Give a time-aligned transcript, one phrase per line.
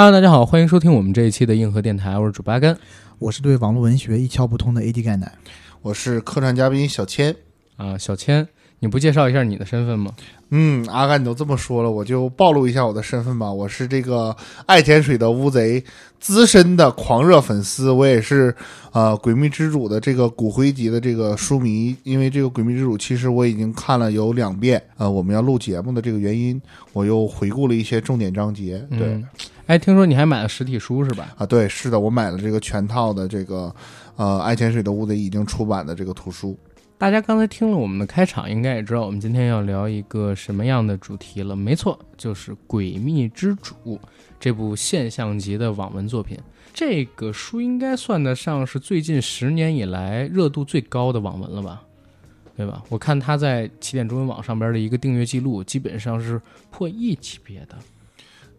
[0.00, 2.78] Hello，大家好，欢迎收听我们这一期的硬核电台，我是主八根
[3.18, 5.32] 我是对网络文学一窍不通的 AD 盖奶。
[5.82, 7.34] 我是客串嘉宾小千。
[7.76, 8.46] 啊，小千，
[8.80, 10.12] 你不介绍一下你的身份吗？
[10.50, 13.52] 嗯，阿甘，你都这么说了，我就暴露一下我的身份吧。
[13.52, 14.34] 我是这个
[14.66, 15.82] 爱潜水的乌贼
[16.20, 18.54] 资深的狂热粉丝，我也是
[18.92, 21.94] 呃《诡秘之主》的这个骨灰级的这个书迷。
[22.04, 24.82] 因为这个《诡秘之主》，其实我已经看了有两遍。
[24.96, 26.60] 呃，我们要录节目的这个原因，
[26.92, 28.78] 我又回顾了一些重点章节。
[28.90, 29.24] 对，嗯
[29.66, 31.34] 哎，听说你还买了实体书是吧？
[31.36, 33.74] 啊，对，是的，我买了这个全套的这个
[34.16, 36.56] 呃爱潜水的乌贼已经出版的这个图书。
[36.98, 41.54] 大家刚才听了我们的开场，应该也知道我们今天要聊一个什么样的主题了。
[41.54, 43.74] 没错，就是《诡秘之主》
[44.40, 46.36] 这部现象级的网文作品。
[46.74, 51.82] 这个书应该算得上是最近十年以来热度最高的网文了吧？
[52.56, 52.82] 对吧？
[52.88, 57.76] 我看它在起点中文网上边的一个订阅记录，基本上是破亿级别的。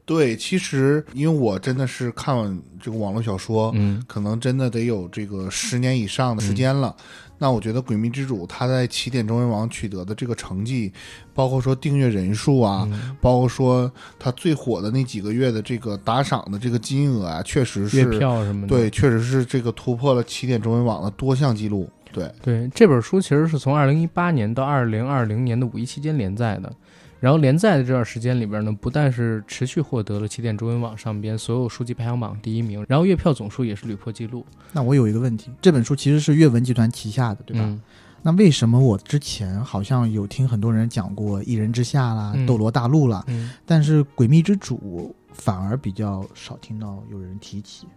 [0.06, 6.96] 对，其实因为我真的是看完这个网络小说，嗯可能真的得有这个十年以上的时间了。
[7.40, 10.94] 那我觉得《诡秘之主》它在起点中文网取得的这个成绩，
[11.34, 18.68] 包括说订阅人数啊，嗯包括说它最火的那几个月的这个打赏的这个金额啊，确实是月是票什么的。
[18.68, 21.90] 对，确实是这个突破了起点中文网的多项记录。
[22.12, 26.72] 对，对，这本书其实是从二零一八年到二零二零年的五一期间连载的。
[27.20, 37.64] 然后连载的这段时间里边呢，不但是持续获得了起点中文网上边所有书籍排行榜第一名，然后月票总数也是屡破纪录，那我有一个问题，这本书其实是阅文集团旗下的，对吧？
[37.66, 37.82] 嗯。
[38.22, 47.88] 那为什么我之前好像有听很多人讲过《一人之下》啦、嗯斗罗大陆》啦，嗯，但是《诡秘之主》反而比较少听到有人提起。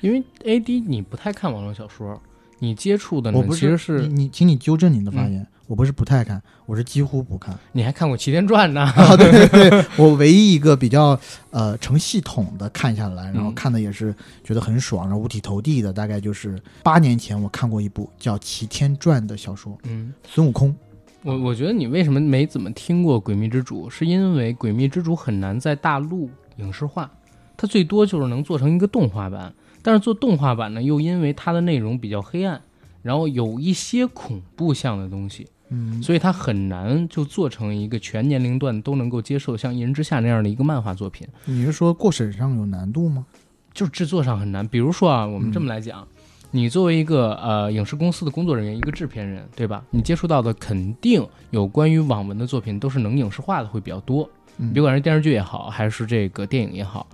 [0.00, 2.20] 因为 A D 你不太看网络小说，
[2.58, 7.58] 你接触的呢我不其实你是你，请你纠正你的发言，我不是不太看，我是几乎不看。
[7.72, 8.82] 你还看过《齐天传》呢。
[8.96, 11.18] 啊，对对对，我唯一一个比较
[11.50, 20.74] 呃成系统的看下来，然后嗯看的也是觉得很爽，然后五体投地的，大概就是八年前我看过一部叫《齐天传》的小说，嗯，孙悟空。
[21.22, 27.10] 我我觉得你为什么没怎么听过《诡秘之主》，是因为《诡秘之主》很难在大陆影视化，
[27.56, 29.50] 它最多就是能做成一个动画版。
[29.80, 32.60] 但是做动画版呢，又因为它的内容比较黑暗，
[33.00, 41.26] 然后有一些恐怖向的东西，嗯，所以它很难就做成一个全年龄段都能够接受像《一人之下》那样的一个漫画作品。
[41.46, 43.26] 你是说过审上有难度吗？
[43.72, 44.66] 就是制作上很难。
[44.68, 46.06] 比如说啊，我们这么来讲，
[46.52, 49.82] 你作为一个呃影视公司的工作人员，一个制片人，对吧？
[49.90, 57.04] 你接触到的肯定有关于网文的作品都是能影视化的会比较多，嗯别管是电视剧也好，还是这个电影也好。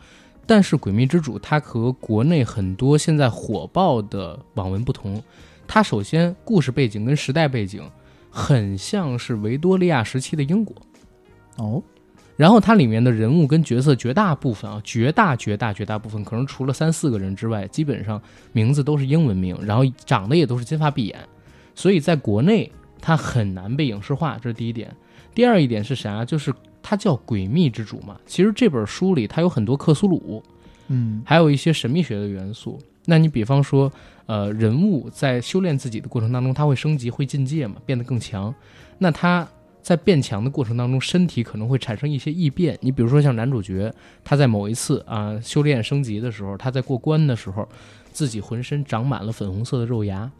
[0.46, 5.22] 但是《诡秘之主》它和国内很多现在火爆的网文不同，
[5.66, 7.82] 它首先故事背景跟时代背景
[8.30, 10.74] 很像是维多利亚时期的英国。
[11.56, 11.82] 哦，
[12.36, 21.18] 然后它里面的人物跟角色绝大部分啊，绝大绝大绝大部分，可能除了三四个人之外，基本上名字都是英文名，然后长得也都是金发碧眼，
[21.74, 22.70] 所以在国内
[23.00, 24.94] 它很难被影视化，这是第一点。
[25.34, 26.24] 第二一点是啥？
[26.24, 26.52] 就是
[26.82, 30.42] 它叫《诡秘之主》嘛，其实这本书里它有很多克苏鲁，
[30.88, 32.78] 嗯还有一些神秘学的元素。
[33.10, 33.92] 那你比方说，
[34.26, 38.54] 呃，人物在修炼自己的过程当中，他会升级、会进阶嘛，变得更强。
[38.98, 39.44] 那他
[39.82, 42.78] 在变强的过程当中，身体可能会产生一些异变。
[42.80, 47.68] 你比如说像男主角，他在某一次啊、修炼升级的时候，他在过关的时候，
[48.12, 50.30] 自己浑身长满了粉红色的肉芽。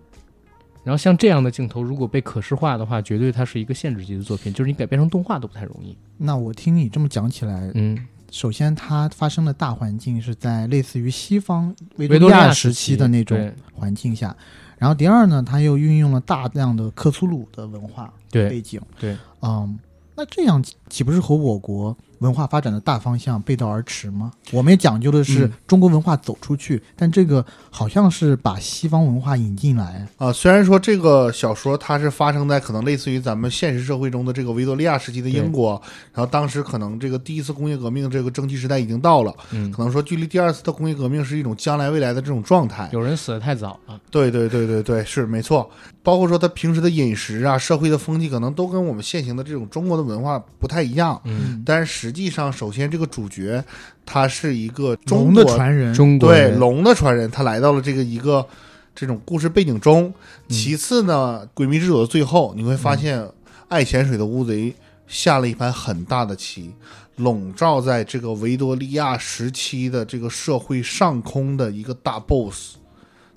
[0.84, 5.97] 然后像这样的镜头，如果被可视化的话，绝对它是一个限制级的作品，就是你改编成动画都不太容易。
[6.16, 7.98] 那我听你这么讲起来，嗯，
[8.30, 14.34] 首先它发生的大环境是在类似于西方维维多利亚亚时期的那种环境下，
[14.78, 19.78] 然后第二呢，它又运用了大量的克苏鲁的文化背景，对，嗯，
[20.14, 24.31] 那这样岂不是和我国文化发展的大方向背道而驰吗？
[24.53, 30.06] 我们也讲究的是嗯中国文化走出去，但这个好像是把西方文化引进来。
[30.19, 35.80] 啊，虽然说这个小说它是发生在可能类似于咱们现实社会中的这个维多利亚时期的英国，
[36.12, 42.89] 然后当时可能这个第一次工业革命这个蒸汽时代已经到了，嗯，可能说距离第二次的工业革命是一种将来未来的这种状态。
[42.92, 43.98] 有人死的太早了。
[44.10, 45.68] 对对对对对，是没错。
[46.02, 51.20] 包括说他平时的饮食啊，社会的风气，可能都跟我们现行的这种中国的文化不太一样。
[51.24, 53.62] 嗯，但是实际上，首先这个主角
[54.06, 58.47] 他是一个中龙国的传人，对中国对龙的传人，他来到了这个一个
[58.94, 60.12] 这种故事背景中。
[60.48, 60.50] 嗯。
[60.50, 63.26] 其次呢，诡秘之主》的最后，你会发现
[63.68, 64.74] 爱潜水的乌贼
[65.06, 66.72] 下了一盘很大的棋，
[67.16, 72.76] 笼罩在这个维多利亚时期的这个社会上空的一个大 boss，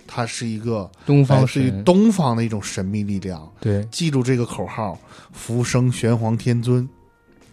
[0.08, 3.52] 他是一个东方是于，东方的一种神秘力量。
[3.60, 4.98] 对，记住这个口号：
[5.32, 6.88] 福生玄黄天尊。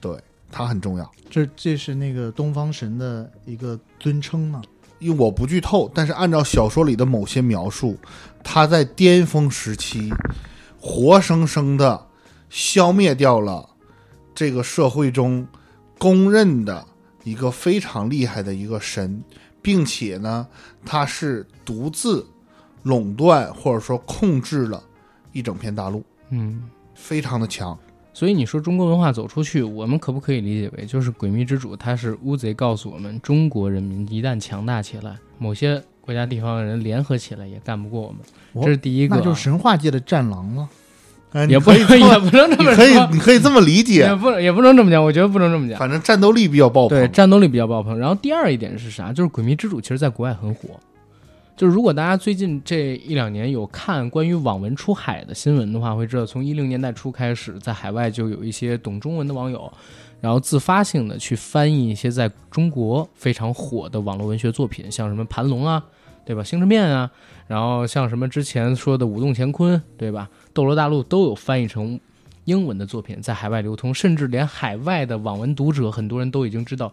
[0.01, 0.19] 对，
[0.51, 1.11] 它很重要。
[1.31, 4.63] 这这是那个东方神的一个尊称嘛？
[4.99, 7.97] 因为我不剧透，但是按照小说里的某些描述，
[8.45, 10.13] 他在巅峰时期，
[10.79, 12.07] 活生生的
[12.51, 13.67] 消灭掉了
[14.35, 15.47] 这个社会中
[15.99, 16.85] 公认的
[17.25, 19.23] 一个非常厉害的一个神，
[19.63, 20.47] 并且呢，
[20.85, 22.27] 他是独自
[22.83, 24.83] 垄断或者说控制了
[25.33, 26.63] 一整片大陆，嗯。
[26.95, 27.79] 非常的强。
[28.13, 38.19] 所以你说中国文化走出去，我们可不可以理解为，就是诡秘之主他是乌贼告诉我们，中国人民一旦强大起来，某些国家地方的人联合起来也干不过我们。
[38.53, 40.69] 哦这是第一个啊，那就是神话界的战狼了。
[41.33, 45.79] 哎也不也不能这么你可以，你可以这么理解也，不也不能这么讲，我觉得不能这么讲。
[45.79, 46.99] 反正战斗力比较爆棚。
[46.99, 47.97] 对，战斗力比较爆棚。
[47.99, 49.13] 然后第二一点是啥？
[49.13, 50.79] 就是《诡秘之主》其实在国外很火。
[51.61, 59.71] 就是如果大家最近这一两年有看关于网文出海的新闻的话，会知道从一零年代初开始，在海外就有一些懂中文的网友，
[60.23, 65.85] 然后自发性的去翻译一些在中国非常火的网络文学作品，像什么盘龙啊，
[66.25, 66.43] 对吧？
[66.43, 67.11] 星辰变啊，
[67.47, 70.31] 然后像什么之前说的舞动乾坤，对吧？
[70.55, 72.01] 斗罗大陆都有翻译成
[72.47, 76.91] 英文的作品在海外流通，甚至连海外的网文读者，很多人都已经知道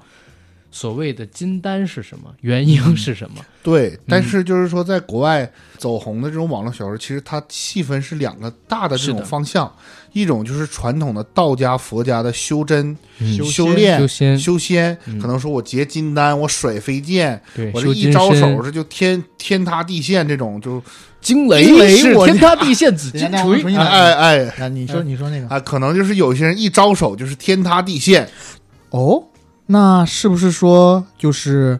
[0.70, 3.38] 所谓的金丹是什么，原因是什么。
[3.64, 9.70] 对，但是就是说，在国外走红的这种网络小说，其实它细分是两个大的这种方向，
[10.14, 13.36] 一种就是传统的道家、佛家的修真、嗯。
[13.36, 15.20] 修修炼、修仙，修仙，嗯。
[15.20, 17.42] 可能说我结金丹，我甩飞剑，
[17.74, 20.82] 我这一招手这就天天塌地陷，这种就
[21.20, 24.46] 惊惊雷是天塌地陷紫金锤哎哎。
[24.60, 25.48] 啊，你说你说那个。
[25.48, 28.30] 啊，可能就是有些人一招手就是天塌地陷，
[28.92, 29.22] 哦，
[29.68, 31.80] 那是不是说就是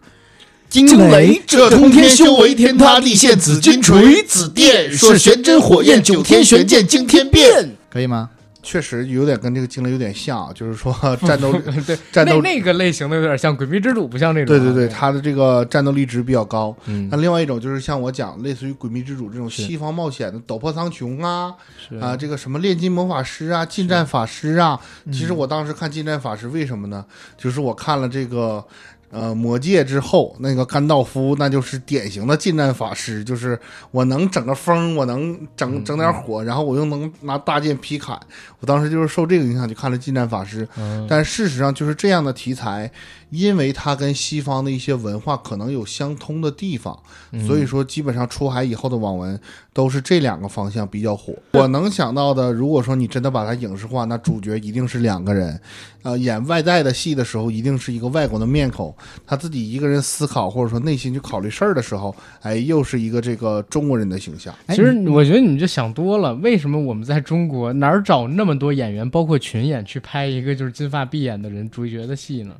[0.68, 7.76] 惊惊雷这通天修为，天塌地陷，紫金锤，紫电，说玄真火焰，九天玄剑，惊天变。
[7.90, 8.30] 可以吗？
[8.62, 10.92] 确实有点跟这个精灵有点像啊， 就是说
[11.26, 11.52] 战斗
[11.86, 14.58] 对，战斗那那个类型的有点像《诡秘之主》，不像这种啊。
[14.58, 16.76] 对对对，他的这个战斗力值比较高。
[16.86, 21.54] 嗯那另外一种就是像我讲，类似于《诡秘之主》这种西方冒险的斗破苍穹啊
[21.88, 24.78] 是啊，这个什么炼金魔法师啊、近战法师啊。
[25.04, 27.04] 嗯其实我当时看近战法师，为什么呢？
[27.36, 28.64] 就是我看了这个
[29.10, 33.58] 呃魔戒之后，那个甘道夫那就是典型的近战法师，就是
[33.90, 38.18] 我能整个风，我能整嗯整点火，然后我又能拿大剑劈砍。
[38.60, 40.68] 我当时就是受这个影响，就看了近战法师。
[40.76, 42.90] 嗯但事实上，就是这样的题材，
[43.30, 46.98] 因为它跟西方的一些文化可能有相通的地方，
[47.32, 49.38] 嗯所以说基本上出海以后的网文
[49.72, 51.34] 都是这两个方向比较火。
[51.52, 55.60] 我能想到的，如果说你真的把它影视化，那主角一定是两个人，
[56.02, 58.94] 呃，演外在的戏的时候，一定是一个外国的面孔，
[59.26, 64.54] 他自己一个人思考或者说内心去考虑事儿的时候，哎，又是一个这个中国人的形象。
[64.66, 72.54] 哎其实我觉得你们就想多了，为什么我们在中国哪儿找那么多演员，包括群演去拍一个就是金发碧眼的人主角的戏呢？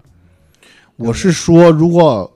[0.99, 2.31] 我是说，如果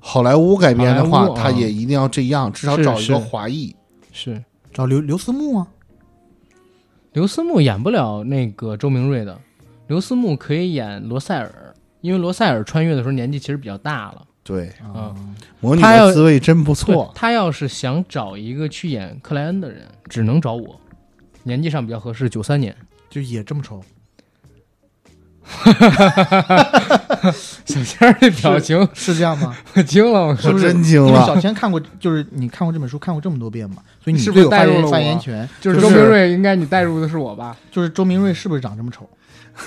[0.00, 3.76] 好莱坞改编的话，他也一定要这样，至少找一个华裔。
[4.10, 4.42] 是
[4.72, 5.68] 找刘刘思慕啊，
[7.12, 9.38] 刘思慕演不了那个周明瑞的，
[9.88, 14.26] 刘思慕可以演罗塞尔，因为罗塞尔穿越的时候年纪其实比较大了。
[14.42, 15.14] 对，啊
[15.60, 17.18] 魔女的滋味真不错对。
[17.18, 20.80] 他要是想找一个去演克莱恩的人，只能找我，
[21.42, 22.74] 年纪上比较合适，九三年。
[23.10, 23.82] 就也这么丑。
[27.64, 29.56] 小仙儿的表情，是这样吗？
[29.74, 30.60] 我 惊了，我说是？
[30.60, 35.48] 真惊因为了小千看过，就是你看过这本书看过这么多遍嘛，所以你是不是有发言是带入了发言权。
[35.60, 37.56] 就是周明瑞，应该你代入的是我吧？
[37.70, 39.08] 就是周明瑞是不是长这么丑？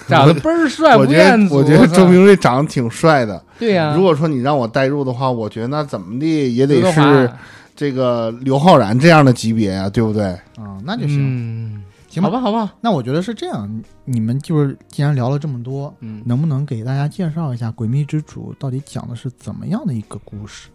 [0.07, 1.55] 长得倍儿帅，我觉得，不彦祖。
[1.55, 3.41] 我觉得周明瑞长得挺帅的。
[3.57, 7.29] 对呀，如果说你让我代入的话，我觉得那怎么的也得是
[7.75, 10.25] 这个刘昊然这样的级别啊，对不对？
[10.25, 11.17] 啊，那就行。
[11.19, 20.69] 嗯，行吧好吧，好吧，那我觉得是这样，你们就是既然聊了这么多，嗯，能不能给大家介绍一下《诡秘之主》到底讲的是怎么样的一个故事？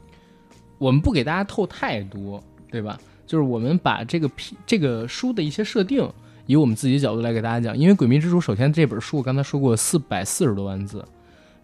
[0.78, 2.98] 我们不给大家透太多，对吧？
[3.26, 6.08] 就是我们把这个批这个书的一些设定，
[6.46, 7.76] 以我们自己的角度来给大家讲。
[7.76, 11.04] 因为《诡秘之主》首先这本书我刚才说过四百四十多万字，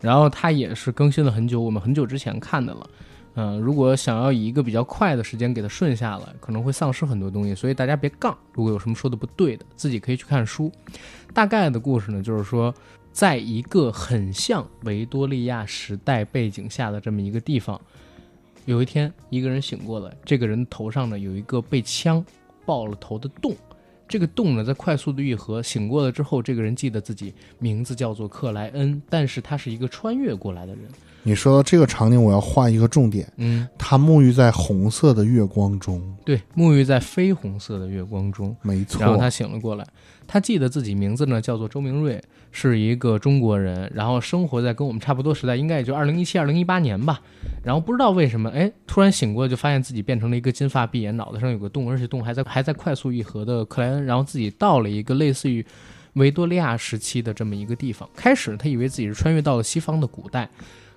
[0.00, 2.89] 然后它也是更新了很久，我们很久之前看的了。
[3.34, 8.37] 嗯、如果想要以一个比较快的时间给它顺下来，可能会丧失很多东西，所以大家别杠。
[8.52, 10.70] 如果有什么说的不对的，自己可以去看书。
[11.32, 12.75] 大概的故事呢，就是说，
[13.12, 17.80] 在一个很像维多利亚时代背景下的这么一个地方，
[18.66, 22.22] 有一天，一个人醒过来，这个人头上呢有一个被枪
[22.66, 23.56] 爆了头的洞，
[24.08, 30.84] 这个洞呢在快速的愈合，醒过了之后，这个人记得自己名字叫做克莱恩，但是他是一个穿越过来的人。
[31.23, 39.00] 你说到这个场景，我要画一个重点，嗯，他沐浴在红色的月光中，对，沐浴在绯红色的月光中，没错。
[39.00, 39.87] 然后他醒了过来，
[40.27, 42.19] 他记得自己名字呢叫做周明瑞，
[42.50, 47.21] 是一个中国人，然后生活在跟我们差不多时代，应该也就二零一七、二零一八年吧。
[47.62, 55.62] 然后不知道为什么，哎，突然醒过来就发现自己变成了一个金发碧眼、脑袋上有个洞，而且洞还在还在快速愈合的克莱恩，然后自己到了一个类似于
[56.15, 58.09] 维多利亚时期的这么一个地方。
[58.17, 60.49] 开始他以为自己是穿越到了西方的古代。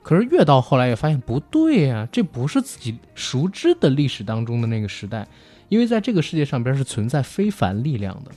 [0.03, 5.27] 可是越到后来也发现不对呀、这不是自己熟知的历史当中的那个时代，
[5.69, 8.31] 因为在这个世界上边是存在非凡力量的，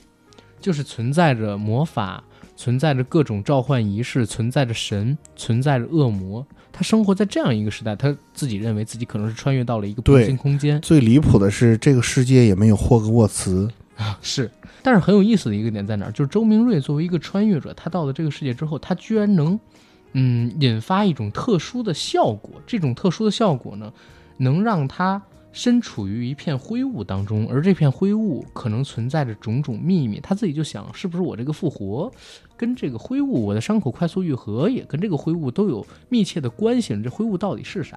[0.59, 2.23] 就是存在着魔法，
[2.55, 6.43] 存在着各种召唤仪式，存在着神，存在着恶魔。
[6.71, 14.49] 他生活在这样一个时代，他自己认为自己可能是穿越到了一个平行空间，最离谱的是，这个世界也没有霍格沃茨，啊 是。
[14.83, 16.11] 但是很有意思的一个点在哪儿？
[16.11, 19.59] 就是周明瑞作为一个穿越者，他到了这个世界之后，他居然能，
[20.19, 22.59] 嗯，引发一种特殊的效果。
[22.65, 23.93] 这种特殊的效果呢，
[24.37, 25.21] 能让他
[25.51, 30.19] 身处于一片灰雾当中，而这片灰雾可能存在着种种秘密。
[30.19, 32.11] 他自己就想，是不是我这个复活，
[32.55, 36.99] 跟这个灰雾，我的伤口快速愈合，也跟这个灰雾都有密切的关系。
[37.03, 37.95] 这灰雾到底是啥？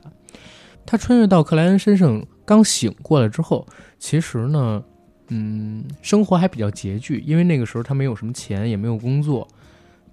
[0.85, 3.67] 他穿越到克莱恩身上，刚醒过来之后，
[3.99, 4.85] 其实呢，
[5.29, 9.49] 嗯，生活还比较拮据，因为那个时候他没有什么钱，也没有工作。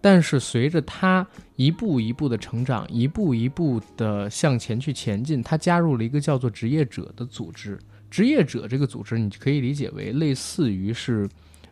[0.10, 7.78] 但是随着他一步一步的成长，一步一步的向前去前进，他加入了一个叫做职业者的组织。
[8.10, 11.28] 职业者这个组织，你可以理解为类似于是，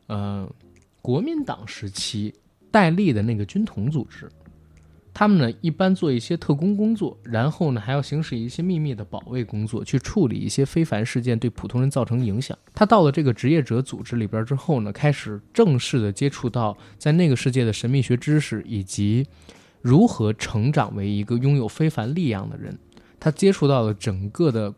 [0.08, 0.46] 呃，
[1.02, 2.34] 国民党时期
[2.70, 4.30] 戴笠的那个军统组织。
[5.18, 12.56] 他们呢一般做一些特工工作，然后呢还要行使一些秘密的保卫工作，去处理一些非凡事件对普通人造成影响。
[12.74, 19.26] 他到了这个职业者组织里边之后呢，开始正式的接触到在那个世界的神秘学知识以及
[19.82, 22.78] 如何成长为一个拥有非凡力量的人。
[23.18, 24.74] 他接触到了整个的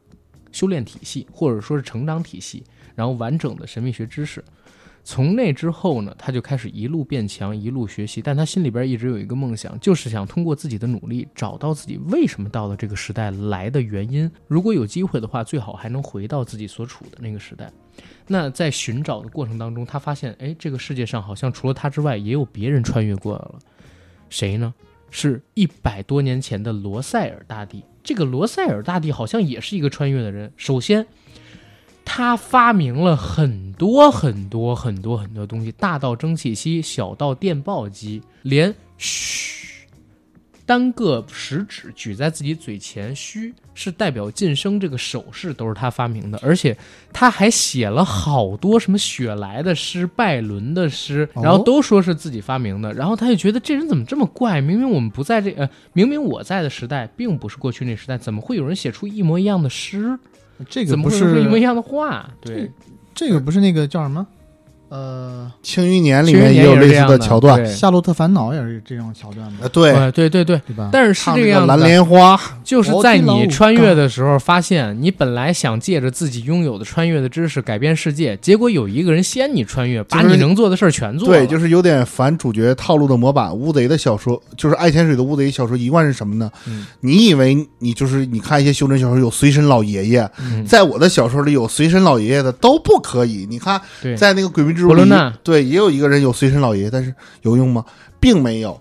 [0.51, 2.63] 修炼体系，或者说是成长体系，
[2.93, 4.43] 然后完整的神秘学知识。
[5.07, 8.21] 从那之后呢，他就开始一路变强，一路学习。
[8.21, 14.29] 但他心里边一直有一个梦想，就是想通过自己的努力，找到自己为什么到了这个时代来的原因。
[14.49, 17.71] 如果有机会的话，最好还能回到自己所处的那个时代。
[18.27, 23.59] 那在寻找的过程当中，他发现，哎，这个世界上好像除了他之外，也有别人穿越过来了。
[24.29, 24.73] 谁呢？
[25.09, 27.81] 是一百多年前的罗塞尔大帝。
[28.03, 30.51] 这个罗塞尔大帝好像也是一个穿越的人。
[30.57, 31.07] 首先，
[32.17, 39.85] 他发明了很多很多很多很多东西，大到蒸汽机，小到电报机，连嘘
[40.65, 46.75] 单个食指举在自己嘴前，嘘是代表晋升这个手势都是他发明的，而且
[47.13, 52.91] 他还写了好多什么雪莱的诗、拜伦的诗，哦然后都说是自己发明的。
[52.95, 54.59] 然后他就觉得这人怎么这么怪？
[54.59, 60.17] 明明我们不在这，呃，明明我在的时代并不是过去那时代，怎么会有人写出一模一样的诗？
[60.69, 62.29] 这个不怎么会说一模一是样的话？
[62.41, 62.71] 对，
[63.13, 64.25] 这个不是那个叫什么？
[64.89, 67.65] 呃，《庆余年》里面也有类似的桥段。
[67.67, 70.89] 夏洛特烦恼也是这种桥段嘛呃，，对，对对对对，吧？
[70.91, 81.37] 但是是这个样子的，蓝莲花，就是在你穿越的时候，发现你本来想借着自己拥有的穿越的知识改变世界，结果有一个人先你穿越，把你能做的事儿全做了。
[81.37, 83.53] 对，就是有点反主角套路的模板。
[83.53, 86.49] 乌贼的小说，就是爱潜水的乌贼小说，一贯是什么呢？
[86.67, 93.45] 嗯你以为你就是你看一些修真小说有随身老爷爷，嗯，在我的小说里有随身老爷爷的都不可以。
[93.49, 93.79] 你看，
[94.17, 97.83] 在那个《诡秘之主》里伯伦纳，对，也有一个人有随身老爷爷，但是有用吗？
[98.19, 98.79] 并没有。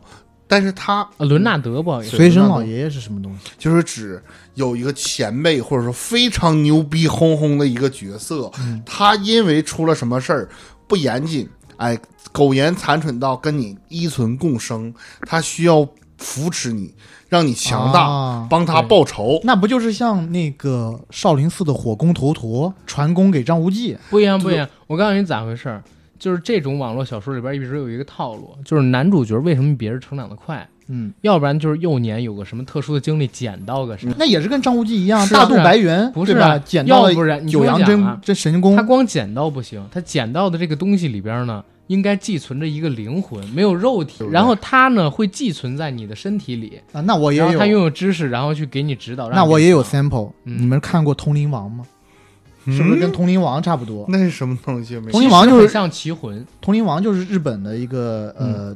[0.48, 3.50] 但是他啊伦纳德不好意思，随身老爷爷是什么东西？
[3.58, 4.22] 就是指
[4.54, 10.48] 有一个前辈，或者说非常牛逼哄哄的一个角色，嗯他因为出了什么事儿
[10.86, 11.48] 不严谨，
[11.78, 11.98] 哎，
[12.30, 15.84] 苟延残喘到跟你依存共生，他需要
[16.18, 16.94] 扶持你，
[17.28, 19.40] 让你强大，啊帮他报仇。
[19.44, 23.96] 那不就是像那个少林寺的火攻头陀传功给张无忌？
[24.10, 24.68] 不一样不一样。
[24.86, 25.82] 我告诉你咋回事儿，
[26.18, 34.14] 就是这种网络小说里边一直有一个套路，就是男主角为什么别人成长的快，嗯，要不然就是幼年有个什么特殊的经历捡到个什么。
[34.16, 36.56] 那也是跟张无忌一样，啊大肚白猿，不是对吧？
[36.58, 49.30] 捡到了要不然九阳真真神功他，光捡到不行，他捡到的这个东西里边呢，应该寄存着一个灵魂，没有肉体然后它呢会寄存在你的身体里，啊，那我也有然后它，拥有知识，然后去给你指导。
[49.30, 50.32] 那我也有 sample。
[50.44, 51.84] 嗯你们看过《通灵王》吗？
[52.68, 54.04] 是不是跟《通灵王》差不多？
[54.08, 54.98] 那是什么东西？
[54.98, 58.74] 没通灵王就是像奇魂，《通灵王》就是日本的一个呃、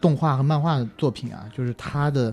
[0.00, 2.32] 动画和漫画的作品啊，就是他的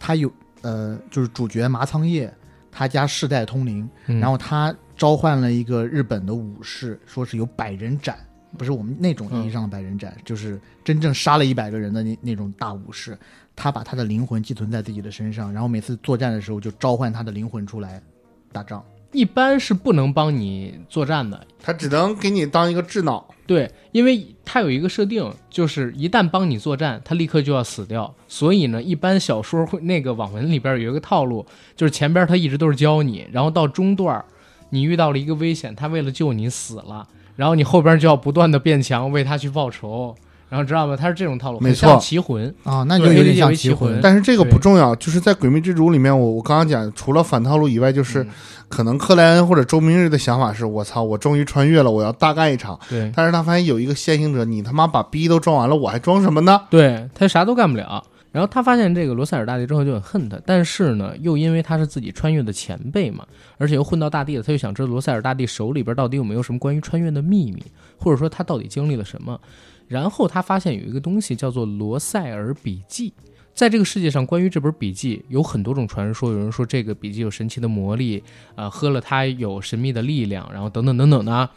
[0.00, 0.28] 他有
[0.62, 2.28] 呃就是主角麻仓叶，
[2.72, 8.18] 他家世代通灵，嗯然后他召唤了一个日本的武士，说是有百人斩，
[8.56, 13.16] 不是我们那种意义上的百人斩，就是真正杀了一百个人的那那种大武士，
[13.54, 18.02] 他把他的灵魂寄存在自己的身上，然后每次作战的时候就召唤他的灵魂出来
[18.50, 18.82] 打仗。
[19.12, 23.26] 一般是不能帮你作战的，他只能给你当一个智脑。
[23.46, 28.12] 对，因为他有一个设定，就是一旦帮你作战，他立刻就要死掉。
[28.28, 31.46] 所以呢，一般小说会那个网文里边有一个套路，
[31.76, 34.22] 就是前边他一直都是教你，然后到中段
[34.70, 40.14] 你遇到了一个危险，他为了救你死了，然后你后边就要不断的变强，为他去报仇。
[40.48, 40.96] 然后知道吗？
[40.96, 42.54] 他是这种套路，没错很像棋魂。
[42.62, 43.98] 啊，那就有点像棋魂。
[44.00, 48.28] 但是这个不重要，就是在《诡秘之主》里面，我我刚刚讲，除了反套路以外，就是嗯
[48.68, 52.78] 可能克莱恩或者周明日的想法是：我操，我终于穿越了，我要大干一场。
[52.88, 56.60] 对但是他发现有一个先行者，你他妈把逼都装完了，我还装什么呢？
[56.70, 58.04] 对，他啥都干不了。
[58.36, 63.26] 然后他发现这个罗塞尔大帝之后就很恨他，但是呢，又因为他是自己穿越的前辈嘛，
[63.56, 67.64] 而且又混到大帝了，他就想知道罗塞尔大帝手里边到底有没有什么关于穿越的秘密，
[67.96, 69.40] 或者说他到底经历了什么。
[69.88, 73.10] 然后他发现有一个东西叫做罗塞尔笔记，
[73.54, 78.22] 在这个世界上，关于这本笔记有很多种传说，有人说这个笔记有神奇的魔力，
[78.54, 81.48] 啊、喝了它有神秘的力量，然后等等等等的。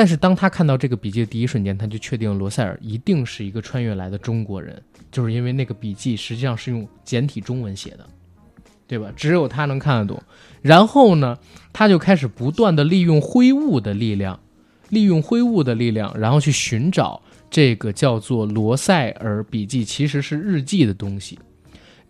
[0.00, 8.06] 但是当他看到这个笔记的第一瞬间，他就确定罗塞尔一定是一个穿越来的中国人，就是因为那个笔记实际上是用简体中文写的，
[8.86, 9.12] 对吧？
[9.14, 10.18] 只有他能看得懂。
[10.62, 11.38] 然后呢，
[11.70, 14.40] 他就开始不断的利用灰雾的力量，
[14.88, 21.38] 利用灰雾的力量，然后去寻找这个叫做罗塞尔笔记，其实是日记的东西。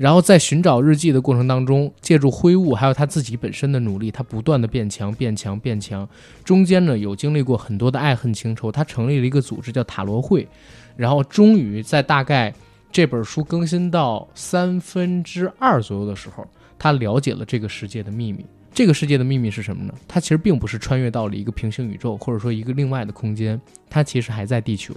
[0.01, 6.09] 然后在寻找日记的过程当中，借助灰雾，还有他自己本身的努力，他不断的变强、变强、变强。
[6.43, 10.49] 中间呢，有经历过很多的爱恨情仇，他成立了一个组织叫塔罗会，
[10.97, 12.51] 然后终于在大概
[12.91, 16.47] 这本书更新到三分之二左右的时候，
[16.79, 18.47] 他了解了这个世界的秘密。
[18.73, 19.93] 这个世界的秘密是什么呢？
[20.09, 24.95] 它其实并不是穿越到了一个平行宇宙，或者说一个另外的空间，它其实还在地球，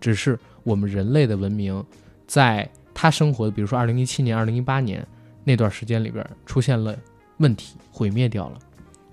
[0.00, 1.84] 只是我们人类的文明
[2.28, 5.06] 在他生活的，比如说二零一七年、二零一八年
[5.42, 6.96] 那段时间里边出现了
[7.38, 8.58] 问题，毁灭掉了。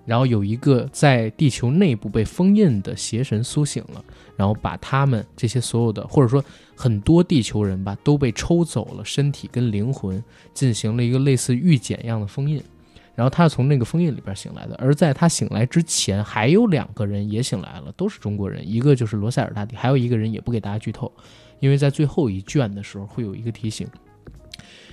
[0.03, 4.03] 然后有一个在地球内部被封印的邪神苏醒了，
[4.35, 6.43] 然后把他们这些所有的，或者说
[6.75, 10.21] 很多地球人吧，都被抽走了身体跟灵魂，
[10.53, 12.61] 进行了一个类似预检一样的封印。
[13.13, 21.11] 然后他是从那个封印里边醒来的，而在他醒来之前，还有两个人也醒来了，都是中国人，一个就是罗塞尔大帝，还有一个人也不给大家剧透，
[21.61, 23.87] 因为在最后一卷的时候会有一个提醒。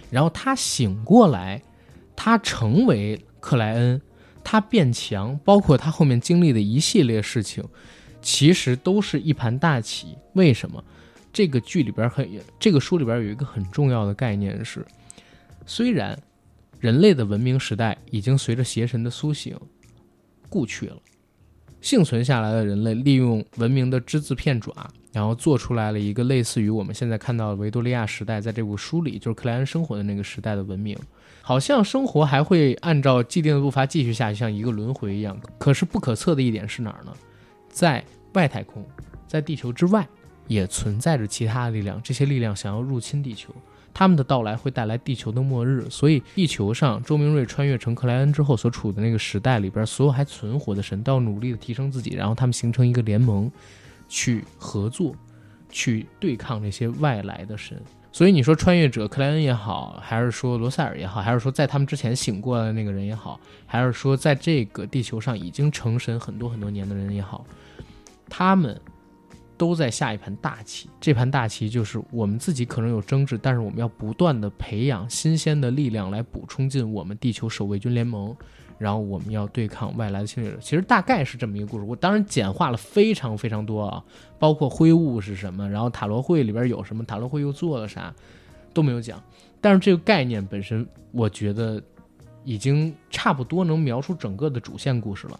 [0.09, 1.61] 然后他醒过来，
[2.15, 4.01] 他成为克莱恩，
[4.45, 7.65] 他变强，包括他后面经历的一系列事情，
[8.23, 10.17] 其实都是一盘大棋。
[10.35, 10.83] 为什么？
[11.31, 12.27] 这个剧里边很，
[12.59, 14.85] 这个书里边有一个很重要的概念是，
[15.67, 16.19] 虽然
[16.81, 19.55] 人类的文明时代已经随着邪神的苏醒
[20.49, 20.97] 故去了，
[21.83, 24.73] 幸存下来的人类利用文明的只字片爪，
[25.13, 30.97] 然后做出来了一个类似于我们现在看到的维多利亚时代，在这部书里就是克莱恩生活的那个时代的文明。
[31.41, 35.35] 好像生活还会按照既定的步伐继续下去，像一个轮回一样。
[35.59, 37.13] 可是不可测的一点是哪儿呢？
[37.71, 38.87] 在外太空，
[39.27, 40.07] 在地球之外，
[40.47, 41.99] 也存在着其他的力量。
[42.03, 43.55] 这些力量想要入侵地球，
[43.95, 45.89] 他们的到来会带来地球的末日。
[45.89, 53.51] 所以，地球上周明瑞穿越成克莱恩之后所处的那个时代里边，所有还存活的神都要努力的提升自己，然后他们形成一个联盟，
[54.09, 55.15] 去合作，
[55.69, 57.81] 去对抗这些外来的神。
[58.11, 67.45] 所以你说穿越者克莱恩也好，还是说罗塞尔也好，还是说在他们之前醒过来的那个人也好，还是说在这个地球上已经成神很多很多年的人也好，
[68.29, 68.81] 他们
[69.59, 70.89] 都在下一盘大棋。
[70.99, 78.35] 这盘大棋就是我们自己可能有争执，但是我们要不断的培养新鲜的力量来补充进我们地球守卫军联盟，
[78.79, 80.59] 然后我们要对抗外来的侵略者。
[80.61, 84.03] 其实大概是这么一个故事，我当然简化了非常非常多啊，
[84.39, 88.15] 包括灰雾是什么，然后塔罗会里边有什么，塔罗会又做了啥，
[88.73, 89.23] 都没有讲。
[89.61, 91.83] 但是这个概念本身，我觉得
[92.45, 95.39] 已经差不多能描述整个的主线故事了。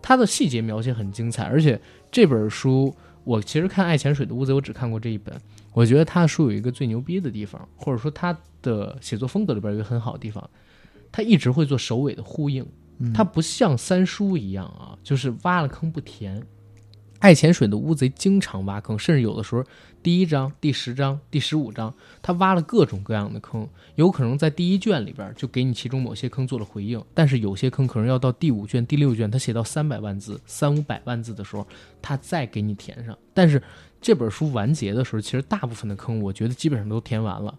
[0.00, 5.34] 它的细节描写很精彩，而且这本书我其实看《爱潜水的屋子》，我只看过这一本。
[5.72, 10.48] 我觉得他的书有一个最牛逼的地方，或者说他的写作风格里边有一个很好的地方，
[11.14, 12.66] 他一直会做首尾的呼应。
[13.14, 16.44] 它不像三叔一样啊，就是挖了坑不填。
[17.20, 19.64] 爱潜水的乌贼经常挖坑，甚至有的时候
[20.02, 31.64] 第一章、第十章、第十五章，他挖了各种各样的坑，有可能在第一卷里边就给你其中某些坑做了回应，但是有些坑可能要到第五卷、第六卷，他写到三百万字、三五百万字的时候，
[32.02, 33.16] 他再给你填上。
[33.32, 33.62] 但是
[34.00, 37.56] 这本书完结的时候，其实大部分的坑，我觉得基本上都填完了。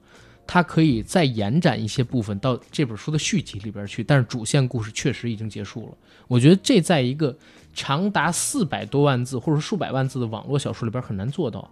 [0.48, 5.98] 它可以再延展一些部分到这本书的续集里边去，但是主线故事确实已经结束了。
[6.28, 7.36] 我觉得这在一个
[7.74, 11.70] 长达四百多万字或者数百万字的网络小说里边很难做到，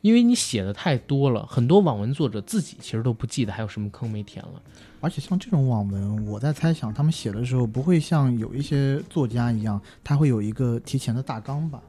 [0.00, 4.62] 因为你写的太多了，很多网文作者自己其实都不记得还有什么坑没填了。
[5.00, 11.80] 而且像这种网文，我在猜想他们写的时候不会像有一些作家一样，他会有一个提前的大纲吧？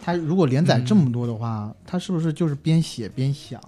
[0.00, 3.60] 他如果连载这么多的话，他是不是就是边写边想，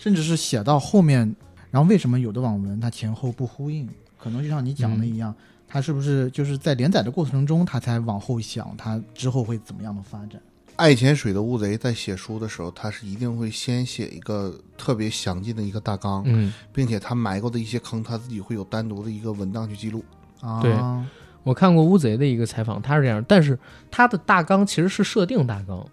[0.00, 1.36] 甚至是写到后面，
[1.70, 3.86] 然后为什么有的网文它前后不呼应？
[4.18, 5.34] 可能就像你讲的一样，
[5.68, 10.40] 它是不是就是在连载的过程中，它才往后想它之后会怎么样的发展？
[10.76, 20.02] 爱潜水的乌贼在写书的时候，他是一定会先写一个特别详尽的一个大纲，嗯，并且他埋过的一些坑，他自己会有单独的一个文档去记录。
[20.40, 20.74] 啊，对
[21.42, 23.58] 我看过乌贼的一个采访，他是这样，但是
[23.90, 25.86] 他的大纲其实是设定大纲，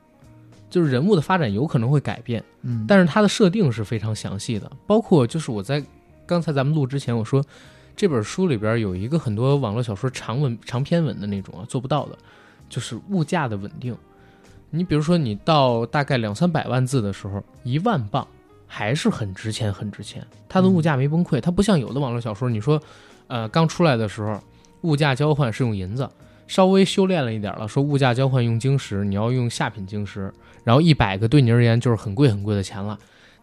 [0.69, 5.83] 就是人物的发展有可能会改变，嗯，但是它的设定是非常详细的，包括就是我在
[6.25, 7.43] 刚才咱们录之前我说
[7.95, 12.17] 这本书里边有一个很多网络小说长文长篇文的那种啊做不到的，
[12.69, 13.95] 就是物价的稳定。
[14.69, 18.27] 你比如说你到大概两三百万字的时候，一万镑
[18.67, 22.81] 还是很值钱很值钱，它的物价没崩溃，它不像有的网络小说，你说
[23.27, 24.37] 呃刚出来的时候
[24.81, 26.09] 物价交换是用银子。
[26.45, 30.33] 稍微修炼了一点了，说物价交换用晶石，你要用下品晶石，
[30.67, 32.99] 然后一百个对你而言就是很贵很贵的钱了。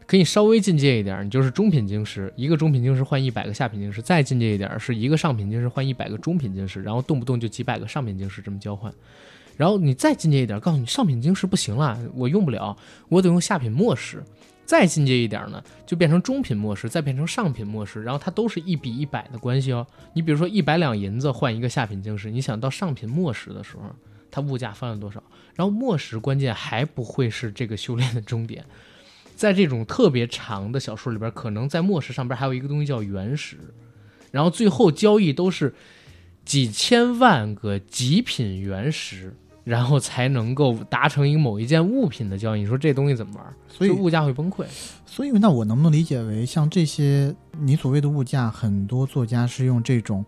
[0.06, 8.92] 可以稍微进阶一点，你就是中品晶石，一个中品晶石换一百个下品晶石，再进阶一点是一个上品晶石换一百个中品晶石，然后动不动就几百个上品晶石这么交换。
[9.56, 12.76] 然后你再进阶一点，告诉你上品晶石不行了，我用不了，
[13.08, 14.22] 我得用下品墨石。
[14.66, 19.87] 再进阶一点呢，就变成中品墨石，再变成上品墨石，然后它都是一比一百的关系哦。
[20.14, 23.84] 你比如说一百两银子换一个下品晶石，你想到上品墨石的时候，
[24.35, 25.23] 它物价翻了多少？
[25.55, 28.64] 然后墨石关键还不会是这个修炼的终点，
[29.37, 33.57] 在这种特别长的小说里边，可能在末时上边还有一个东西叫原石，
[34.33, 35.75] 然后最后交易都是
[36.44, 39.37] 几千万个极品原石。
[39.64, 43.47] 然后才能够达成一个某一件物品的交易，你说这东西怎么玩？
[43.66, 44.66] 所以物价会崩溃。
[45.07, 50.23] 所以那我能不能理解为，像这些你所谓的物价，很多作家是用这种，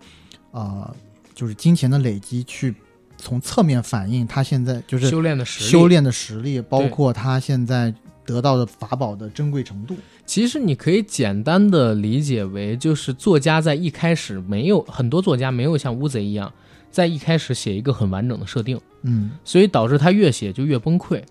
[0.52, 0.90] 呃，
[1.34, 2.74] 就是金钱的累积去
[3.16, 5.70] 从侧面反映他现在就是修炼的实力。
[5.70, 9.96] 修炼的实力，包括他现在得到的法宝的珍贵程度。
[10.24, 16.52] 其实你可以简单的理解为，就是作家在一开始没有很多作家没有像乌贼一样，
[16.90, 18.80] 在一开始写一个很完整的设定。
[19.02, 21.22] 嗯，所以导致他越写就越崩溃。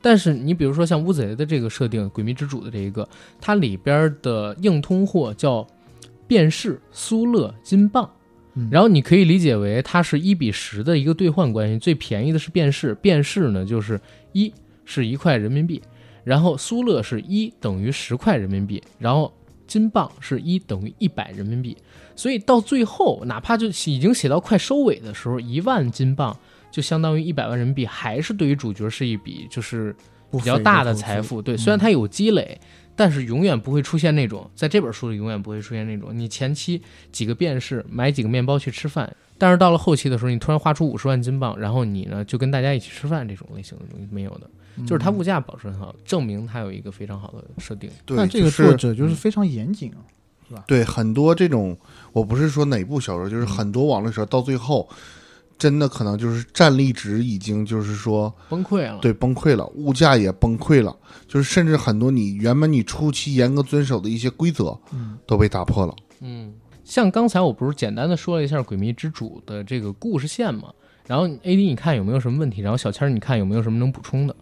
[0.00, 3.08] 但是你比如说像乌贼的这个设定，《诡秘之主》的这一个，
[3.40, 5.66] 它里边的硬通货叫
[6.26, 8.08] 变式、苏勒、金镑，
[8.58, 14.00] 嗯然后你可以理解为它是一比十的一个兑换关系，最便宜的是便士，便士呢就是
[14.32, 14.52] 一
[14.84, 15.80] 是一块人民币，
[16.24, 19.32] 然后苏勒是一等于十块人民币，然后
[19.66, 21.76] 金镑是一等于一百人民币。
[22.16, 26.36] 所以到最后，哪怕就已经写到快收尾的时候，一万金镑。
[26.70, 29.96] 就相当于一百万人民币，还是对于主角是一笔就是
[30.30, 31.40] 比较大的财富。
[31.40, 32.60] 对，虽然他有积累，
[32.98, 36.82] 但是永远不会出现那种，在这本书里永远不会出现那种，你前期
[37.12, 44.50] 几个便士买几个面包去吃饭，但是到了后期的时候，你突然花出五十万金镑，然后你呢就跟大家一起吃饭，这种类型的东西没有的，
[44.84, 47.88] 就是它物价保持很好，证明它有一个非常好的设定。
[48.04, 50.02] 对，那这个作者就是非常严谨啊。
[50.66, 51.78] 对很多这种，
[52.12, 54.88] 我不是说哪部小说，就是很多网络小说到最后，
[55.58, 65.94] 真的可能就是战力值已经就是说崩溃了，对崩溃了，物价也崩溃了，就是甚至很多你原本你初期严格遵守的一些规则嗯都被打破了。
[66.20, 70.72] 嗯，像刚才我不是简单的说了一下《诡秘之主》的这个故事线嘛，
[71.06, 74.36] 然后 A D 你看有没有什么问题，然后小千儿你看有没有什么能补充的？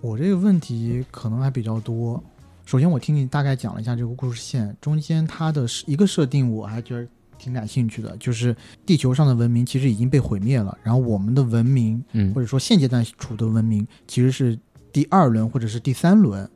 [0.00, 2.22] 我这个问题可能还比较多。
[2.64, 7.06] 首先，我听你大概讲了一下这个故事线，中间它的一个设定我还觉得
[7.40, 14.58] 挺感兴趣的，就是地球上的文明其实已经被毁灭了，然后我们的文明嗯或者说现阶段处的文明其实是
[14.92, 16.46] 第二轮或者是第三轮，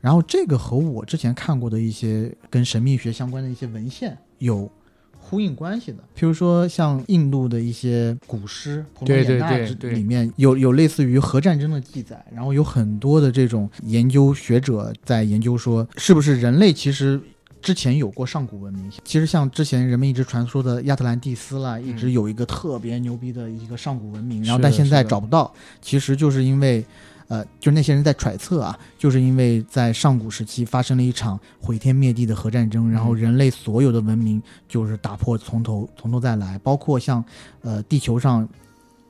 [0.00, 4.70] 然后这个和我之前看过的一些跟神秘学相关的一些文献有
[5.18, 9.40] 呼应关系的，譬如说像印度的一些古诗《对对
[9.74, 17.20] 对里面有有类似于核战争的记载，然后有很多的这种研究学者在研究说，是不是人类其实。
[17.66, 25.52] 之前有过上古文明，其实像之前人们一直传说的亚特兰蒂斯啦，一直有一个特别牛逼的一个上古文明，然后但现在找不到，
[25.82, 26.86] 其实就是因为，
[27.26, 37.24] 呃，就那些人在揣测啊，就是因为在上古时期发生了一场毁天灭地的核战争，然后人类所有的文明就是打破，从头从头再来，包括像
[37.62, 38.48] 呃地球上。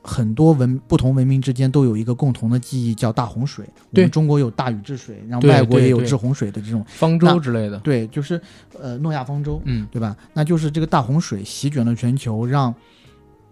[0.07, 3.65] 很多文不同文明之间都有一个共同的记忆，叫大洪水。
[3.91, 6.85] 我对们中国有大禹治水，然后外国也有治洪水的这种。
[6.87, 8.41] 方舟之类的，对，就是
[8.79, 10.17] 呃诺亚方舟，嗯对吧？
[10.33, 12.73] 那就是这个大洪水席卷了全球，让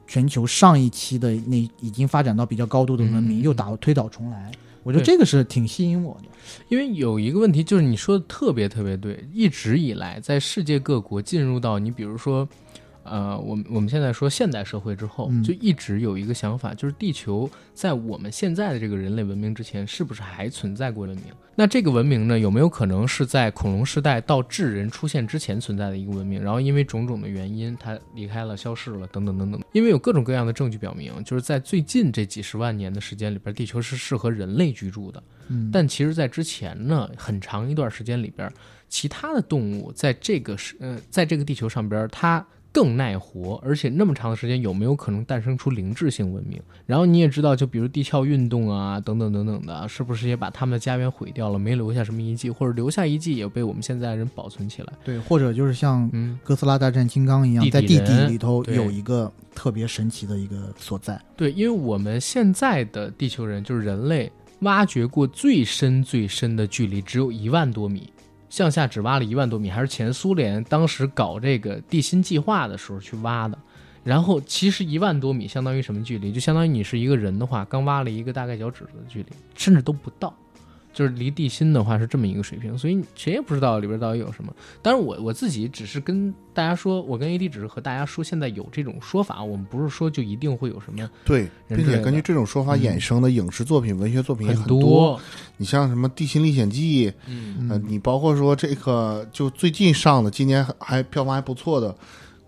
[0.07, 4.53] 全球上一期的那已经发展到比较高度的文明，嗯又打推倒重来。
[4.85, 6.29] 我觉得这个是挺吸引我的。
[6.69, 12.47] 因为有一个问题就是你说的特别特别对，一直以来在世界各国进入到你比如说，
[13.05, 21.27] 呃，我们我们现在说现代社会之后，嗯就一直有一个想法，就是地球在我们现在的这个人类文明之前，是不是还存在过文明？
[21.57, 26.43] 那这个文明呢，有没有可能是在恐龙时代到智人出现之前存在的一个文明？
[26.43, 29.61] 然后因为种种的原因，它离开了、消失了，等等等等。
[29.73, 35.23] 因为有各种各样的证据表明，就是在最近这几十万年的时间里边，地球是适合人类居住的。
[35.49, 38.51] 嗯，但其实，在之前呢，很长一段时间里边，
[38.89, 46.61] 其他的动物在这个是呃，在这个地球上边，它更耐活，而且那么长的时间，有没有可能诞生出灵智性文明？
[46.87, 54.93] 然后你也知道，就比如地壳运动啊，等等等等的，是不是也把他们的家园毁掉了，没留下什么遗迹，或者留下遗迹也被我们现在人保存起来？
[55.05, 61.21] 对，或者就是像嗯，哥斯拉大战金刚一样，在地底里头有一个特别神奇的一个所在。
[61.37, 68.11] 对，因为我们现在的地球人就是人类挖掘过最深最深的距离只有一万多米，
[68.49, 73.59] 向下只挖了一万多米，还是前苏联当时搞这个地心计划的时候去挖的。
[74.03, 76.31] 然后其实一万多米相当于什么距离？
[76.31, 80.35] 就相当于你是一个人的话，刚挖了一个大概脚趾的距离，甚至都不到。
[80.95, 84.55] 就是离地心的话是这么一个水平，所以谁也不知道里边到底有什么。
[84.81, 95.21] 当然我我自己只是跟大家说，我跟 AD 只是和大家说，现在有这种说法，我们不是说就一定会有什么对，并且根据这种说法嗯衍生的影视作品、文学作品也很多。
[95.57, 101.91] 你像什么《地心历险记》，嗯呃，你包括说这个就最近上的，今年还还票房还不错的《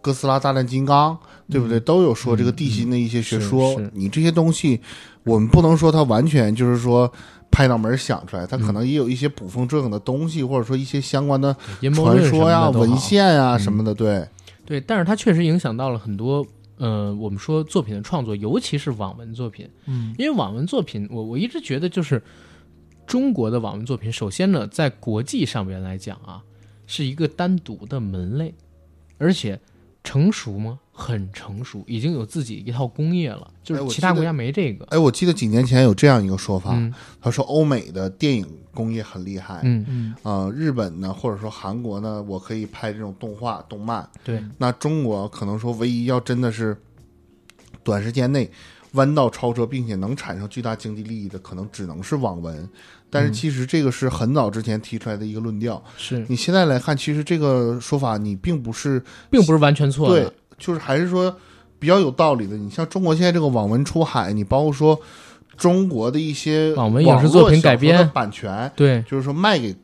[0.00, 1.14] 哥斯拉大战金刚》，
[1.50, 1.80] 对不对？
[1.80, 3.80] 都有说这个地心的一些学说。
[3.92, 4.80] 你这些东西，
[5.24, 7.12] 我们不能说它完全就是说
[7.56, 13.94] 拍脑门想出来，他可能也有一些捕风捉影的东西，或者说一些相关的阴谋论传说呀、文献呀嗯什么的。
[13.94, 14.28] 对，
[14.66, 22.22] 对，但是它确实影响到了很多，呃，我们说作品的创作，尤其是网文作品，嗯因为网文作品，我我一直觉得就是
[23.06, 26.42] 中国的网文作品，首先呢，在国际上边来讲啊，
[26.86, 28.54] 是一个单独的门类，
[29.16, 29.58] 而且
[30.04, 30.78] 成熟吗？
[30.98, 34.86] 很成熟，已经有自己一套工业了，就是其他国家没这个。
[34.86, 44.08] 哎，我记得几年前有这样一个说法，嗯他说欧美的电影工业很厉害，嗯，嗯呃，日本呢，或者说韩国呢，我可以拍这种动画、动漫。
[44.24, 46.74] 对，那中国可能说唯一要真的是
[47.84, 48.50] 短时间内
[48.92, 52.66] 弯道超车，并且能产生巨大经济利益的，可能只能是网文。
[53.08, 55.82] 但是嗯其实这个是很早之前提出来的一个论调。
[55.96, 61.34] 是，你现在来看，其实这个说法你并不是并不是完全错对的。，就是还是说
[61.78, 62.56] 比较有道理的。
[62.56, 64.98] 你像中国现在这个网文出海，你包括说
[65.56, 69.74] 中国的一些网文影视作品改编的版权，对，就是说卖给，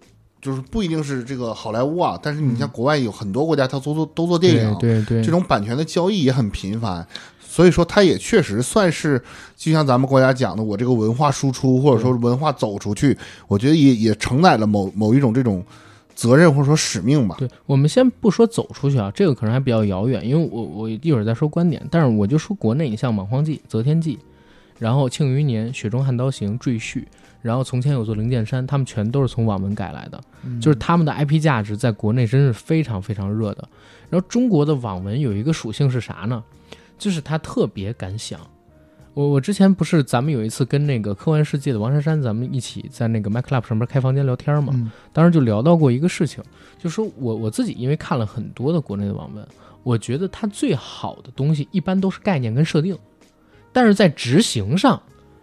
[0.40, 7.06] 就是不一定是这个好莱坞啊，但是你像国外有很多国家，它都做都做电影，对对对，这种版权的交易也很频繁，
[7.40, 9.22] 所以说它也确实算是，
[9.56, 15.64] 就像咱们国家讲的，我这个文化输出或者说文化走出去，我觉得也也承载了某某一种这种
[16.14, 17.36] 责任或者说使命吧。
[17.38, 24.16] 对，我们先不说走出去啊，这个可能还比较遥远，因为我我一会儿再说观点，但是我就说国内，你像《莽荒纪》《择天记》，
[24.78, 27.00] 然后《庆余年》《雪中悍刀行》《赘婿》，
[27.40, 33.68] 然后从前有座灵剑山，他们全都是从网文改来的，嗯就是他们的 IP 价值在国内真是非常非常热的。
[34.10, 36.42] 然后中国的网文有一个属性是啥呢？
[36.98, 38.38] 就是它特别敢想。
[39.14, 46.42] 我我之前不是咱们有一次跟那个科幻世界的王珊珊，咱们一起在那个 Mac Club 上面开房间聊天嘛，嗯当时就聊到过一个事情，
[46.78, 49.46] 就说我我自己因为看了很多的国内的网文，
[49.82, 52.96] 我觉得它最好的东西一般都是概念跟设定，
[53.72, 55.00] 但是在执行上，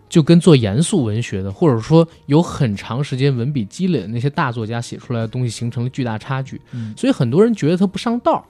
[0.09, 8.43] 就跟做严肃文学的，或者说有很长时间文笔积累的那些大作家写出来的东西形成了巨大差距，嗯所以很多人觉得它不上道，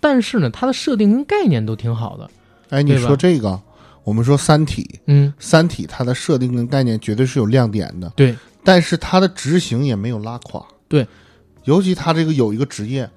[0.00, 2.28] 但是呢，它的设定跟概念都挺好的，
[2.70, 3.60] 哎，你说这个，
[4.08, 10.64] 我们说《三体》，嗯，《三体》它的设定跟概念绝对是有亮点的，对，但是它的执行也没有拉垮。
[10.88, 11.06] 对，
[11.64, 13.08] 尤其它这个有一个职业，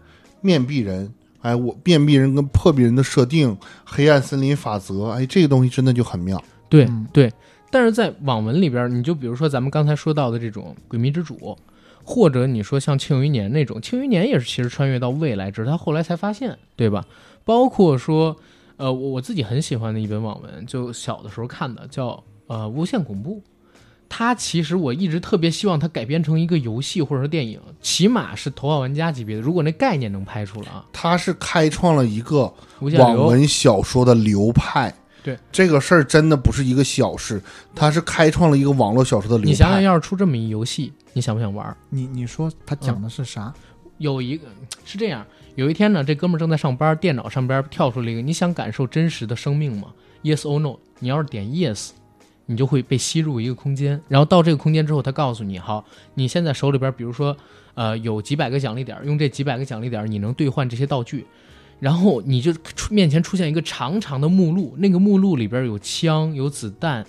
[0.41, 1.13] 面壁人。
[1.39, 6.39] 哎，我面壁人跟破壁人的设定，黑暗森林法则，哎，这个东西真的就很妙。
[6.69, 7.33] 对、嗯对，
[7.71, 11.35] 但是在网文里边，你就比如说咱们刚才说到的这种《诡秘之主》，
[12.03, 17.03] 或者你说像《庆余年》那种，《庆余年》也是其实穿越到未来，只是他后来才发现，对吧？
[17.43, 18.37] 包括说，
[18.81, 23.35] 呃，我我自己很喜欢的一本网文，就小的时候看的，叫呃《无限恐怖》。
[24.09, 29.41] 它其实我一直特别希望它改编成一个游戏或者说电影，起码是头号玩家级别的。
[29.41, 34.91] 如果那概念能拍出来啊，它是开创了一个无限流，网文小说的流派。
[35.23, 37.39] 对这个事儿真的不是一个小事，
[37.75, 39.49] 它是开创了一个网络小说的流派。
[39.51, 41.77] 你想想，要是出这么一游戏，你想不想玩儿？
[41.91, 43.53] 你你说它讲的是啥？
[43.99, 44.47] 有一个
[44.83, 45.23] 是这样，
[45.61, 49.93] 有一天呢，这哥们儿正在上班，电脑上边跳出了一个，你想感受真实的生命吗
[50.23, 50.77] ？Yes or no？
[50.97, 51.91] 你要是点 Yes，
[52.47, 57.37] 你就会被吸入一个空间，然后到这个空间之后，他告诉你，好，你现在手里边，比如说，
[57.75, 61.27] 呃，有几百个奖励点，用这几百个奖励点，你能兑换这些道具，
[61.79, 67.05] 然后你就出面前出现一个长长的目录，那个目录里边有枪、有子弹，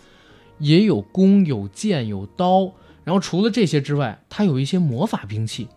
[0.58, 2.70] 也有弓、有剑、有刀，
[3.02, 5.68] 然后除了这些之外，它有一些魔法兵器。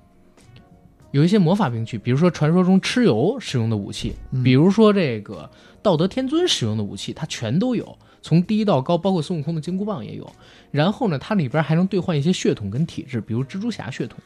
[1.15, 5.49] 有一些魔法兵器，比如说传说中蚩尤使用的武器，嗯比如说这个
[5.81, 10.29] 道德天尊使用的武器，它全都有，从低到高，包括孙悟空的金箍棒也有。
[10.71, 14.19] 然后呢，它里边还能兑换一些血统跟体质，比如蜘蛛侠血统，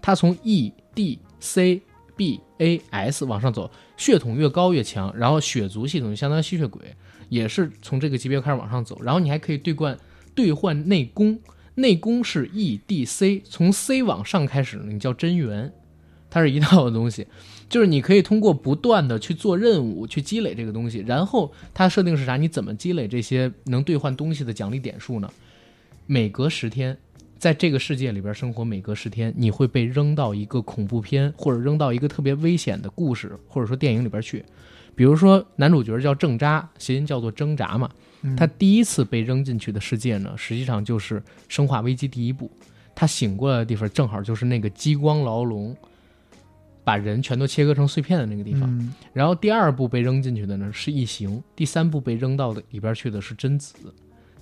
[0.00, 1.82] 它从 E D C
[2.16, 5.14] B A S 往上走，血统越高越强。
[5.14, 6.80] 然后血族系统就相当于吸血鬼，
[7.28, 8.98] 也是从这个级别开始往上走。
[9.02, 9.94] 然后你还可以兑换
[10.34, 11.38] 兑换内功，
[11.74, 15.70] 内功是 E D C，从 C 往上开始，你叫真元。
[16.34, 17.24] 它是一套的东西，
[17.70, 22.36] 就是你可以通过不断的去做任务，去积累这个东西，然后它设定是啥？
[22.36, 25.30] 你怎么积累这些能兑换东西的奖励点数呢？
[26.06, 26.98] 每隔十天，
[27.38, 34.44] 在这个世界里边生活，每隔十天你会被扔到一个恐怖片，或者扔到一个特别危险的故事，或者说电影里边去。
[34.96, 37.88] 比如说男主角叫郑扎，谐音叫做挣扎嘛。
[38.22, 42.50] 嗯他第一次被扔进去的世界呢，实际上就是《生化危机》第一部。
[42.96, 45.76] 他醒过来的地方正好就是那个激光牢笼，
[46.84, 48.62] 把人全都切割成碎片的那个地方。
[48.78, 53.74] 嗯然后第二部被扔进去的呢是异形，第三部被扔到的里边去的是贞子，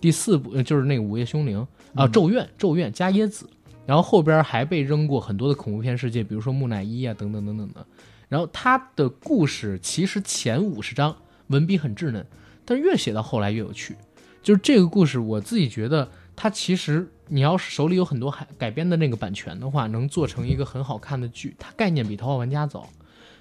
[0.01, 1.59] 第四部呃就是那个午夜凶铃
[1.95, 3.49] 啊，嗯咒怨咒怨加椰子，
[3.87, 7.87] 然后后边还被扔过很多的恐怖片世界，比如说木乃伊啊等等等等的。
[8.29, 11.15] 然后他的故事其实前五十章
[11.49, 12.27] 文笔很稚嫩，
[12.65, 13.95] 但是越写到后来越有趣。
[14.43, 21.55] 就是这个故事，我自己觉得它其实你要是手里有很多海改编的那个版权的话，能做成一个很好看的剧。
[21.59, 22.88] 它概念比《头号玩家》早。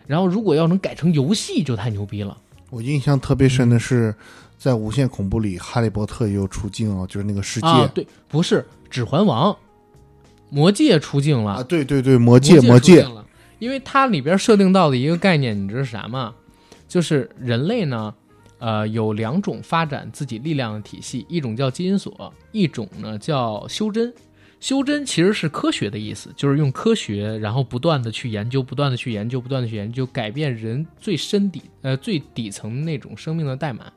[0.08, 2.38] 然后如果要能改成游戏，就太牛逼了。
[2.70, 4.14] 我印象特别深的是，
[4.58, 9.54] 在《无限恐怖》里，哈利波特也有出镜哦，就是那个世界啊，对，不是《指环王》，
[10.50, 13.26] 魔戒出镜了，啊对对对，魔戒戒魔戒了，
[13.60, 16.34] 因为它里边设定到的一个概念，你知道是啥吗？
[16.88, 18.14] 就是人类呢，
[18.62, 24.14] 呃，有两种发展自己力量的体系，一种叫基因锁，一种呢叫修真。
[24.60, 33.92] 修真其实是科学的意思，就是用科学，然后不断的去研究，不断的去研究，不断的去研究，改变人最深底呃最底层那种生命的代码。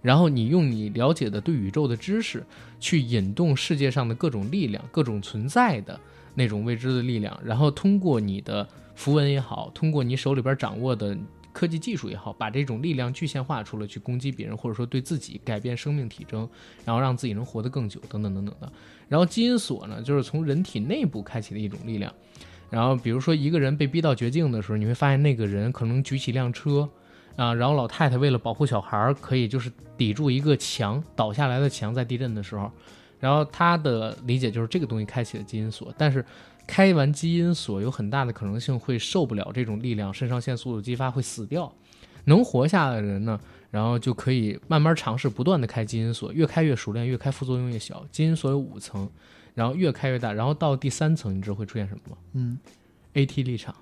[0.00, 2.44] 然后你用你了解的对宇宙的知识，
[2.80, 5.96] 去引动世界上的各种力量，各种存在的
[6.34, 11.16] 那种未知的力量，然后通过你的符文也好，通过你手里边掌握的
[11.52, 16.48] 科技技术也好，把这种力量具现化出来，去攻击别人，或者说对自己改变生命体征，
[16.84, 18.72] 然后让自己能活得更久，等等等等的。
[19.08, 22.12] 然后基因锁呢，就是从人体内部开启的一种力量。
[22.70, 26.88] 然后比如说一个人被逼到绝境的时候，你会发现那个人可能举起一辆车，
[27.36, 32.72] 啊，然后老太太为了保护小孩儿，可以就是抵住一个墙倒下来的墙，在地震的时候，
[33.20, 36.24] 然后他的理解就是这个东西开启了基因锁，但是
[36.72, 41.70] 开完基因锁有很大的可能性会受不了这种力量，肾上腺素的激发会死掉。
[42.24, 43.38] 能活下来的人呢，
[43.70, 48.02] 然后就可以慢慢尝试，不断的开基因锁，越开越熟练，越开副作用越小。
[48.10, 49.06] 基因锁有五层，
[49.54, 52.56] 然后越开越大，然后到第三层，你知道会出现什么吗嗯
[53.12, 53.74] ，？AT 立场。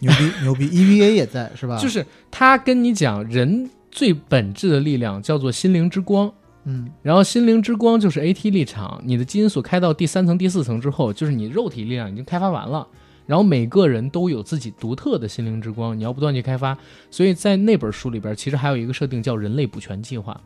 [0.00, 1.78] 牛逼牛逼，EVA 也在是吧？
[1.78, 6.30] 就是他跟你讲，人最本质的力量叫做心灵之光，
[6.64, 12.86] 嗯然后心灵之光就是 AT 立场，你的基因锁开到第三层、第四层之后，就是你肉体力量已经开发完了。
[13.26, 16.76] 然后每个人都有自己独特的心灵之光，你要不断去开发。
[17.10, 20.40] 所以在那本书里边，其实还有一个设定叫人类补全计划，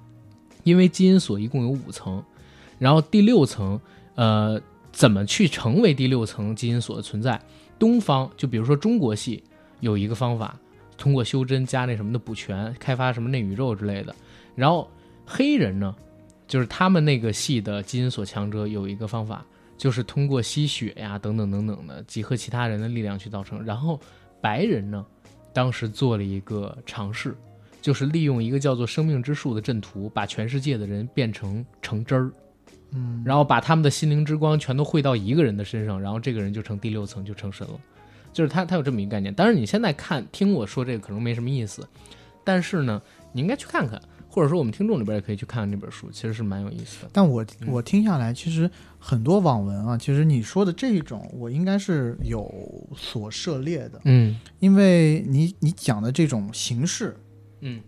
[0.64, 2.20] 因为基因锁一共有五层，
[2.80, 3.80] 然后第六层，
[4.16, 7.40] 呃，怎么去成为第六层基因锁的存在？
[7.78, 9.44] 东方就比如说中国系
[9.78, 10.56] 有一个方法，
[10.98, 14.12] 通过修真加那什么的补全，开发什么内宇宙之类的。
[14.56, 14.90] 然后
[15.26, 15.94] 黑人呢，
[16.46, 19.44] 就是他们那个系的基因锁强者有一个方法，
[19.76, 23.64] 就是通过吸血呀等等等等的集合其他人的力量去造成。
[23.64, 23.98] 然后
[24.40, 25.04] 白人呢，
[25.52, 27.34] 当时做了一个尝试，
[27.80, 32.30] 就是利用一个叫做生命之树的阵图，把全世界的人变成橙汁儿。
[32.94, 37.80] 嗯，然后把他们的心灵之光全都汇到一个人的身上，然后这个人就成第六层，就成神了。
[38.34, 39.32] 就是他，他有这么一个概念。
[39.32, 41.88] 当然，你现在看听我说这个可能没什么意思，
[42.44, 43.00] 但是呢，
[43.32, 44.00] 你应该去看看，
[44.32, 47.10] 或者说我们听众里边也可以去看看这本书，其实是蛮有意思的。
[47.12, 47.68] 但我嗯。
[47.68, 48.68] 我听下来，其实
[48.98, 52.50] 很多网文啊，其实你说的这一种，我应该是有
[52.96, 54.34] 所涉猎的，嗯。
[54.58, 57.14] 因为你你讲的这种形式，
[57.60, 57.78] 嗯，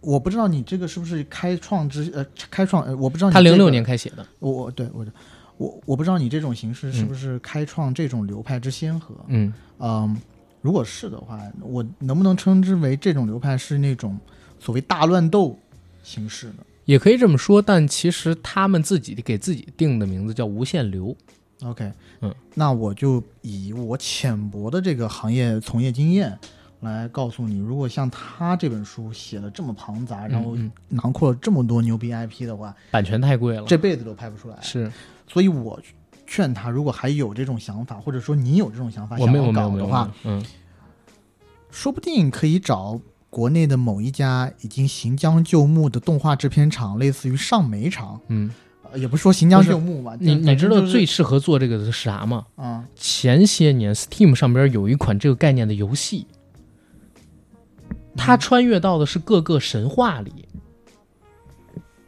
[0.00, 5.06] 我不知道你这个是不是开创之呃开创，呃我不知道你他零六年开写的，我我对我
[5.58, 9.14] 我我不知道你这种形式是不是开创这种流派之先河。
[9.26, 10.16] 嗯，嗯，
[10.62, 14.18] 如果是的话，我能不能称之为这种流派是那种
[14.60, 15.58] 所谓大乱斗
[16.02, 21.14] 形式呢也可以这么说，但其实他们自己给自己定的名字叫无限流。
[21.62, 26.38] ？OK，嗯，那我就以我浅薄的这个行业从业经验
[26.80, 30.56] 来告诉你，如果像他这本书写的这么庞杂，然后
[30.88, 34.56] 囊括了这么多牛逼 IP 的话，版权太贵了，这辈子都拍不出来。
[34.62, 34.90] 是
[35.26, 35.78] 所以我
[36.26, 40.42] 劝他，如果还有这种想法，或者说你有这种想法，我没有想要搞的话，，嗯，
[41.70, 42.98] 说不定可以找
[43.30, 48.50] 国内的某一家已经行将就木的动画制片厂，类似于上美厂，嗯，
[48.90, 52.46] 呃也不是说行将就木吧，你你知道最适合做这个的是啥吗？
[52.56, 52.84] 啊。
[52.96, 56.26] 前些年 Steam 上边有一款这个概念的游戏，
[58.16, 60.46] 它穿越到的是各个神话里，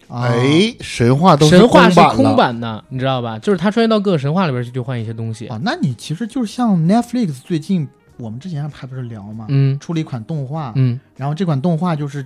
[0.08, 0.22] 啊。
[0.22, 3.38] 哎，神话都神话是空版了，空版的，你知道吧？
[3.38, 5.48] 就是它穿越到各个神话里边去就换一些东西。
[5.48, 7.86] 啊，那你其实就是像 Netflix 最近
[8.20, 9.78] 我们之前还不是聊嘛，嗯。
[9.80, 12.24] 出了一款动画，嗯，然后这款动画就是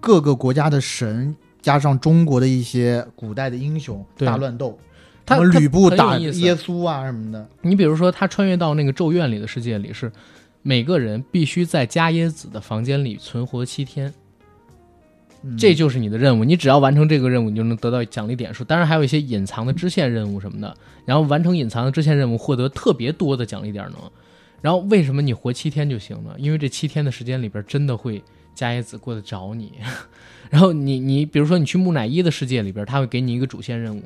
[0.00, 4.26] 各个国家的神加上中国的一些古代的英雄对。
[4.26, 4.78] 大乱斗，
[5.24, 10.10] 它什么吕布打耶稣啊什么的，你比如说，他穿越到那个咒怨里的世界里，是
[10.62, 14.12] 每个人必须在伽椰子的房间里存活七天，
[15.42, 15.56] 嗯。
[15.56, 16.44] 这就是你的任务。
[16.44, 18.64] 你只要完成这个任务，你就能得到奖励点数。
[18.64, 23.94] 当然还有一些隐藏的支线任务什么的，然后完成隐藏的支线任务，获得特别多的奖励点能。
[24.62, 26.34] 然后为什么你活七天就行呢？
[26.38, 28.22] 因为这七天的时间里边真的会
[28.54, 29.72] 伽椰子过来找你，
[30.48, 34.02] 然后你你比如说你去木乃伊的世界里边，他会给你一个主线任务，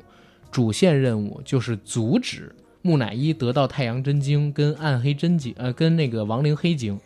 [0.51, 2.51] 主线任务就是阻止
[2.81, 6.99] 木乃伊得到太阳真经跟暗黑真经，呃，跟那个亡灵黑经，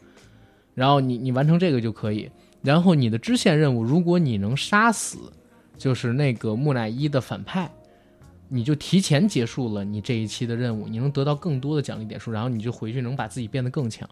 [0.73, 2.31] 然后你你完成这个就可以。
[2.61, 5.17] 然后你的支线任务，如果你能杀死，
[5.77, 7.71] 就是那个木乃伊的反派，
[8.53, 14.07] 你就提前结束了你这一期的任务，你能得到更多的奖励点数，然后你就回去能把自己变得更强。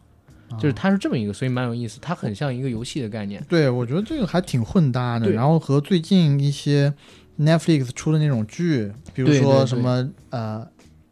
[0.50, 3.44] 啊就是它是这么一个，所以蛮有意思，它很像一个游戏的概念。
[3.50, 5.30] 对，我觉得这个还挺混搭的。
[5.30, 6.92] 然后和最近一些
[7.38, 10.66] Netflix 出的那种剧，比如对对对说什么呃，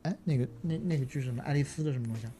[0.03, 1.43] 哎，那个那那个剧是什么？
[1.43, 2.31] 爱丽丝的什么东西啊？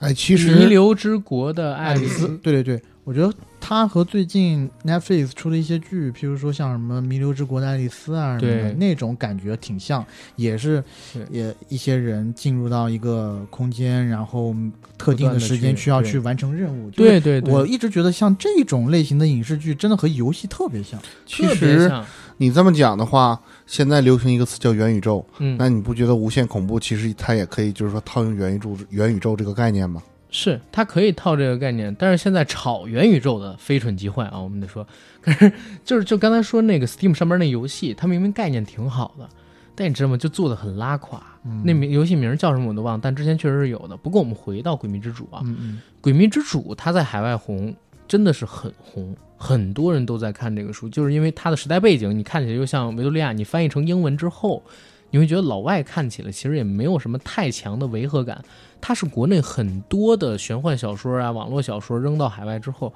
[0.00, 10.04] 哎，其实弥留之国的爱丽丝，对对对，我觉得它和最近 Netflix 出的一些剧，譬如说像什么《弥留之国的爱丽丝》啊什么的对那种感觉挺像，
[10.36, 10.84] 也是
[11.30, 14.54] 也一些人进入到一个空间，然后
[14.98, 16.90] 特定的时间需要去去完成任务。
[16.90, 21.00] 对对对，我一直觉得像这种类型的影视剧，真的和游戏特别像。
[21.24, 21.90] 其实，
[22.36, 30.02] 你这么讲的话，现在流行一个词叫元宇宙，嗯，那你不觉得无限恐怖其实它也可以就是说套用元宇宙元宇宙这个概念吗？
[30.30, 34.86] 是它可以套这个概念，但是现在炒元宇宙的非蠢即坏啊，我们得说。
[35.20, 35.52] 可是
[35.84, 39.28] 就是就刚才说那个 Steam 上面那游戏，它明明概念挺好的，
[39.74, 40.16] 但你知道吗？
[40.16, 41.22] 就做的很拉垮。
[41.44, 43.96] 嗯那名游戏名叫什么我都忘了，但之前确实是有的。
[43.96, 47.74] 不过我们回到《鬼迷之主》啊，嗯嗯，鬼迷之主》它在海外红，
[48.06, 54.62] 真的是很红，很多人都在看这个书，就是因为它的时代背景，你看起来就像维多利亚，你翻译成英文之后，
[55.10, 58.44] 你会觉得老外看起来其实也没有什么太强的违和感。
[58.80, 62.92] 它是国内很多的玄幻小说啊、网络小说扔到海外之后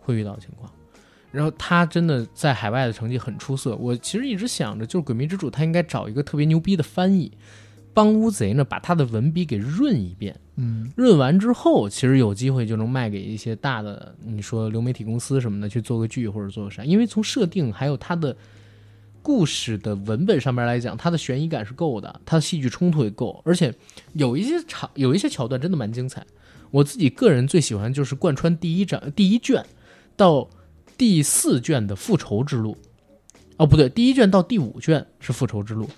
[0.00, 0.70] 会遇到的情况。
[1.32, 3.76] 然后他真的在海外的成绩很出色。
[3.76, 7.30] 我其实一直想着，就是《鬼迷之主》，他应该找一个特别牛逼的翻译，
[7.94, 10.34] 帮乌贼呢把他的文笔给润一遍。
[10.56, 16.84] 嗯润完之后，其实有机会就能卖给一些大的，你说流媒体公司什么的去做个剧或者做个啥。
[16.84, 18.36] 因为从设定还有他的
[19.22, 23.74] 故事的文本上面来讲，它的悬疑感是够的，它的戏剧冲突也够，而且
[24.14, 26.24] 有一些场有一些桥段真的蛮精彩。
[26.70, 29.64] 我自己个人最喜欢就是贯穿第一章第一卷
[30.16, 30.48] 到
[30.96, 32.76] 第四卷的复仇之路。
[33.56, 35.88] 哦，不对，第一卷到第五卷是复仇之路。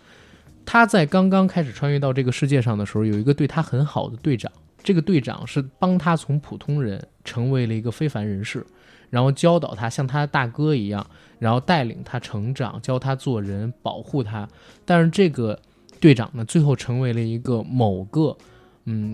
[0.65, 4.51] 他在刚刚开始穿越到这个世界上的时候，有一个对他很好的队长。
[4.83, 8.67] 这个队长是帮他从普通人成为了一个非凡人士，
[9.11, 11.07] 然后教导他像他的大哥一样，
[11.43, 14.49] 然后带领他成长，教他做人，保护他。
[14.85, 15.59] 但是这个
[15.99, 18.37] 队长呢，最后成为了一个某个
[18.85, 19.13] 嗯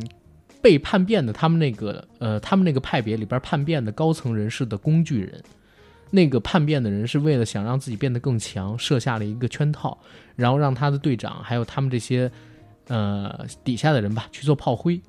[0.61, 5.43] 被叛变的他们那个呃他们那个派别里边叛变的高层人士的工具人。
[6.11, 9.97] 那个叛变的人是为了想让自己变得更强，设下了一个圈套，
[10.37, 12.31] 然后让他的队长还有他们这些
[12.89, 15.01] 呃底下的人吧去做炮灰，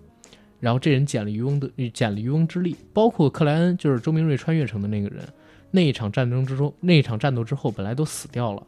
[0.61, 5.25] 然后这人捡了渔翁的捡了渔翁之利，包括克莱恩就是周明瑞穿越成的那个人，
[5.71, 8.63] 那一场战争之中，那一场战斗之后本来都死掉了，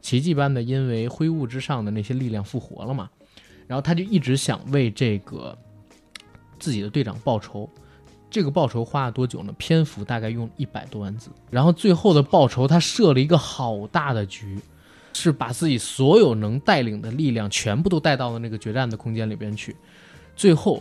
[0.00, 3.08] 奇迹般的因为灰雾之上的那些力量复活了嘛，
[3.66, 5.56] 然后他就一直想为这个
[6.58, 7.68] 自己的队长报仇。
[8.28, 9.52] 这个报仇花了多久呢？
[9.58, 14.60] 篇幅大概用一百多万字，然后最后的报仇他设了一个好大的局，
[15.12, 19.74] 是把自己所有能带领的力量全部都带到了那个决战的空间里边去，
[20.36, 20.80] 最后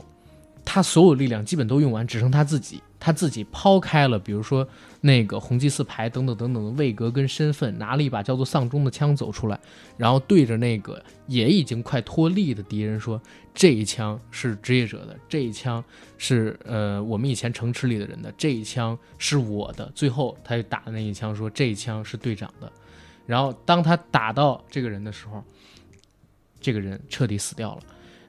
[0.64, 2.82] 他所有力量基本都用完，只剩他自己。
[3.00, 4.68] 他自己抛开了，比如说
[5.02, 9.60] 那个红祭司牌等等等等的位格跟身份，拿了一把叫做丧钟的枪走出来，
[9.98, 13.22] 然后对着那个也已经快脱力的敌人说
[13.56, 15.84] ：“这一枪是职业者的，这一枪
[16.18, 22.72] 是呃我们以前城池里的人的，这一枪是我的。”最后他就打的那一枪说：“这一枪是队长的。”
[23.26, 25.44] 然后当他打到这个人的时候，
[26.60, 27.82] 这个人彻底死掉了。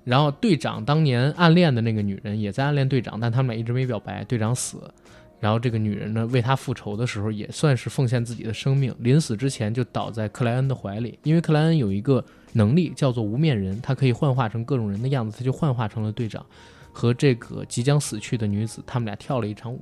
[0.04, 4.24] 然后队长当年暗恋的那个女人也在暗恋队长，但他们俩一直没表白。
[4.24, 4.92] 队长死，
[5.40, 8.94] 然后这个女人呢为他复仇的时候，也算是奉献自己的生命。
[8.98, 16.44] 临死之前就倒在克莱恩的怀里，因为克莱恩有一个能力叫做无面人，他可以幻化成各种人的样子，他就幻化成了队长
[16.92, 18.82] 和这个即将死去的女子。
[18.86, 19.80] 他们俩跳了一场舞，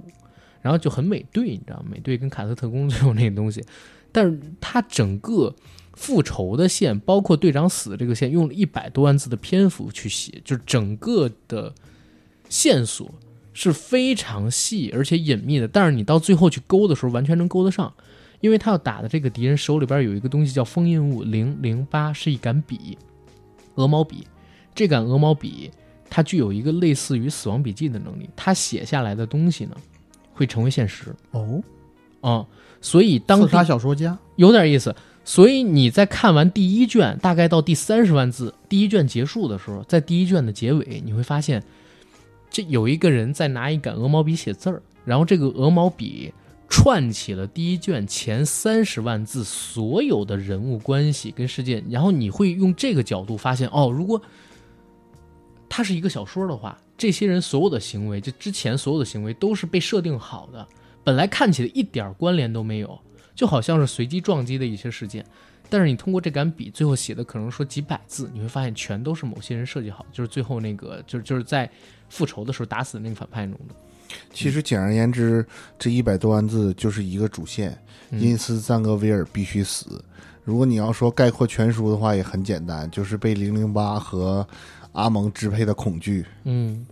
[0.63, 1.85] 然后就很美队，你知道？
[1.91, 3.65] 美队跟卡特特工最后那个东西，
[4.13, 5.55] 但是他整个。
[5.95, 11.75] 复仇的线，包括队长死这个线，用了一百多万字的篇幅去写，就是整个的
[12.49, 13.13] 线索
[13.61, 15.67] 是非常细而且隐秘的。
[15.67, 17.93] 但是你到最后去勾的时候，完全能勾得上，
[18.41, 22.97] 因为他要打的这个敌人手里边有一个东西叫封印物零零八，是一杆笔，
[23.75, 24.27] 鹅毛笔。
[24.75, 25.71] 这杆鹅毛笔
[26.09, 29.77] 它具有一个类似于死亡笔记的能力，它写下来的东西呢
[30.33, 31.13] 会成为现实。
[31.33, 31.61] 哦，
[32.21, 32.47] 啊，
[32.81, 34.95] 所以当刺杀小说家有点意思。
[35.25, 41.63] 所以你在看完第一卷，大概到第三十万字，第一卷结束的时候，在第一卷的结尾，你会发现，
[42.51, 46.33] 这有一个人在拿一杆鹅毛笔写字儿，然后这个鹅毛笔
[46.69, 54.21] 串起了第一卷前三十万字所有的人物关系跟事件，然后你会用这个角度发现，哦，如果
[55.69, 60.67] 它是一个小说的话，这些人所有的行为，就之前所有的行为都是被设定好的，
[61.05, 62.99] 本来看起来一点关联都没有。
[63.35, 65.25] 就好像是随机撞击的一些事件，
[65.71, 71.71] 但是你通过这杆笔最后写的可能说几百字，你会发现全都是某些人设计好，就是最后那个就是就是在
[72.09, 73.75] 复仇的时候打死的那个反派中的。
[74.33, 75.47] 其实简而言之，
[75.79, 77.79] 这一百多万字就是一个主线，
[78.13, 80.03] 因斯赞格维尔必须死。
[80.45, 84.47] 如果你要说概括全书的话，也很简单，就是被零零八和
[84.93, 86.25] 阿蒙支配的恐惧。
[86.45, 86.87] 嗯，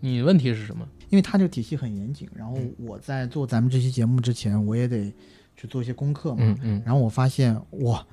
[0.00, 0.88] 你问题是什么？
[1.10, 5.12] 因为他这个体系很严谨，然后我在做咱们这期节目之前，我也得。
[5.56, 8.06] 去做一些功课嘛，嗯嗯，然后我发现哇，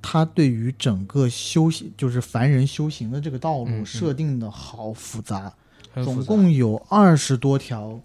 [0.00, 5.54] 他对于整个修行，就是凡人修行的这个道路设定的好复杂，
[6.02, 8.00] 总共有二十多条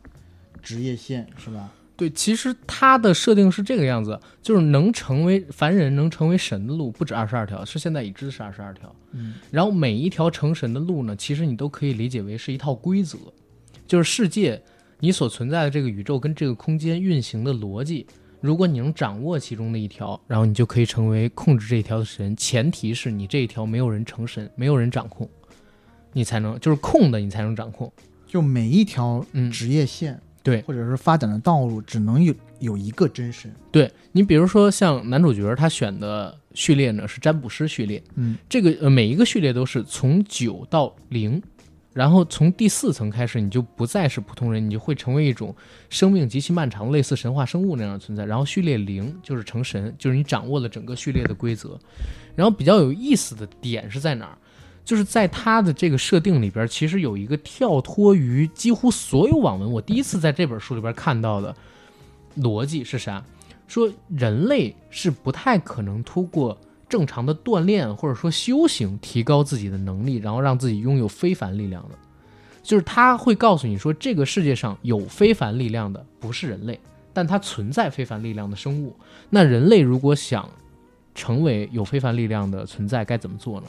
[0.61, 1.71] 职业线，是吧？
[1.95, 8.95] 对，其实他的设定是这个样子，就是能成为凡人、能成为神的路不止二十二条，是现在已知是二十二条。
[9.13, 13.17] 嗯，然后每一条成神的路呢，其实你都可以理解为是一套规则，
[13.87, 14.61] 就是世界
[14.99, 18.05] 你所存在的这个宇宙跟这个空间运行的逻辑。
[18.39, 22.35] 如果你能掌握其中的一条，然后你就可以成为控制这一条的神。
[22.35, 25.27] 前提是你这一条没有人成神，没有人掌控，
[26.13, 27.91] 你才能就是空的，你才能掌控。
[28.25, 33.51] 就每一条职业线，对，或者是发展的道路，只能有有一个真神。
[33.71, 41.41] 对你，比如说像男主角他选的序列呢是占卜师序列，嗯，这个呃每一个序列都是从九到零。
[41.97, 45.55] 然后从第四层开始，你就不再是普通人，你就会成为一种
[45.89, 48.23] 生命极其漫长、类似神话生物那样的存在。
[48.23, 51.75] 然后序列零就是成神，就是你掌握了整个序列的规则。
[52.35, 54.37] 然后比较有意思的点是在哪儿？
[54.85, 61.55] 就是在它的这个设定里边，其实有一个跳脱于几乎所有网文，我第一次在这本书里边看到的
[62.37, 63.25] 逻辑是啥？
[63.67, 66.55] 说人类是不太可能通过。
[66.89, 71.95] 正常的锻炼或者说修行，提高自己的能力，然后让自己拥有非凡力量的，
[72.63, 76.79] 就是他会告诉你说，这个世界上有非凡力量的不是人类，
[77.13, 78.95] 但它存在非凡力量的生物。
[79.29, 80.49] 那人类如果想
[81.13, 83.67] 成为有非凡力量的存在，该怎么做呢？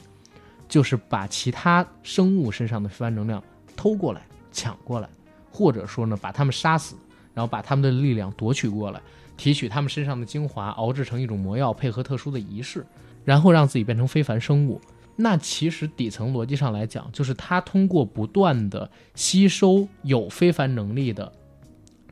[0.67, 3.43] 就是把其他生物身上的非凡能量
[3.75, 5.09] 偷过来、抢过来，
[5.51, 6.95] 或者说呢，把他们杀死，
[7.33, 9.01] 然后把他们的力量夺取过来，
[9.35, 12.85] 提取他们身上的精华，熬制成一种魔药，配合特殊的仪式。
[13.29, 14.81] 然后让自己变成非凡生物，
[15.15, 21.31] 那其实底层逻辑上来讲，就是他通过不断的吸收有非凡能力的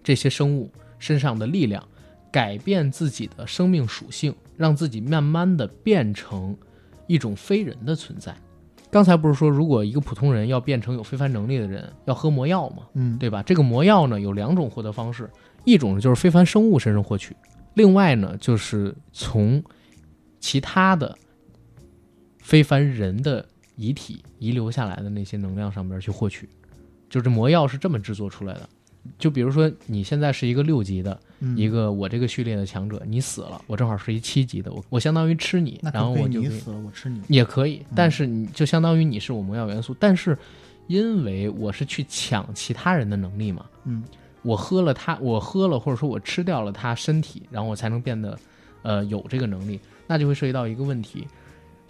[0.03, 1.83] 这些生物身上的力量，
[2.31, 6.55] 改变自己的生命属性，让自己慢慢的变成
[7.07, 8.35] 一种非人的存在。
[8.91, 12.83] 刚才不是说，如果一个普通人要变成有非凡能力的人，要喝魔药吗？
[12.93, 13.41] 嗯，对吧？
[13.41, 15.27] 这个魔药呢有两种获得方式，
[15.65, 17.35] 一种就是非凡生物身上获取，
[17.73, 19.63] 另外呢就是从。
[20.39, 21.17] 其他的
[22.39, 26.47] 非凡人的遗体遗留下来的那些能量上边去获取，
[27.09, 28.69] 就这魔药是这么制作出来的。
[29.17, 31.55] 就比如说你现在是一个六级的，嗯。
[31.57, 37.21] 一个我这个序列的强者，你死了，我正好是一七级的，我我相当于吃你那，然后我就死了我吃你？
[37.29, 37.93] 也可以，嗯。
[37.95, 40.37] 但是你就相当于你是我魔药元素，但是
[40.87, 44.03] 因为我是去抢其他人的能力嘛，嗯，
[44.41, 48.37] 我喝了他，我喝了或者说我吃掉了他身体，然后我才能变得
[48.81, 51.27] 呃有这个能力，那就会涉及到一个问题，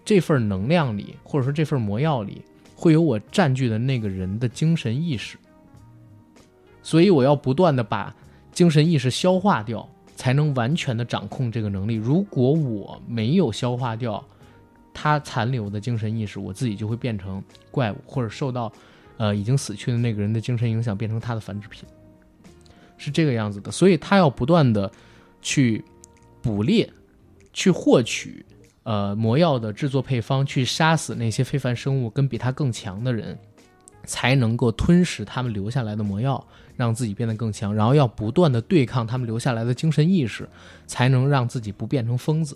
[0.03, 2.41] 这份能量里或者说这份魔药里
[2.75, 5.37] 会有我占据的那个人的精神意识，
[6.81, 8.15] 所以我要不断的把
[8.51, 11.93] 精神意识消化掉，才能完全的掌控这个能力。
[11.93, 14.23] 如果我没有消化掉
[14.93, 18.71] 他残留的精神意识，我自己就会变成怪物，或者受到
[19.17, 21.83] 呃已经死去的那个人的精神影响，变成他的繁殖品，
[22.97, 23.71] 是这个样子的。
[23.71, 24.91] 所以他要不断的
[25.39, 25.83] 去
[26.41, 26.91] 捕猎，
[27.57, 28.45] 去获取
[28.83, 33.35] 呃魔药的制作配方，去杀死那些非凡生物跟比他更强的人，
[34.05, 36.45] 才能够吞噬他们留下来的魔药，
[36.75, 37.73] 让自己变得更强。
[37.73, 40.47] 然后要不断的对抗他们留下来的精神意识，
[40.85, 42.55] 才能让自己不变成疯子，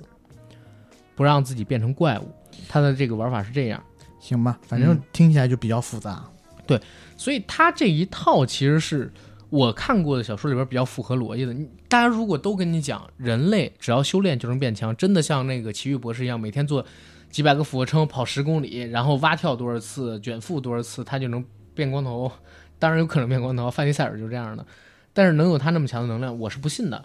[1.16, 2.32] 不让自己变成怪物。
[2.70, 3.84] 他的这个玩法是这样。
[4.20, 6.24] 行吧，反正嗯听起来就比较复杂。
[6.68, 6.80] 对
[7.18, 9.12] 所以他这一套其实是
[9.52, 11.54] 我看过的小说里边比较符合逻辑的。
[11.90, 16.84] 大家如果都跟你讲，人类只要修炼就能变强，真的像那个奇遇博士一样，每天做
[17.30, 21.46] 几百个俯卧撑，跑十公里，然后蛙跳多少次，卷腹多少次，他就能
[21.76, 22.32] 变光头。
[22.80, 24.66] 当然有可能变光头，范迪塞尔就是这样的。
[25.14, 27.04] 但是能有他那么强的能量，我是不信的。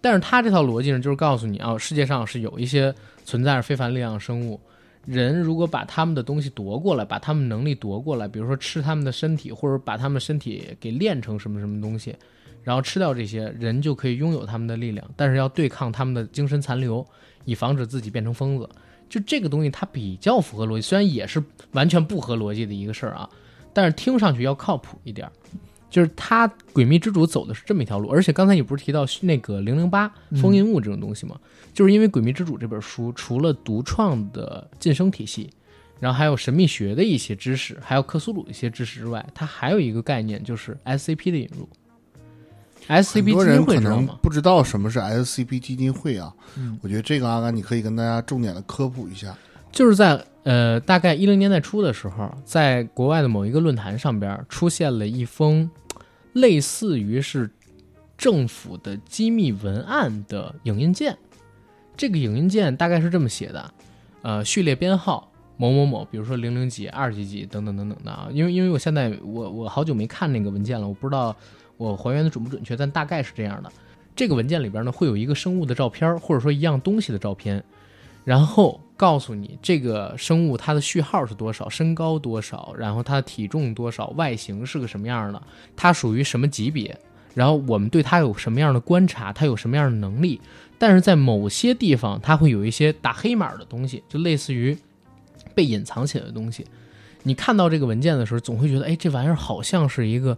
[0.00, 2.94] 但是他这套逻辑呢，就是告诉你啊，世界上是有一些
[3.26, 4.58] 存在着非凡力量的生物，
[5.06, 12.14] 人如果把他们的东西夺过来，把他们能力夺过来，比如说吃他们的身体，或者把他们身体给炼成什么什么东西，
[12.62, 17.06] 然后吃掉这些人就可以拥有他们的力量，但是要对抗他们的精神残留，
[17.44, 18.68] 以防止自己变成疯子。
[19.08, 21.42] 就这个东西，它比较符合逻辑，虽然也是
[21.72, 23.28] 完全不合逻辑的一个事儿啊，
[23.72, 25.32] 但是听上去要靠谱一点儿。
[25.94, 31.36] 就是他《诡秘之主》走的是这么一条路，而且刚才你不是提到那个零零八封印物这种东西吗？
[31.72, 35.48] 就是因为《诡秘之主》这本书除了独创的晋升体系，
[36.00, 41.68] 然后还有神秘学的一些知识，还有克苏鲁一些知识之外，它还有一个概念就是 SCP 的引入。
[42.88, 44.18] SCP 基金人可能会知道吗？
[44.20, 46.34] 不知道什么是 SCP 基金会啊。
[46.56, 49.32] 嗯我觉得这个阿甘，你可以跟大家重点的科普一下。
[49.70, 55.68] 就是在呃大概一零年代初的时候，在国外的某一个论坛上边出现了一封
[56.34, 57.50] 类似于是
[58.16, 61.16] 政府的机密文案的影印件。
[61.96, 63.74] 这个影印件大概是这么写的：
[64.22, 68.28] 呃，序列编号某某某，比如说零零几、二几几等等等等的啊。
[68.32, 71.34] 因为因为我现在我我好久没看那个文件了，我不知道
[71.76, 73.72] 我还原的准不准确，但大概是这样的。
[74.16, 77.62] 这个文件里边呢会有一个生物的照片，或者说一样东西的照片，
[78.24, 85.42] 然后告诉你这个生物它的序号是多少，身高多少，然后它的体重多少，外形是个什么样的，
[85.74, 86.96] 它属于什么级别，
[87.34, 90.40] 然后我们对它有什么样的观察，它有什么样的能力。
[90.78, 94.76] 但是在某些地方，它会有一些打黑码的东西，就类似于
[95.54, 96.66] 被隐藏起来的东西。
[97.22, 100.36] 你看到这个文件的时候，总会觉得，哎，这玩意儿好像是一个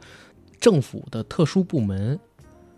[0.61, 2.19] 政府的特殊部门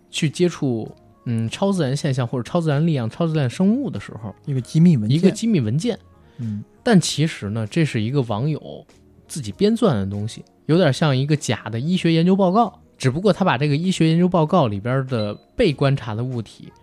[0.09, 0.89] 去接触
[1.31, 5.97] 嗯超自然现象或者超自然力量、超自然生物的时候，一个机密文件，一个机密文件。
[6.37, 8.83] 嗯但其实呢，这是一个网友
[9.27, 12.79] 自己编撰的东西，有点像一个假的医学研究报告。
[12.97, 16.73] 只不过他把这个医学研究报告里边的被观察的物体，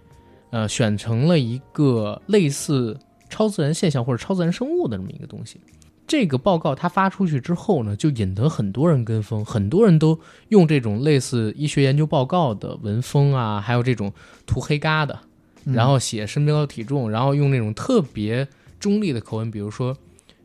[0.50, 2.96] 呃，选成了一个类似
[3.28, 5.60] 超自然现象或者超自然生物的这么一个东西。
[6.06, 14.12] 这个报告它发出去之后呢，就引得很多人跟风，很多人都用这种类似医学研究报告的文风啊，还有这种
[14.46, 15.18] 涂黑嘎的，
[15.64, 18.46] 嗯然后写身高体重，然后用那种特别
[18.78, 19.96] 中立的口吻，比如说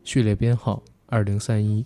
[0.02, 1.84] 序列编号二零三一，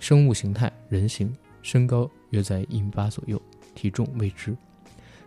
[0.00, 1.32] 生物形态人形，
[1.62, 3.40] 身高约在一米八左右，
[3.76, 4.56] 体重未知。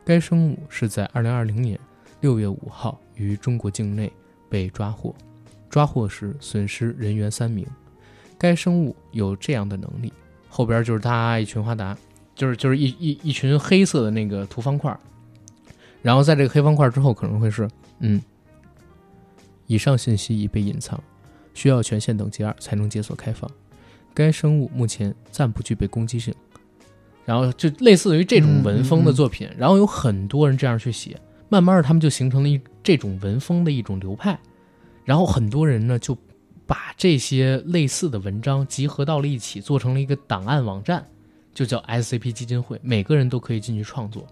[0.03, 1.79] 该生物是在二零二零年
[2.19, 4.11] 六月五号于中国境内
[4.49, 5.15] 被抓获，
[5.71, 7.65] 抓获时损失人员三名。
[8.37, 10.13] 该生物有这样的能力，
[10.49, 11.97] 后边就是他一群花达，
[12.35, 14.99] 就是就是一一一群黑色的那个图方块儿，
[16.01, 17.67] 然后在这个黑方块之后可能会是
[17.99, 18.21] 嗯，
[19.65, 21.01] 以上信息已被隐藏，
[21.53, 23.49] 需要权限等级二才能解锁开放。
[24.13, 26.31] 该生物目前暂不具备攻击性。
[27.23, 31.15] 然后就类似于这种文风的作品，然后有很多人这样去写，
[31.49, 34.37] 慢慢的他们就形成了一这种文风的一种流派。
[35.03, 36.17] 然后很多人呢就
[36.65, 41.05] 把这些类似的文章集合到了一起，做成了一个档案网站，
[41.53, 44.25] 就叫 SCP 基金会，每个人都可以进去创作。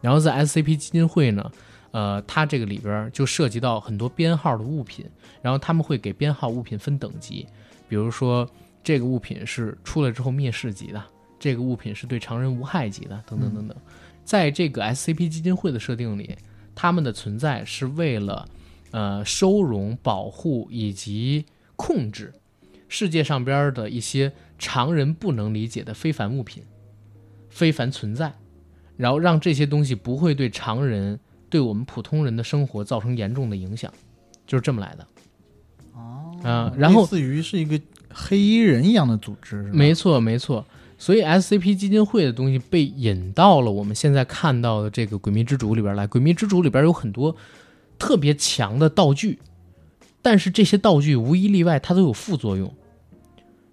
[0.00, 1.50] 然后在 SCP 基金会呢，
[1.92, 5.06] 呃，它这个里边就涉及到很多编号的物品，
[5.40, 7.46] 然后他们会给编号物品分等级，
[7.88, 8.46] 比如说
[8.82, 11.02] 这个物品是出来之后灭世级的，
[11.38, 13.74] 这个物品是对常人无害级的，等等等等。
[14.24, 16.36] 在这个 SCP 基金会的设定里，
[16.74, 18.46] 他们的存在是为了
[18.94, 22.32] 呃收容、保护以及控制
[22.88, 26.62] 世界上边的一些常人不能理解的非凡物品、
[27.50, 28.32] 非凡存在，
[28.96, 31.18] 然后让这些东西不会对常人、
[31.50, 33.92] 对我们普通人的生活造成严重的影响，
[34.46, 35.06] 就是这么来的。
[35.94, 37.80] 哦啊然后类似于是一个
[38.12, 40.64] 黑衣人一样的组织，没错，没错。
[40.96, 46.06] 所以 SCP 基金会的东西被引到了我们现在看到的这个《诡秘之主》里边来。
[46.10, 47.34] 《诡秘之主》里边有很多
[47.98, 49.38] 特别强的道具，
[50.22, 52.72] 但是这些道具无一例外它都有副作用。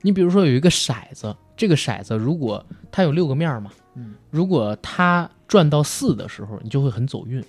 [0.01, 7.41] 你比如说有一个骰子，这个骰子如果它有六个面儿嘛，嗯，如果它转到四的时候，你就会很走运；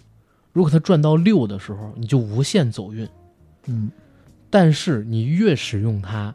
[0.52, 3.08] 如果它转到六的时候，你就无限走运。
[3.66, 3.90] 嗯，
[4.50, 6.34] 但是你越使用它，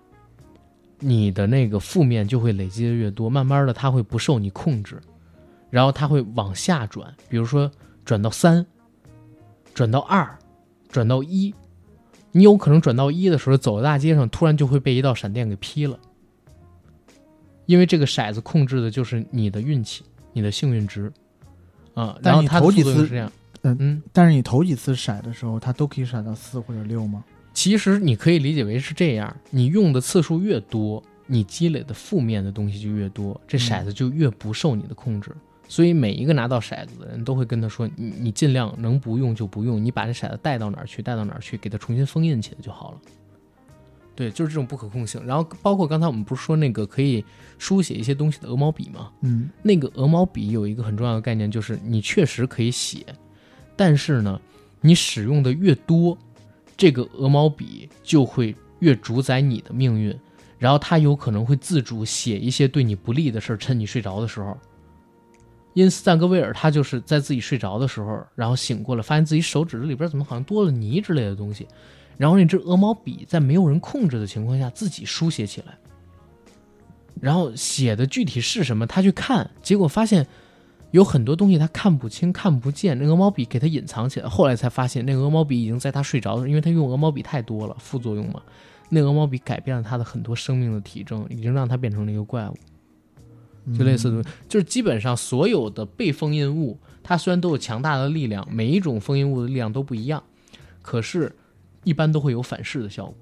[0.99, 4.99] 你的那个负面就会累积的越多，慢慢的它会不受你控制，
[5.69, 7.69] 然后它会往下转，比如说
[8.03, 8.65] 转到三，
[9.77, 10.27] 转到二，
[10.89, 11.53] 转到一，
[12.31, 15.99] 你有可能转到一的时候，走在大街上，突然就会被一道闪电给劈了，
[17.67, 20.03] 因为这个骰子控制的就是你的运气，
[20.33, 21.13] 你的幸运值，
[21.93, 24.01] 啊，然后它的头几次是这样，嗯嗯。
[24.11, 27.23] 但是你头几次骰的时候，它都可以骰到四或者六吗？
[27.53, 35.31] 其实你可以理解为是这样：你用的次数越多，你积累的负面的东西就越多，这骰子就越不受你的控制。
[35.67, 43.01] 所以每一个拿到骰子的人都会跟他说：“你你尽量能不用就不用，你把这骰子带到哪儿去，带到哪儿去，给它重新封印起来就好了。”
[44.15, 45.23] 对，就是这种不可控性。
[45.25, 47.23] 然后包括刚才我们不是说那个可以
[47.59, 49.11] 书写一些东西的鹅毛笔吗？
[49.21, 53.05] 嗯，那个鹅毛笔有一个很重要的概念，就是你确实可以写，
[53.75, 54.41] 但是呢，
[54.81, 56.17] 你使用的越多，
[56.75, 60.17] 这个鹅毛笔就会越主宰你的命运，
[60.57, 64.57] 然后它有可能会自主写一些对你不利的事儿，趁你睡着的时候。
[65.77, 71.67] 因斯赞格威尔他就是在自己睡着的时候，然后醒过来，发现自己手指里边怎么好像多了泥之类的东西，
[72.17, 75.77] 然后那支鹅毛笔在没有人控制的情况下自己书写起来，
[77.21, 80.25] 然后写的具体是什么，他去看，结果发现
[80.89, 84.27] 有很多东西他看不清、看不见，那鹅毛笔给他隐藏起来。
[84.27, 88.41] 后来才发现，那鹅毛笔已经在他睡着的时候，因为他用鹅毛笔太多了，副作用嘛，
[88.89, 92.55] 那鹅毛笔改变了他的很多生命的体征，已经让他变成了一个怪物。
[93.75, 100.23] 就类似的，就是基本上所有的被封印物，它虽然都有强大的力量，每一种封印物的力量都不一样，
[100.81, 101.35] 可是，
[101.83, 103.15] 一般都会有反噬的效果。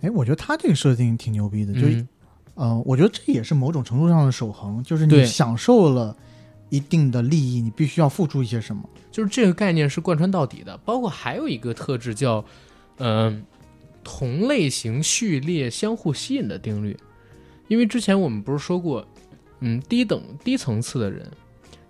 [0.00, 2.08] 哎，我觉得他这个设定挺牛逼的，就是、嗯
[2.54, 6.16] 呃，我觉得这也是某种程度上的守恒，就是你享受了
[6.70, 8.88] 一定的利益，你必须要付出一些什么。
[9.10, 10.76] 就是这个概念是贯穿到底的。
[10.78, 12.44] 包括还有一个特质叫，
[12.98, 13.44] 嗯、
[14.02, 16.96] 同类型序列相互吸引的定律。
[17.68, 19.06] 因为之前我们不是说过，
[19.60, 21.26] 嗯，低等低层次的人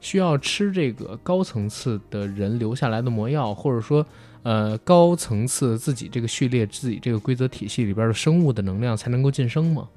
[0.00, 4.06] 需要吃这个高层次的人留下来的魔药，或者说，
[4.44, 9.88] 呃，高层次自己这个序列自己这个规则体系里边的生物的能量才能够晋升嘛。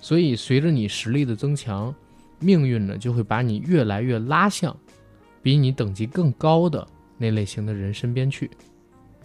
[0.00, 1.94] 所以随着你实力的增强，
[2.38, 4.76] 命运呢就会把你越来越拉向
[5.42, 6.86] 比你等级更高的
[7.18, 8.50] 那类型的人身边去。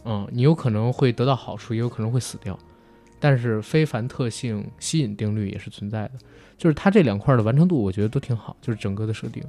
[0.03, 2.57] 嗯，你有可能会得到好处，也有可能会死掉。
[3.19, 6.11] 但是非凡特性吸引定律也是存在的，
[6.58, 9.43] 就是它这两块的完成度，我觉得都挺好，就是整个的设定。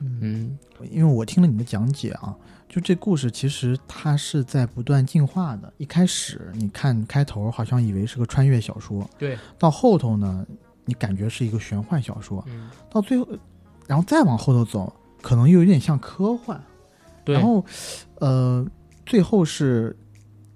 [0.00, 0.58] 嗯
[0.90, 2.36] 因为我听了你的讲解啊，
[2.68, 5.72] 就这故事其实它是在不断进化的。
[5.78, 10.44] 一开始你看开头好像以为是个穿越小说，对，到后头呢，
[10.84, 13.26] 你感觉是一个玄幻小说，嗯，到最后，
[13.86, 14.92] 然后再往后头走，
[15.22, 16.62] 可能又有点像科幻。
[17.24, 17.64] 对，然后，
[18.16, 18.66] 呃，
[19.06, 19.96] 最后是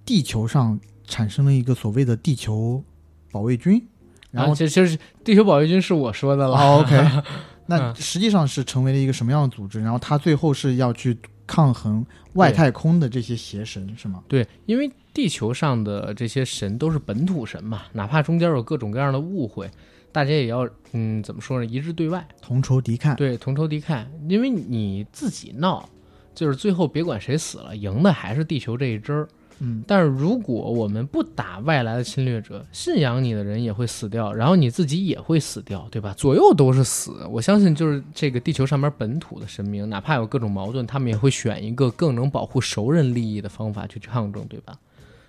[0.04, 2.84] 地球上产生了一个所谓的地球
[3.30, 3.82] 保卫军，
[4.30, 6.56] 然后这就是地球保卫军是我说的了。
[6.56, 7.22] 哦，OK，
[7.66, 9.80] 那嗯实际上是成为了一个什么样的组织？
[9.80, 11.16] 然后他最后是要去
[11.46, 12.04] 抗衡
[12.34, 14.22] 外太空的这些邪神，是吗？
[14.28, 19.70] 对，因为地球上的这些神都是本土神嘛，哪怕中间有各种各样的误会，
[20.12, 22.26] 大家也要嗯怎么说呢，一致对外。
[22.42, 23.14] 同仇敌忾。
[23.16, 25.88] 对，同仇敌忾，因为你自己闹，
[26.34, 29.28] 就是最后别管谁死了，赢的还是地球这一支儿。
[29.60, 36.14] 嗯，但是如果我们不打外来的侵略者，信仰你的人也会死掉，然后你自己也会死掉，对吧？
[36.16, 37.26] 左右都是死。
[37.30, 44.74] 我相信，就是这个地球上面本土的神明，哪怕有各种矛盾，他们也会选一个更能保护熟人利益的方法去抗争，对吧？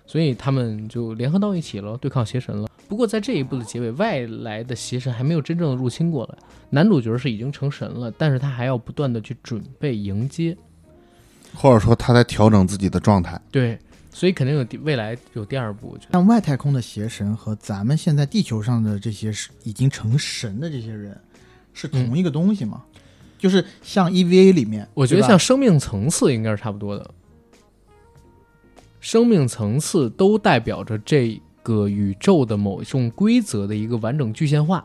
[0.06, 2.68] 所以他们就联合到一起了，对抗邪神了。
[2.88, 6.38] 不过在这一部的结尾，外来的邪神还没有真正的入侵过来，
[6.70, 10.56] 男主角是已经成神了，但是他还要不断的去准备迎接。
[11.54, 13.40] 或者说他在调整自己的状态。
[13.50, 13.78] 对，
[14.12, 15.96] 所以肯定有第未来有第二部。
[16.12, 21.18] 像外太空的邪神和咱们现在地球上的这些是已经成神的这些人，
[21.72, 22.84] 是同一个东西吗？
[23.38, 27.10] 就是像 EVA 里面，我觉得像生命层次应该是差不多的，
[29.00, 34.84] 生命层次都代表着这个宇宙的某一种规则的一个完整具现化。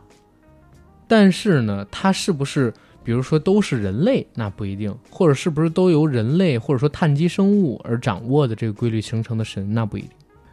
[1.07, 2.73] 但是呢，它是不是
[3.05, 10.09] 比如说都是人类，那不一定；或者是不是都由人类或者说碳基生物而掌握的这个规律形成的神，那不一定。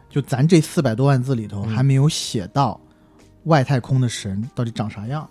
[0.07, 1.69] 就咱这四百多万字里头嗯。
[1.69, 2.79] 还没有写到
[3.45, 5.27] 外太空的神到底长啥样，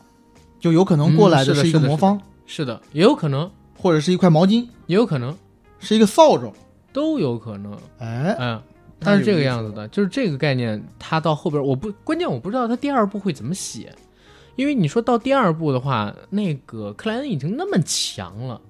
[0.59, 3.49] 就有可能过来的是一个是的魔方，是的，也有可能，
[3.79, 5.33] 或者是一块毛巾，也有可能，
[5.79, 6.53] 是一个扫帚。
[6.93, 7.73] 都有可能。
[7.99, 8.61] 哎，嗯，
[9.01, 13.91] 它是这个样子的，就是这个概念，它到后边我不关键我不知道它第二部会怎么写，
[14.57, 18.61] 因为你说到第二部的话，那个克莱恩已经那么强了，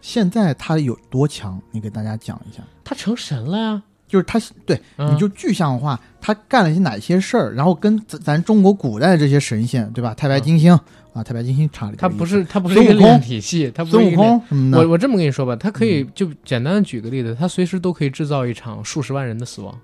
[0.00, 1.60] 现在他有多强？
[1.70, 2.62] 你给大家讲一下。
[2.84, 10.14] 他成神了呀，就是他对，嗯你就具象化他干了一些哪些事儿，然后跟咱咱中国古代的这些神仙，对吧？
[10.14, 10.72] 太白金星、
[11.12, 14.14] 啊，太白金星他不是他不是孙悟空一个链体系，他不孙悟。
[14.14, 19.76] 空什么的，我我这么跟你说吧，他可以就简单的举个例子，他随时都可以制造一场数十万人的死亡，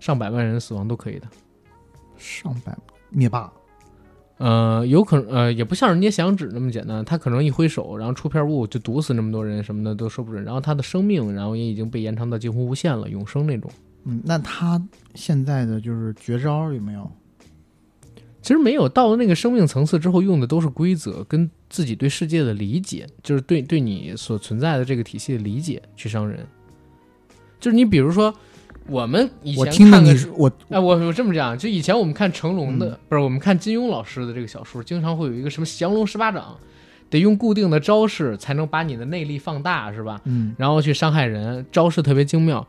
[0.00, 1.26] 上百万人的死亡都可以的。
[2.16, 2.76] 上百
[3.10, 3.52] 灭霸，
[4.38, 10.44] 呃，有可能呃，也不像是捏响指那么简单，他可能一挥手，然后出片雾就毒死那么多人什么的都说不准。
[10.44, 13.70] 然后他的生命，然后也已经被延长到近乎无限了，永生那种。
[14.04, 14.80] 嗯，那他
[15.14, 17.10] 现在的就是绝招有没有？
[18.42, 26.46] 其实没有到了那个生命层次之后，用的都是规则跟自己对世界的理解，就是对对你所存在的这个体系的理解去伤人。
[27.58, 28.32] 就是你比如说，
[28.88, 36.56] 我们以前我听着你看的是，我哎，我我这么讲，就以前我们看成龙的，嗯不是我们看金庸老师的这个小说，经常会有一个什么降龙十八掌，
[37.10, 40.20] 得用固定的招式才能把你的内力放大，是吧？
[40.24, 42.66] 嗯然后去伤害人，招式特别精妙。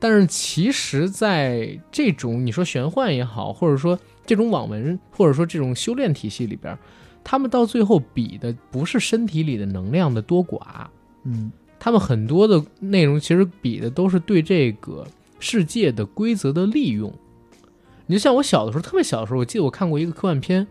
[0.00, 6.78] 但是其实，在这种你说玄幻也好，或者说这种网文，或者说这种修炼体系里边，
[7.24, 10.86] 他们到最后比的不是身体里的能量的多寡，
[11.24, 11.50] 嗯
[11.80, 15.04] 他们很多的内容其实比的都是对这个
[15.38, 17.12] 世界的规则的利用。
[18.06, 20.66] 你就像我小的时候，特别小的时候，我记得我看过一个科幻片，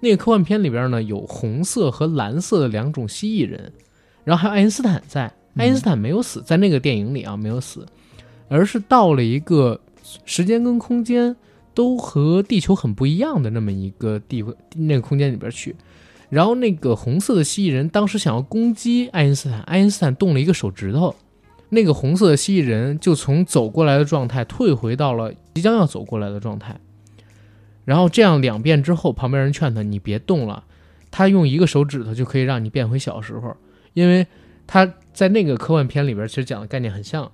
[0.00, 3.72] 那个科幻片里边呢有红色和蓝色的两种蜥蜴人，
[4.24, 7.86] 然后还有爱因斯坦在，爱因斯坦没有死，在那个电影里啊没有死，
[8.48, 9.80] 而是到了一个
[10.24, 11.34] 时间跟空间
[11.72, 15.74] 都和地球很不一样的那么一个地方那个空间里边去。
[16.28, 21.14] 然后那个红色的蜥蜴人当时想要攻击爱因斯坦，爱因斯坦动了一个手指头，
[21.74, 26.78] 那个红色的蜥蜴人就从走过来的状态退回到了即将要走过来的状态。
[27.86, 30.64] 然后这样两遍之后，旁边人劝他你别动了，
[31.10, 33.56] 他用一个手指头就可以让你变回小时候，
[33.94, 34.26] 因为
[34.66, 37.32] 他在那个科幻片里边其实讲的概念很像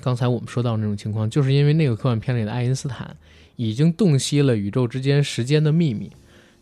[0.00, 3.16] 刚才我们说到那种情况，就是因为那个科幻片里的爱因斯坦
[3.54, 6.10] 已经洞悉了宇宙之间时间的秘密。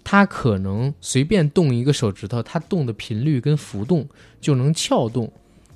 [0.02, 4.06] 他可能随便动一个手指头，他动的频率跟浮动
[4.40, 5.30] 就能撬动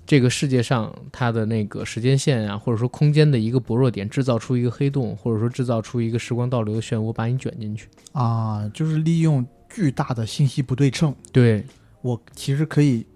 [0.06, 7.88] 这个世界上它的那个时间线啊，或者说空间的一个薄弱点，制造出一个黑洞，或者说制造出一个时光倒流的漩涡，把你卷进去。
[8.12, 11.64] 啊，就是利用巨大的信息不对称，对，
[12.02, 13.06] 我其实可以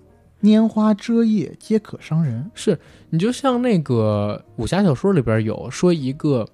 [0.43, 2.51] 拈花遮叶，皆可伤人。
[2.55, 2.79] 是
[3.11, 6.49] 你就像那个武侠小说里边有说一个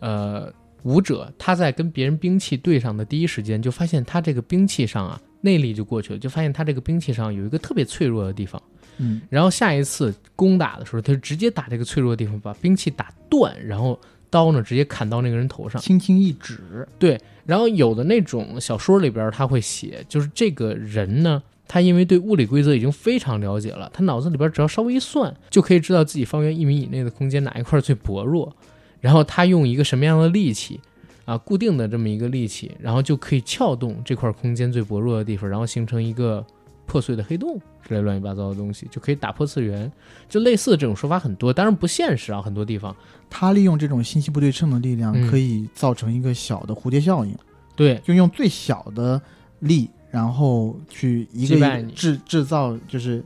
[0.00, 8.60] 呃武者，他在跟别人兵器对上的第一时间，就发现他这个兵器上啊内力就过去了，就发现他这个兵器上有一个特别脆弱的地方。
[8.98, 13.98] 嗯，然后下一次攻打的时候，他就直接打这个脆弱的地方，把兵器打断，然后
[14.30, 15.80] 刀呢直接砍到那个人头上。
[15.80, 28.54] 轻轻一指，对然后有的那种小说里边他会写，就是这个人呢，他因为对物理规则已经非常了解了，他脑子里边只要稍微一算，就可以知道自己方圆一米以内的空间哪一块最薄弱，
[29.00, 30.80] 然后他用一个什么样的力气。
[31.26, 36.46] 啊，固定的这么一个力气，然后就可以撬动这块空间最薄弱的地方，然后形成一个
[36.86, 39.90] 破碎的黑洞之类乱七八糟的东西，就可以打破次元。
[40.28, 42.94] 就类似的这种说法很多，当然不现实啊，很多地方。
[43.28, 47.36] 他利用这种信息不对称的力量，嗯可以造成一个小的蝴蝶效应，
[47.74, 49.20] 对，就用最小的
[49.60, 53.22] 力，然后去一个制制造，就是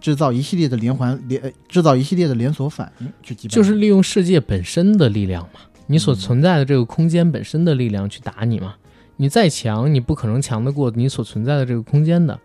[0.00, 3.54] 制造一系列的连环连，呃制造一系列的连锁反应去击败。
[3.54, 8.74] 就是利用世界本身的力量嘛，你所嗯存在的这个空间本身的力量去打你嘛。
[9.18, 12.38] 你再强，你不可能强得过你所存在的这个空间的。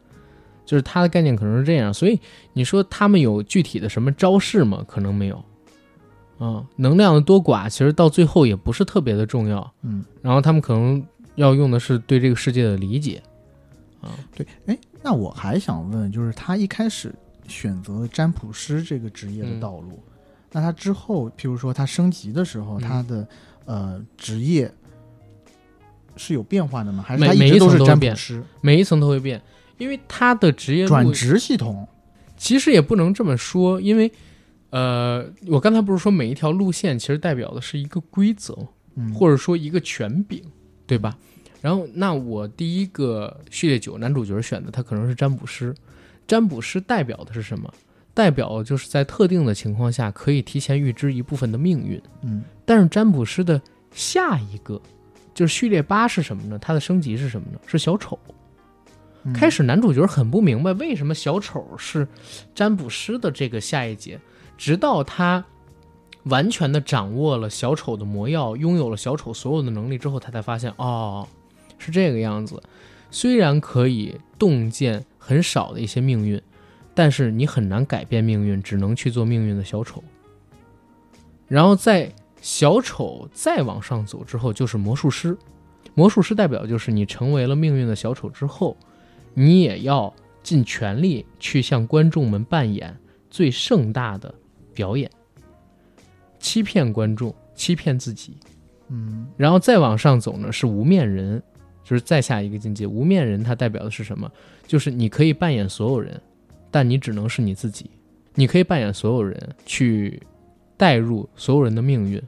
[0.72, 2.18] 就是他的概念可能是这样，所以
[2.54, 4.82] 你说他们有具体的什么招式吗？
[4.88, 5.44] 可能没有。
[6.40, 9.70] 嗯、能量的多寡其实到最后也不是特别的重要。
[9.82, 11.06] 嗯，然后他们可能
[11.36, 13.22] 要用的是对这个世界的理解。
[14.34, 17.14] 对，哎，那我还想问，就是他一开始
[17.50, 20.02] 选择占卜师这个职业的嗯道路，
[20.54, 23.28] 那他之后，譬如说他升级的时候，嗯他的
[23.66, 24.72] 呃职业
[26.16, 27.04] 是有变化的吗？
[27.06, 28.44] 还是每每一直都是层都会变占卜师？
[28.62, 29.42] 每一层都会变，
[29.82, 31.88] 因为他的职业转职系统，
[32.38, 34.12] 其实也不能这么说，因为
[34.70, 38.56] 呃，我刚才不是说每一条路线其实代表的是一个规则，
[38.96, 40.40] 嗯，或者说一个权柄，
[40.86, 41.18] 对吧？
[41.62, 45.74] 然后，那我第一个序列九男主角选的他可能是占卜师，
[46.28, 47.72] 占卜师代表的是什么？
[48.14, 52.02] 代表就是在特定的情况下可以提前预知一部分的命运。
[52.24, 53.62] 嗯但是占卜师的
[53.94, 54.82] 下一个
[55.34, 56.60] 就是序列八是什么呢？
[56.60, 57.60] 它的升级是什么呢？
[57.66, 58.18] 是小丑。
[59.34, 62.08] 开始男主角很不明白为什么小丑是
[62.56, 64.20] 占卜师的这个下一节，
[64.58, 65.46] 直到他
[66.24, 71.28] 完全的掌握了小丑的魔药，拥有了小丑所有的能力之后，他才发现哦，
[71.78, 72.62] 是这个样子。
[73.10, 76.42] 虽然可以洞见很少的一些命运，
[76.94, 80.04] 但是你很难改变命运，只能去做命运的小丑。
[81.48, 82.12] 然后在
[82.42, 85.38] 小丑再往上走之后，就是魔术师。
[85.94, 88.78] 魔术师代表就是你成为了命运的小丑之后，
[89.34, 90.14] 你也要
[90.44, 92.96] 尽全力去向观众们扮演
[93.30, 94.34] 最盛大的
[94.74, 95.10] 表演，
[96.40, 98.38] 欺骗观众，欺骗自己。
[98.90, 101.42] 嗯然后再往上走呢，是无面人，
[101.84, 102.86] 就是再下一个境界。
[102.86, 104.30] 无面人它代表的是什么？
[104.68, 106.20] 就是你可以扮演所有人，
[106.70, 107.90] 但你只能是你自己。
[108.36, 110.22] 你可以扮演所有人，去
[110.78, 112.22] 带入所有人的命运，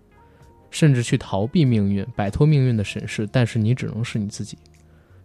[0.69, 4.57] 甚至去逃避命运、摆脱命运的审视，但是你只能是你自己。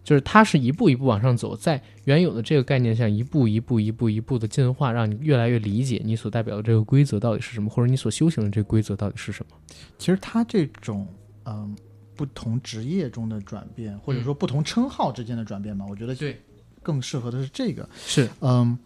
[0.03, 9.55] 就是它是一步一步往上走，在原有的这个概念下，一步一步、一步一步的进化，让你越来越理解你所代表的这个规则到底是什么，或者你所修行的这个规则到底是什么。
[9.97, 11.07] 其实它这种
[11.45, 11.75] 嗯、
[12.15, 16.39] 不同职业中的转变，或者说不同称号之间的转变吧，我觉得对，
[16.83, 17.89] 更适合的是这个。
[18.05, 18.77] 是嗯，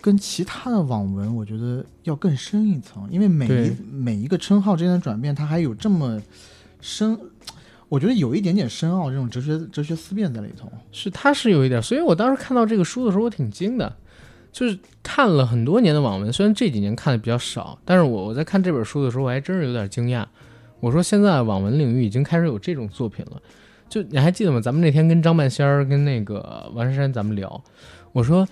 [0.00, 6.22] 跟其他的网文，我觉得要更深一层，因为每一每一个称号之间的转变，它还有这么
[6.80, 7.18] 深，
[7.92, 10.66] 我觉得有一点点深奥这种哲学哲学思辨在里头。
[10.92, 13.94] 是，他是有一点，所以我当时看到这个书的时候，我挺惊的，
[14.50, 20.24] 就是看了很多年的网文，虽然这几年看的比较少，但是我我在看这本书的时候，我还真是有点惊讶。
[20.80, 23.42] 我说现在网文领域已经开始有这种作品了，
[23.90, 24.58] 就你还记得吗？
[24.58, 27.62] 咱们那天跟张半仙儿跟那个王珊珊咱们聊，
[28.12, 28.48] 我说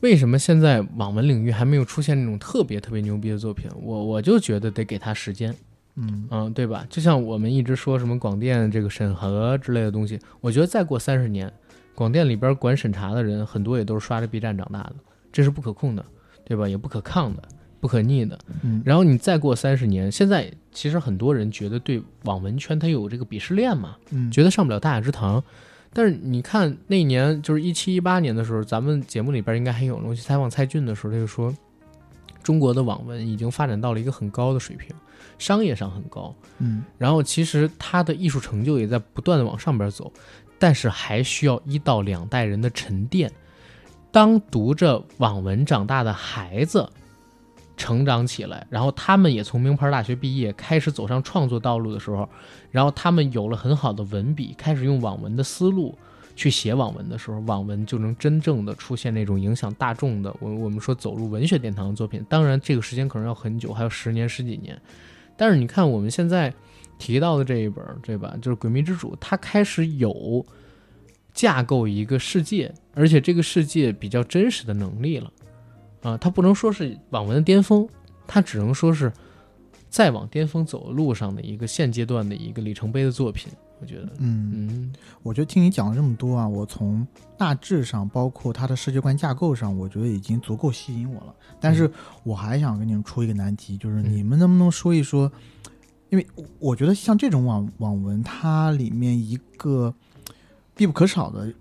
[0.00, 3.70] 为什么现在网文领域还没有出现那种特别特别牛逼的作品？
[3.82, 5.54] 我我就觉得得给他时间。
[6.00, 6.86] 嗯嗯，对吧？
[6.88, 11.52] 就像我们一直说什么广电这个审核之类的东西，我觉得再过三十年，
[11.94, 14.94] 广电里边管审查的人很多也都是刷着 B 站长大的，
[15.30, 16.04] 这是不可控的，
[16.44, 16.68] 对吧？
[16.68, 17.42] 也不可抗的，
[17.80, 18.38] 不可逆的。
[18.62, 25.42] 嗯然后你再过三十年，现在其实很多人觉得对网文圈它有这个鄙视链嘛，嗯，觉得上不了大雅之堂。
[25.92, 31.52] 但是你看那一年就是一七一八年的时候，咱们节目里边应该还有我去采访蔡骏的时候，他就说，
[32.44, 34.94] 中国的网文已经发展到了一个很高的水平，
[35.38, 36.34] 商业上很高。
[36.58, 40.12] 嗯然后其实他的艺术成就也在不断的往上边走，
[40.58, 43.30] 但是还需要一到两代人的沉淀。
[44.12, 46.90] 当读着网文长大的孩子
[47.76, 52.28] 成长起来，然后他们也从名牌大学毕业，开始走上创作道路的时候，
[52.70, 55.96] 然后他们有了很好的文笔，开始用网文的思路
[56.36, 62.22] 去写网文的时候，网文就能真正的出现那种影响大众的，我我们说走入文学殿堂的作品。
[62.28, 64.76] 当然，这个时间可能要很久，还有十年十几年。
[65.40, 66.52] 但是你看我们现在
[66.98, 68.36] 提到的这一本，对吧？
[68.42, 70.44] 就是《诡秘之主》，它开始有
[71.32, 75.32] 架构一个世界，而且这个世界比较真实的能力了。
[76.02, 77.88] 啊，它不能说是网文的巅峰，
[78.26, 79.10] 它只能说是
[79.88, 83.50] 再往巅峰走的路上的一个现阶段的一个里程碑的作品。
[83.80, 87.06] 我觉得，嗯，嗯我觉得听你讲了这么多啊，我从
[87.38, 91.34] 大致上，包括它的世界观架构上，我觉得已经足够吸引我了。
[91.58, 91.90] 但是
[92.22, 95.30] 我还想跟你们出一个难题，就是嗯你们能不能说一说？
[96.10, 96.26] 因为
[96.58, 99.94] 我觉得像这种网网文，它里面一个
[100.74, 101.52] 必不可少的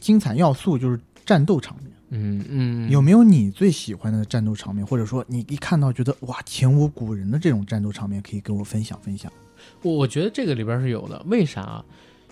[0.00, 1.92] 精彩要素就是战斗场面。
[2.14, 9.32] 嗯嗯，有没有你最喜欢的战斗场面，或者说你一看到觉得哇前无古人的这种战斗场面，可以跟我分享分享？
[9.82, 11.84] 我我觉得这个里边是有的，为啥啊？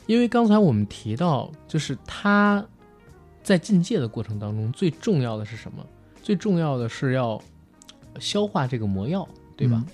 [0.07, 2.65] 因为刚才我们提到，就是他
[3.43, 5.85] 在进阶的过程当中，最重要的是什么？
[6.23, 7.41] 最重要的是要
[8.19, 9.27] 消化这个魔药，
[9.57, 9.85] 对吧？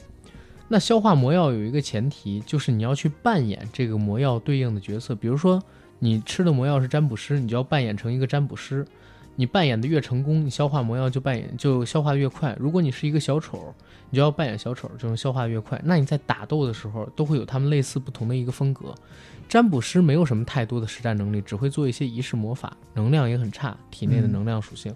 [0.69, 5.15] 那消化魔药有一个前提，就是你要去扮演这个魔药对应的角色。
[5.15, 5.63] 比如说，
[5.99, 8.85] 你吃的魔药是占卜师，你就要扮演成一个占卜师。
[9.37, 12.57] 你扮演的越成功，你消化魔药就扮演就消化的越快。
[12.59, 13.75] 如果你是一个小丑，
[14.11, 15.81] 你就要扮演小丑，就能消化越快。
[15.85, 18.95] 那你在打斗的时候，都会有他们类似不同的一个风格。
[19.49, 24.93] 占卜师没有什么太多的实战能力，只会做一些仪式魔法，能量也很差，体内的嗯能量属性。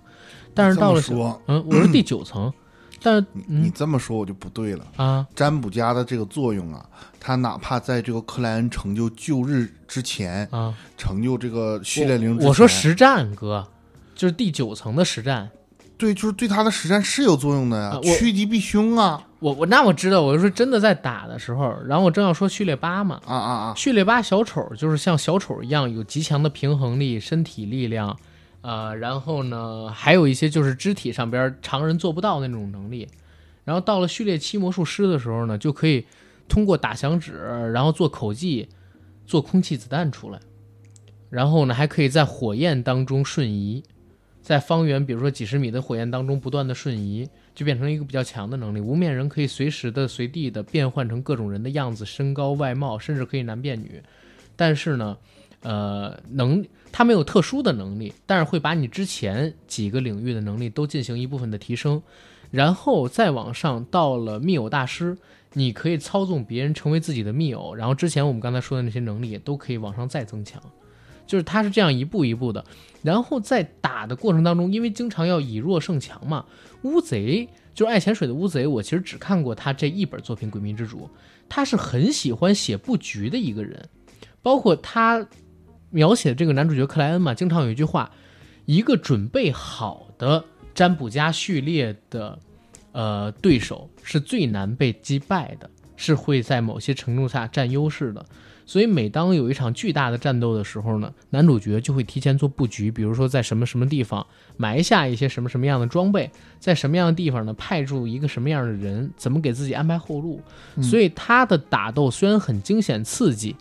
[0.53, 1.01] 但是到了
[1.47, 2.53] 嗯，我是第九层，
[3.01, 4.85] 但是你你嗯这么说我就不对了。
[4.97, 6.85] 啊，占卜家的这个作用啊，
[7.21, 13.69] 他哪怕在这个克莱恩成就旧日之前，啊，成就这个序列灵之，我说实战哥，
[14.17, 15.49] 就是第九层的实战。
[16.01, 23.75] 对，就是对他的实战是有作用的呀，啊趋吉避凶啊我我那我知道，我是说真的在打的时候，然后我正要说序列八嘛，啊啊啊！
[23.77, 28.17] 序列八小丑就是像小丑一样有极强的平衡力、身体力量，
[28.63, 33.07] 呃，然后呢还有一些就是肢体上边常人做不到那种能力。
[33.65, 36.07] 然后到了序列七魔术师的时候呢，就可以
[36.49, 37.35] 通过打响指，
[37.73, 38.69] 然后做口技，
[39.27, 40.41] 做空气子弹出来，
[41.29, 43.85] 然后呢还可以在火焰当中瞬移，
[44.51, 48.81] 在方圆比如说几十米的火焰当中不断的瞬移，就变成了一个比较强的能力。
[48.81, 54.03] 无面人可以随时的、随地的变换成各种人的样子、身高、外貌，甚至可以男变女。
[54.57, 55.17] 但是呢，
[55.63, 62.03] 呃，能他没有特殊的能力，但是会把你之前几个领域的能力都进行一部分的提升，
[62.51, 65.17] 然后再往上到了密友大师，
[65.53, 70.61] 你可以操纵别人成为自己的密友，然后之前我们刚才说的那些能力也都可以往上再增强。
[71.31, 72.65] 就是他是这样一步一步的，
[73.03, 76.45] 然后在打的过程当中，因为经常要以弱胜强嘛，
[76.83, 80.99] 乌贼就是爱潜水的乌贼，我其实只看过他这一本作品《诡秘之主》，
[81.49, 83.89] 他是很喜欢写布局的一个人，
[84.43, 85.25] 包括他
[85.91, 88.11] 描写这个男主角克莱恩嘛，经常有一句话，
[88.67, 92.37] 一个准备好的占卜家序列的
[92.91, 98.27] 呃对手是最难被击败的，是会在某些程度下占优势的。
[98.71, 104.25] 所以每当有一场巨大的战斗的时候呢，男主角就会提前做布局，比如说在什么什么地方
[104.57, 110.41] 埋下一些什么什么样的装备，在什么样的地方呢派驻一个什么样的人，怎么给自己安排后路。
[110.81, 113.57] 所以他的打斗虽然很惊险刺激，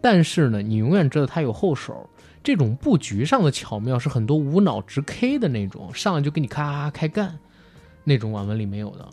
[0.00, 2.08] 但是呢，你永远知道他有后手。
[2.42, 7.38] 这种布局上的巧妙是很多无脑直 K 的那种，上来就给你咔咔开干，
[8.02, 9.08] 那种网文里没有的。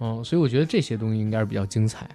[0.00, 2.06] 嗯，所以我觉得这些东西应该是比较精彩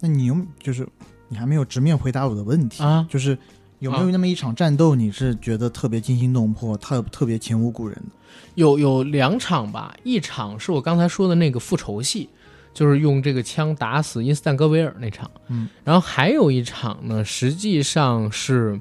[0.00, 0.86] 那你有就是
[1.28, 3.06] 你还没有直面回答我的问题，啊。
[3.08, 3.36] 就是
[3.78, 8.16] 有没有那么一场战斗，你是觉得特别惊心动魄、特特别前无古人的？
[8.54, 12.28] 有有两场吧，一场是我刚才说的那个复仇戏，
[12.74, 18.80] 就是用这个枪打死因斯坦格维尔那场，嗯，然后还有一场呢，实际上是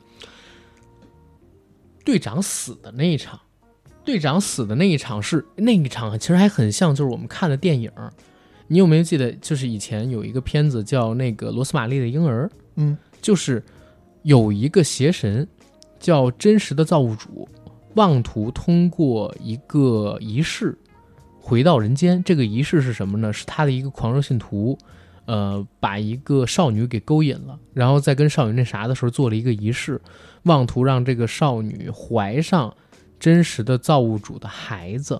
[2.03, 3.39] 队长死的那一场。
[4.05, 7.91] 队长死的那一场是那一场，其实还很像就是我们看的电影。
[8.69, 9.31] 你有没有记得？
[9.41, 12.45] 就是以前有一个片子叫那个《罗斯玛丽的婴儿》，
[12.75, 13.61] 嗯，就是
[14.21, 15.45] 有一个邪神
[15.99, 17.49] 叫真实的造物主，
[17.95, 20.77] 妄图通过一个仪式
[21.39, 22.23] 回到人间。
[22.23, 23.33] 这个仪式是什么呢？
[23.33, 24.77] 是他的一个狂热信徒，
[25.25, 29.99] 呃，把一个少女给勾引了，然后在跟少女那啥的时候做了一个仪式，
[30.43, 32.75] 妄图让这个少女怀上
[33.19, 35.19] 真实的造物主的孩子，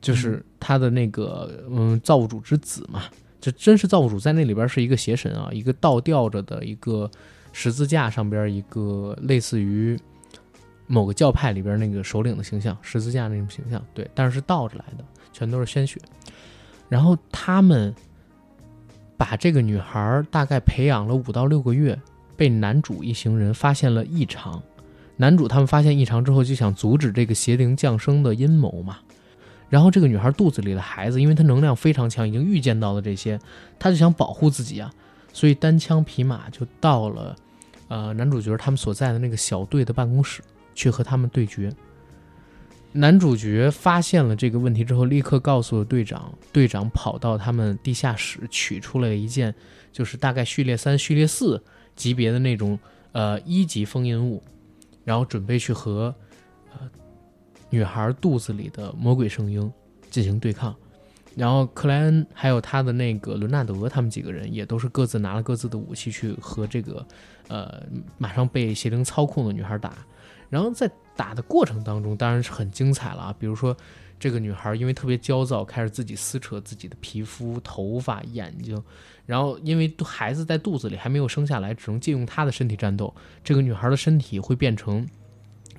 [0.00, 3.04] 就是他的那个嗯造物主之子嘛。
[3.40, 7.10] 这真实造物主在那里边是一个邪神啊，一个倒吊着的一个
[7.52, 9.98] 十字架上边一个类似于
[10.86, 15.98] 某个教派里边那个首领的形象，十字架那种形象，对，但是是倒着来的，全都是鲜血。
[16.88, 17.94] 然后他们
[19.16, 21.98] 把这个女孩大概培养了五到六个月，
[22.36, 24.62] 被男主一行人发现了异常。
[25.16, 28.98] 男主他们发现异常之后，就想阻止这个邪灵降生的阴谋嘛。
[29.70, 33.40] 然后这个女孩肚子里的孩子，因为她能量非常强，已经预见到了这些，
[33.78, 34.92] 她就想保护自己啊，
[35.32, 37.36] 所以单枪匹马就到了
[37.88, 40.42] 呃男主角他们所在的那个小队的办公室，
[40.74, 41.72] 去和他们对决。
[42.92, 49.54] 男主角发现了这个问题之后，立刻告诉了队长，队长跑到他们地下室取出了一件，
[49.92, 51.62] 就是大概序列三、序列四
[51.94, 52.76] 级别的那种
[53.12, 54.42] 呃一级封印物，
[55.04, 56.12] 然后准备去和
[57.70, 59.72] 女孩肚子里的魔鬼圣婴
[60.10, 60.74] 进行对抗。
[61.36, 67.06] 然后克莱恩还有他的那个伦纳德，他们几个人也都是各自拿了各自的武器去和这个
[67.48, 67.82] 呃
[68.18, 69.94] 马上被邪灵操控的女孩打。
[70.48, 73.36] 然后在打的过程当中，当然是很精彩了啊！
[73.38, 73.76] 比如说，
[74.18, 78.82] 这个女孩因为特别焦躁，开始自己撕扯自己的皮肤、头发、眼睛，
[79.26, 83.14] 然后因为孩子在肚子里还没有生下来，只能借用她的身体战斗。
[83.44, 85.08] 这个女孩的身体会变成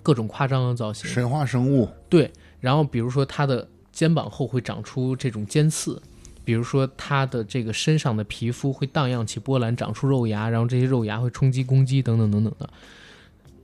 [0.04, 6.02] 各种夸张的造型，神话生物，对，然后比如说他的肩膀后会长出这种尖刺，
[6.44, 12.70] 比如说他的这个身上的皮肤会荡漾起波澜，长出肉芽，然后这些肉芽会冲击攻击等等等等的。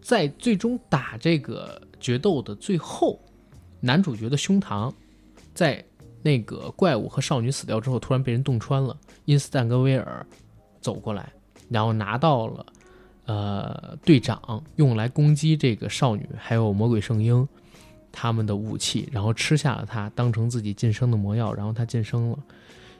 [0.01, 3.19] 在最终打这个决斗的最后，
[3.79, 4.93] 男主角的胸膛
[5.53, 5.83] 在
[6.21, 8.95] 那个怪物和少女死掉之后，突然被人洞穿了。
[9.25, 10.25] 因斯坦格威尔
[10.79, 11.33] 走过来，
[11.69, 12.65] 然后拿到了
[13.27, 17.47] 呃队长用来攻击这个少女还有魔鬼圣婴
[18.11, 22.39] 他们的武器，然后吃下了它，当成自己晋升的魔药，然后他晋升了。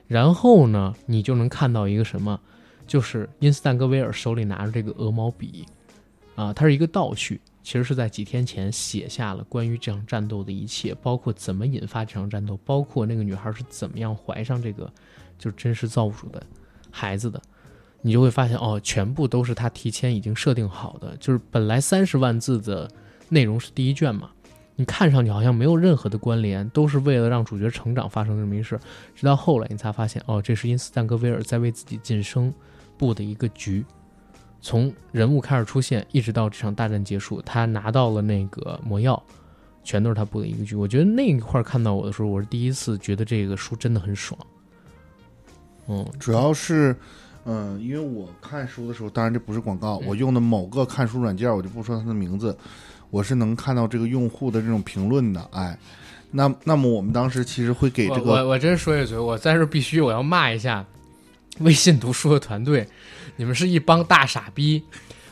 [0.06, 2.40] 然后呢，你就能看到一个什么，
[2.86, 5.66] 就是因斯坦格维尔手里拿着这个鹅毛笔，
[6.36, 14.90] 啊，它是一个倒叙，其实是在几天前写下了关于这场战斗的一切，包括怎么引发这场战斗，包括那个女孩是怎么样怀上这个
[15.38, 16.40] 就是真实造物主的
[16.90, 17.42] 孩子的。
[18.00, 21.16] 你就会发现，哦，全部都是他提前已经设定好的。
[21.18, 22.88] 就是本来三十万字的
[23.28, 24.30] 内容是第一卷嘛，
[24.76, 28.78] 你看上去好像没有任何的关联，都是为了让主角成长发生这么一事。
[29.16, 32.54] 直到后来你才发现，哦，这是因斯坦格威尔在为自己晋升
[32.96, 33.84] 布的一个局。
[34.60, 39.20] 从人物开始出现，一直到这场大战结束，他拿到了那个魔药，
[39.82, 40.76] 全都是他布的一个局。
[40.76, 44.38] 我觉得那一块看到我的时候，我是第一次觉得这个书真的很爽。
[45.88, 46.94] 嗯，主要是。
[47.80, 52.54] 因为我看书的时候，当然这不是广告，我用的某个看书软件，我就不说它的名字，
[53.08, 55.40] 我是能看到这个用户的这种评论的。
[55.52, 55.78] 哎，
[56.32, 60.84] 那那么我们当时其实会给这个，我我真说一嘴，我在这必须我要骂一下
[61.60, 62.86] 微信读书的团队，
[63.36, 64.84] 你们是一帮大傻逼！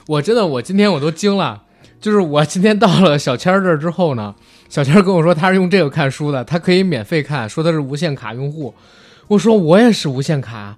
[0.07, 1.65] 我真的，我今天我都惊了，
[2.01, 4.35] 就是我今天到了小千这儿之后呢，
[4.71, 8.75] 小千跟我说他是用这个看书的，他可以免费看，说他是无限卡用户，
[9.29, 10.75] 我说我也是无限卡。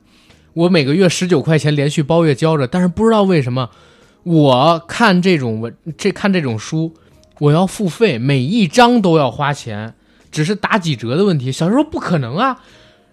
[0.59, 3.71] 我每个月十九块钱连续包月交着，但是不知道为什么，
[4.25, 6.95] 我看这种文这看这种书，
[7.39, 9.95] 我要付费，每一章都要花钱，
[10.33, 11.53] 只是打几折的问题。
[11.53, 12.61] 小时候不可能啊，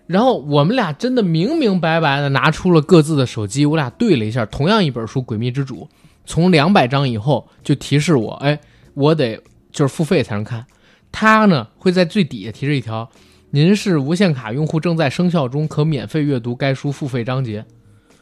[0.07, 5.84] 然后我们俩真的明明白白的拿出了各自的手机，我俩对了一下，同样一本书《诡秘之主》，
[6.26, 8.59] 从两百章以后就提示我，哎，
[8.95, 9.39] 我得
[9.72, 10.65] 就是付费才能看。
[11.11, 13.07] 他呢会在最底下提示一条。
[13.56, 17.64] 您是无限卡用户，正在生效中，可免费阅读该书付费章节。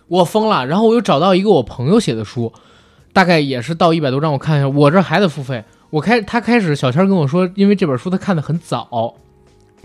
[0.07, 2.53] 我疯了，然后我又找到一个我朋友写的书，
[3.13, 5.63] 大概也是到一百多章，我看一下，我这还得付费。
[5.89, 9.15] 我开他开始，小千跟我说，因为这本书他看的很早，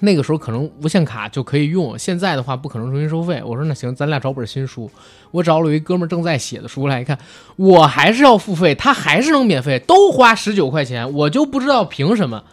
[0.00, 3.42] 那个时候可能无限卡就可以用，现在的话不可能重新收费。
[3.42, 4.90] 我说那行，咱俩找本新书。
[5.30, 7.18] 我找了一哥们正在写的书来一看，
[7.56, 12.44] 我还是要付费，他还是能免费，都花十九块钱，我就不知道凭什么。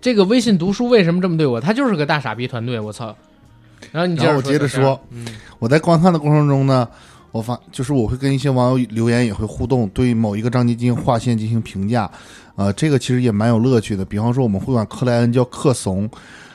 [0.00, 1.60] 这个微信读书为什么这么对我？
[1.60, 3.14] 他就是个大傻逼团队，我操！
[3.92, 5.00] 然后你接着我接着说，
[5.58, 6.86] 我在观看的过程中呢，
[7.30, 12.10] 我发就是我会跟一些网友留言，也会互动，对某一个章节进行划线进行评价，
[12.56, 14.04] 呃，这个其实也蛮有乐趣的。
[14.04, 16.10] 比方说，我们会管克莱恩叫克怂，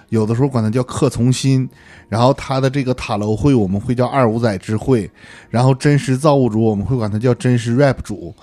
[0.09, 1.67] 有的时候管他叫克从心，
[2.09, 5.09] 然后他的这个塔楼会我们会叫二五仔之会，
[5.49, 8.33] 然后真实造物主我们会管他叫真实 rap 主。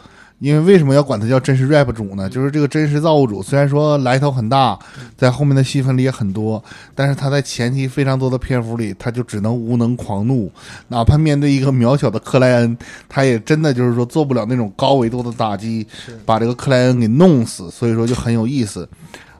[0.41, 2.29] 因为为什么要管他叫真实 rap 主呢？
[2.29, 4.79] 就是这个真实造物主，虽然说来头很大，
[5.15, 6.65] 在后面的戏份里也很多，
[6.95, 10.51] 但是他在前期非常多的篇幅里，他就只能无能狂怒，
[10.89, 12.75] 哪怕面对一个渺小的克莱恩，
[13.07, 15.87] 他也真的就是说做不了那种高维度的打击，
[16.25, 17.71] 把这个克莱恩给弄死。
[17.71, 18.89] 所以说就很有意思。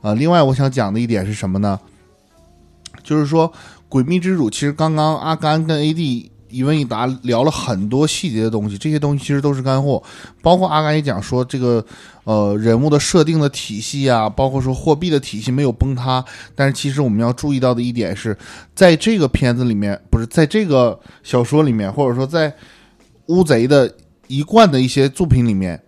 [0.03, 1.81] 呃，另外我想讲的一点是什么呢？
[3.03, 3.51] 就是说
[3.89, 6.31] 诡秘之主，其实刚刚阿甘跟 AD。
[6.51, 10.03] 一问一答聊了很多细节的东西，这些东西其实都是干货，
[10.43, 11.85] 包括阿甘也讲说这个
[12.25, 16.25] 呃人物的设定的体系啊，包括说货币的体系没有崩塌，
[16.55, 18.37] 但是其实我们要注意到的一点是，
[18.75, 22.53] 在这个片子里面，不是在这个小说里面，或者说在
[23.27, 23.95] 乌贼的
[24.27, 25.81] 一贯的一些作品里面，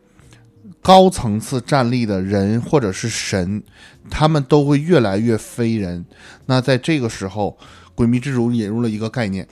[0.80, 3.62] 高层次站立的人或者是神，
[4.10, 6.04] 他们都会越来越非人。
[6.46, 7.56] 那在这个时候，
[7.96, 9.46] 诡秘之主引入了一个概念。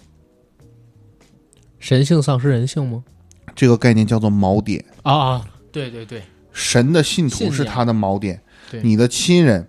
[1.81, 3.03] 神性丧失人性吗？
[3.57, 5.51] 这个概念叫做锚点啊啊！
[5.73, 8.41] 对对对，神的信徒是他的锚点，
[8.71, 9.69] 对你的亲人、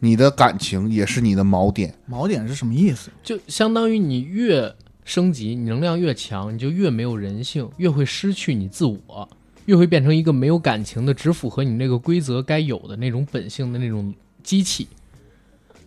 [0.00, 1.94] 你的感情也是你的锚点。
[2.10, 3.10] 锚点是什么意思？
[3.22, 4.74] 就相当于你越
[5.04, 9.28] 升级，你能量越强，你就越没有人性，越会失去你自我，
[9.66, 14.12] 越会变成一个没有感情的，只符合你那个规则该有的那种本性的那种
[14.42, 14.88] 机器，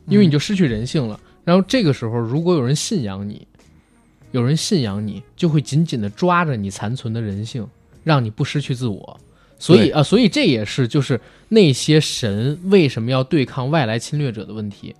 [0.05, 1.19] 因为你就失去人性了。
[1.43, 3.45] 然后这个时候，如果有人信仰你。
[4.33, 7.67] 有人信仰你，就会紧紧的抓着你残存的人性，
[8.03, 9.19] 让你不失去自我。
[9.59, 14.95] 所以啊，所以这也是就是那些神为什么要对抗外来侵略者的问题。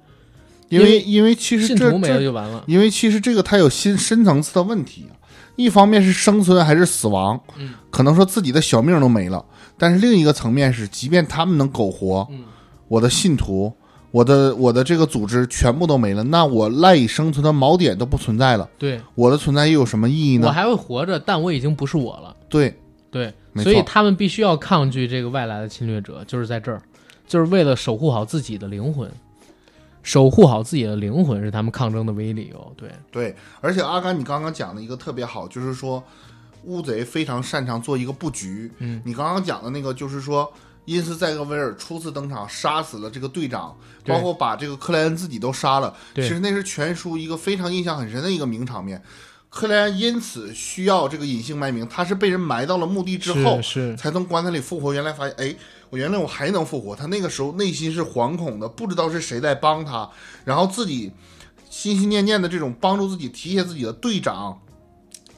[0.69, 2.63] 因为因为其实信徒没了就完了。
[2.67, 5.07] 因为其实这个它有新深层次的问题，
[5.55, 9.43] 一方面是生存还是死亡，嗯，可能说自己的小命都没了。
[9.79, 12.43] 但是另一个层面是，即便他们能苟活，嗯，
[12.87, 13.73] 我的信徒。
[14.13, 18.69] 我的我的这个组织全部都没了，那我赖以生存的锚点都不存在了。
[18.77, 20.45] 对，我的存在又有什么意义呢？
[20.45, 22.35] 我还会活着，但我已经不是我了。
[22.47, 22.79] 对
[23.09, 26.79] 对，没所以他们必须要抗拒这个外来的侵略者，就是在这儿，
[27.27, 29.09] 就是为了守护好自己的灵魂，
[30.03, 32.73] 守护好自己的灵魂是他们抗争的唯一理由。
[32.77, 36.03] 对对，而且阿甘，你刚刚讲的一个特别好，就是说
[36.65, 38.71] 乌贼非常擅长做一个布局。
[38.77, 40.53] 嗯，你刚刚讲的那个就是说。
[40.85, 45.95] 因斯在格威尔初次登场杀死了这个队长，包括把这个克莱恩自己都杀了。
[46.15, 49.01] 其实那是全书一个非常印象很深的一个名场面。
[49.49, 54.91] 克莱恩因此需要这个隐姓埋名，他是被人埋到了墓地之后，是是才从棺材里复活。
[54.91, 55.55] 原来发现，哎，
[55.91, 56.95] 我原来我还能复活。
[56.95, 60.09] 他那个时候内心是惶恐的，不知道是谁在帮他，
[60.43, 61.11] 然后自己
[61.69, 64.59] 心心念念的这种帮助自己提携自己的队长，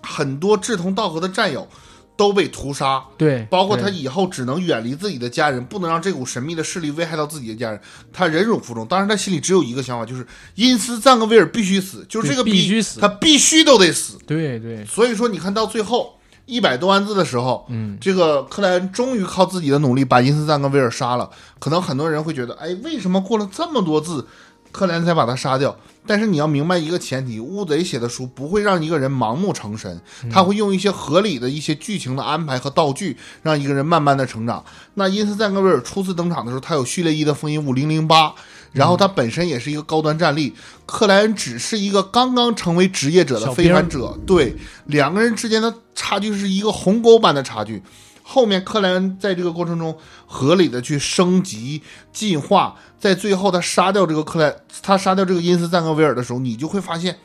[0.01, 1.67] 很多志同道合的战友
[2.15, 3.03] 都被屠杀。
[3.17, 7.79] 对，包括他以后只能远离自己的家人，不能让这股神秘的势力危害到自己的家人。
[8.11, 10.25] 他忍辱负重，当然他心里只有一个想法，就是
[10.55, 14.17] 因斯赞格威尔必须死，就是这个对必须死他必须都得死。
[14.25, 21.29] 对对，所以说，你看到最后一百多万字的时候，嗯，这个克莱恩终于靠自己的努力把因斯赞格威尔杀了。
[21.59, 24.27] 可能很多人会觉得，哎，为什么过了这么多字，
[24.75, 25.73] 克莱恩才把他杀掉？
[26.05, 34.61] 但是你要明白一个前提，乌贼写的书不会让一个人盲目成神，他会用一些合理的一些剧情的安排和道具，让一个人慢慢的成长。
[34.95, 38.35] 那因斯赞格威尔初次登场的时候，他有序列一的封印物零零八，
[38.73, 40.53] 然后他本身也是一个高端战力，
[40.85, 44.57] 克莱恩只是一个刚刚成为职业者的非凡者，对
[44.87, 47.81] 两个人之间的差距是一个鸿沟般的差距。
[48.27, 49.95] 后面克莱恩在这个过程中
[50.25, 57.15] 合理的去升级进化，在最后他杀掉这个克莱，他杀掉这个因斯赞格威尔的时候，你就会发现，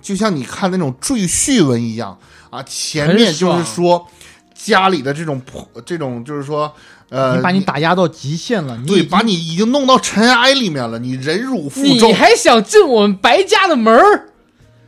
[0.00, 2.18] 就像你看那种赘婿文一样
[2.48, 4.06] 啊，前面就是说
[4.54, 6.72] 家里的这种破这种就是说
[7.10, 12.08] 呃，你把你打压到极限了，你对，把你已经弄到尘埃里面了，你忍辱负重。
[12.08, 14.30] 你，还想进我们白家的门儿？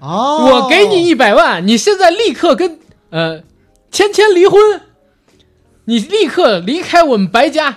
[0.01, 2.79] 哦，我给你一百万，你现在立刻跟
[3.11, 3.43] 呃
[3.91, 4.61] 芊芊离婚，
[5.89, 7.75] 你立刻离开我们白家，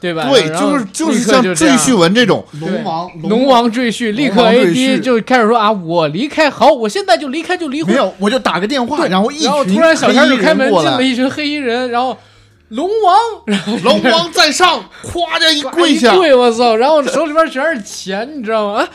[0.00, 0.28] 对吧？
[0.28, 7.94] 对，就是就是像赘婿文这种，龙王龙王赘婿，立刻 A D 就开始说啊，我离开，好，我现在就离开，就离婚。
[7.94, 12.18] 没有，我就打个电话，然后一群然后突然小天就开门进了一群黑衣人，然后
[12.70, 13.16] 龙王，
[13.46, 16.74] 然后龙王在上，夸的一跪下一，跪，我操！
[16.74, 18.80] 然后手里边全是钱，你知道吗？
[18.80, 18.88] 啊，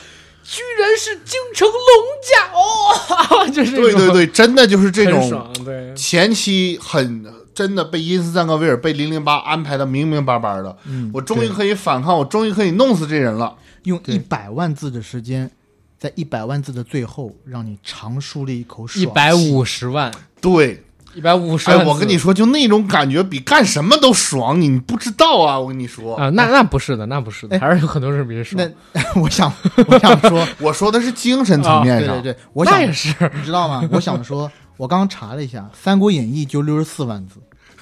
[0.44, 1.78] 居然是京城龙
[2.22, 7.24] 家哦， 就是对对对，真的就是这种，对，前期很
[7.58, 13.56] 真的被因斯赞格威尔被零零八安排的明明白白的，嗯，我终于可以反抗，我终于可以弄死这人了。
[13.86, 15.50] 用一百万字的时间，
[15.98, 19.02] 在一百万字的最后，让你长舒了一口爽。
[19.02, 20.84] 一百五十万，对，
[21.16, 21.92] 一百五十哎，万字。
[21.92, 25.60] 我跟你说，就那种感觉比干什么都爽，你不知道啊！
[25.60, 28.72] 我跟你说，啊，那那不是的，那不是的，哎还是有很多人比这爽。
[28.94, 29.52] 那 我想，
[29.88, 33.84] 我想说， 我说的是精神层面上，对对对，我那想也是，你知道吗？
[33.92, 37.40] 我想说，我刚刚查了一下，《三国演义》就六十四万字，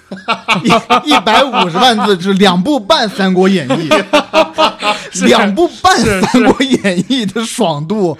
[0.64, 3.90] 一一百五十万字是两部半《三国演义》，
[5.28, 8.18] 两部半《三国演义》的爽度，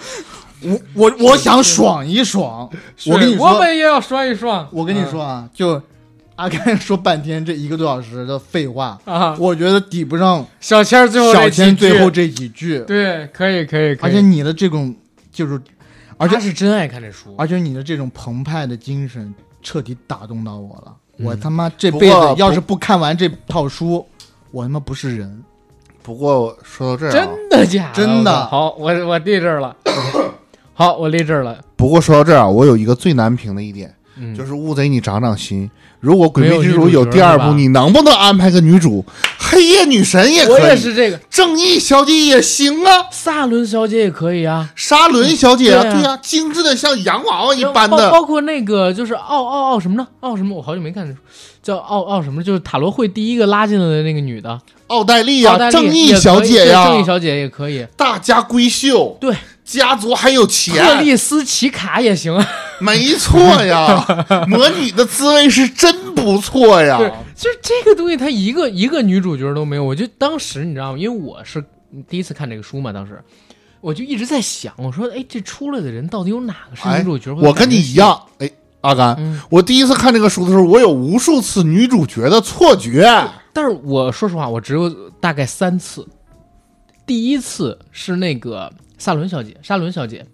[0.62, 2.70] 我我我想爽一爽。
[3.06, 4.68] 我跟你说我，们也要爽一爽。
[4.72, 5.82] 我跟你说啊，就
[6.36, 14.94] 阿甘说半天这一个多小时的废话，啊，我觉得抵不上小千儿最后小千最后这几句，对，可以可以可以，而且你的这种
[15.32, 15.62] 就是，
[16.18, 20.96] 而且他是真爱看这书，而且你的这种澎湃的精神彻底打动到我了。
[21.18, 24.06] 嗯我他妈这辈子要是不看完这套书，
[24.52, 25.44] 我他妈不是人。
[26.04, 27.94] 不过说到这儿、啊，真的假的？
[27.94, 29.76] 真的好，我我立这儿了。
[30.74, 31.64] 好，我立这儿了。
[31.78, 35.70] 不过说到这儿啊，我有一个最难评的一点，嗯，就是乌贼，你长长心。
[36.00, 39.04] 如果《鬼灭之主》没有第二部，你能不能安排个女主？
[39.38, 41.18] 黑夜女神也可以，我也是这个。
[41.30, 47.98] 正义小姐也行啊，萨伦小姐也可以啊，沙伦小姐啊，对啊啊，精致的像洋娃娃一般的。
[47.98, 50.08] 包包括那个就是奥奥奥什么呢？
[50.20, 50.56] 奥什么？
[50.56, 51.16] 我好久没看
[51.64, 52.44] 叫奥奥什么？
[52.44, 57.86] 就是塔罗会第一个拉进来的那个女的，奥黛丽呀，奥黛丽正义小姐呀，对正义小姐也可以。
[57.98, 59.36] 大家闺秀，对，
[59.66, 62.48] 家族还有特钱，丽斯奇卡也行啊。
[62.80, 64.06] 没错呀。
[64.48, 67.00] 魔女的滋味是真不错呀。
[67.36, 69.84] 就是这个东西，它一个一个女主角都没有。
[69.84, 70.98] 我就当时你知道吗？
[70.98, 71.64] 因为我是
[72.08, 73.20] 第一次看这个书嘛，当时
[73.82, 77.34] 我就一直在想，我说，哎，这出来的人到底有哪个是哎女主角？
[77.36, 78.50] 我跟你一，样，哎，
[78.82, 83.10] 阿甘，嗯，我第一次看这个书的时候，我有无数次女主角的错觉。
[83.52, 84.90] 但是我说实话，我只有
[85.20, 86.08] 大概三次。
[87.06, 90.26] 第一次是那个萨伦小姐、沙伦小姐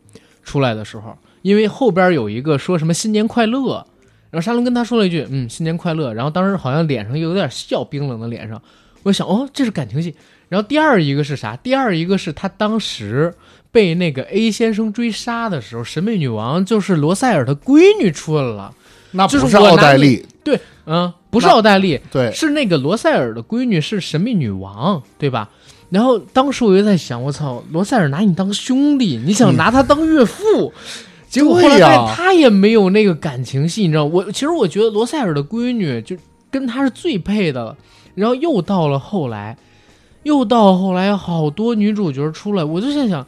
[0.43, 3.85] 出来的时候，因为后边有一个说什么新年快乐，
[4.29, 8.61] 然后沙伦跟她说了一句嗯新年快乐，然后当时好像脸上有点笑，冰冷的脸上，
[9.03, 10.15] 我想哦这是感情戏。
[10.49, 11.55] 然后第二一个是啥？
[11.55, 13.33] 第二一个是她当时
[13.71, 18.73] 被那个 A 先生追杀的时候，神秘女王就是罗塞尔的闺女出来了。
[19.13, 25.49] 那不是奥黛丽，对，嗯，不是奥黛丽，对，是那个罗塞尔的闺女，是神秘女王，对吧？
[25.91, 30.73] 然后当时我就在想，我操，罗塞尔拿你当兄弟，你想拿他当岳父，
[31.29, 34.05] 结果后来他也没有那个感情戏，你知道？
[34.05, 36.15] 我其实我觉得罗塞尔的闺女就
[36.49, 37.77] 跟他是最配的了。
[38.15, 39.57] 然后又到了后来，
[40.23, 43.25] 又到后来，好多女主角出来，我就在想，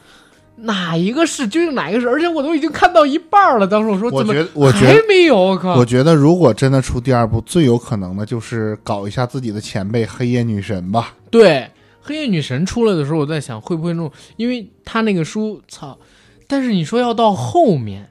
[0.58, 2.08] 哪一个是究竟哪一个是？
[2.10, 3.66] 而且我都已经看到一半了。
[3.66, 5.38] 当时我说，怎么我觉得，我觉还得，没有？
[5.38, 5.76] 我靠！
[5.76, 11.14] 我觉得，如果真的出第二部，最有可能的就是搞一下自己的前辈黑夜女神吧。
[11.30, 11.66] 对
[12.04, 15.98] 黑夜女神出来的时候，我在想会不会弄，因为他那个书，操！
[16.48, 18.10] 但是你说要到后面，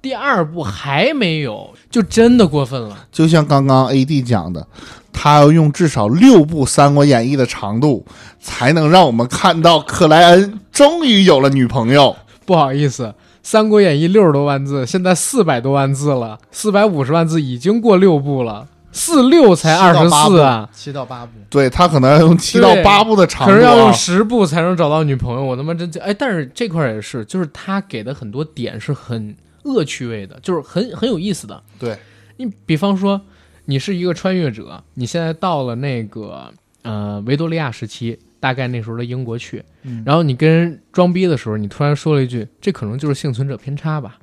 [0.00, 3.06] 第二部还没有，就真的过分了。
[3.12, 4.66] 就像刚刚 AD 讲的，
[5.12, 8.06] 他要用至少六部《三国演义》的长度，
[8.40, 12.16] 才能让我们看到克莱恩终于有了女朋友。
[12.46, 13.04] 不好意思，
[13.42, 23.92] 《三国演义》六十多万字，现在四百多万字了，四百五十万字已经过六部了，四六才二十四啊，七到八部，对他可能要用七到对八部的长度、可是要用啊。
[23.92, 26.12] 十部才能找到女朋友，我他妈真哎！
[26.12, 31.62] 但是这块也是，就是他给的很多点是很恶趣味的，就是很很有意思的。
[31.78, 31.96] 对，
[32.36, 33.20] 你比方说，
[33.66, 36.52] 你是一个穿越者，你现在到了那个
[36.82, 44.18] 呃维多利亚时期，大概那时候的英国去，嗯然后你跟人装逼的时候，你突然说了一句：“这可能就是幸存者偏差吧。”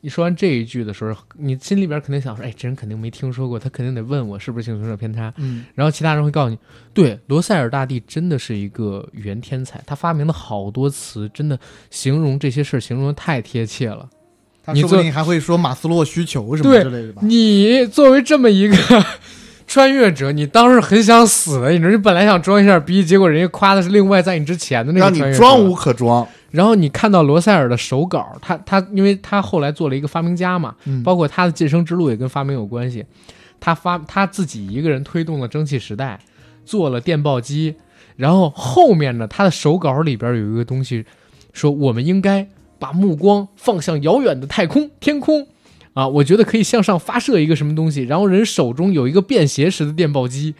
[0.00, 6.58] 你说完这一句的时候，你心里边肯定想说：“哎，这人肯定没听说过，他肯定得问我是不是幸存者偏差。”嗯，然后其他人会告诉你，
[6.94, 11.58] 对，罗塞尔大帝真的是一个语言天才，他发明的好多词，真的
[11.90, 14.08] 形容这些事儿形容的太贴切了。
[14.72, 17.22] 你说不定还会说马斯洛需求什么之类的吧。
[17.24, 18.76] 你作为这么一个
[19.66, 26.26] 穿越者，你当时很想死的，你知道，你本来想装一下逼，结果人家夸的是另外在你之前的那个让你装无可装。
[26.50, 33.04] 然后你看到罗塞尔的手稿，他他因为他后来做了一个发明家嘛，嗯，包括他的晋升之路也跟发明有关系。
[33.58, 36.20] 他发他自己一个人推动了蒸汽时代，
[36.64, 37.74] 做了电报机，
[38.16, 41.04] 然后后面呢，他的手稿里边有一个东西，
[41.52, 42.48] 说我们应该
[42.78, 45.48] 把目光放向遥远的太空天空
[45.94, 50.54] 啊，我觉得可以向上发射一个什么东西，然后人手中有一个便携式的电报机。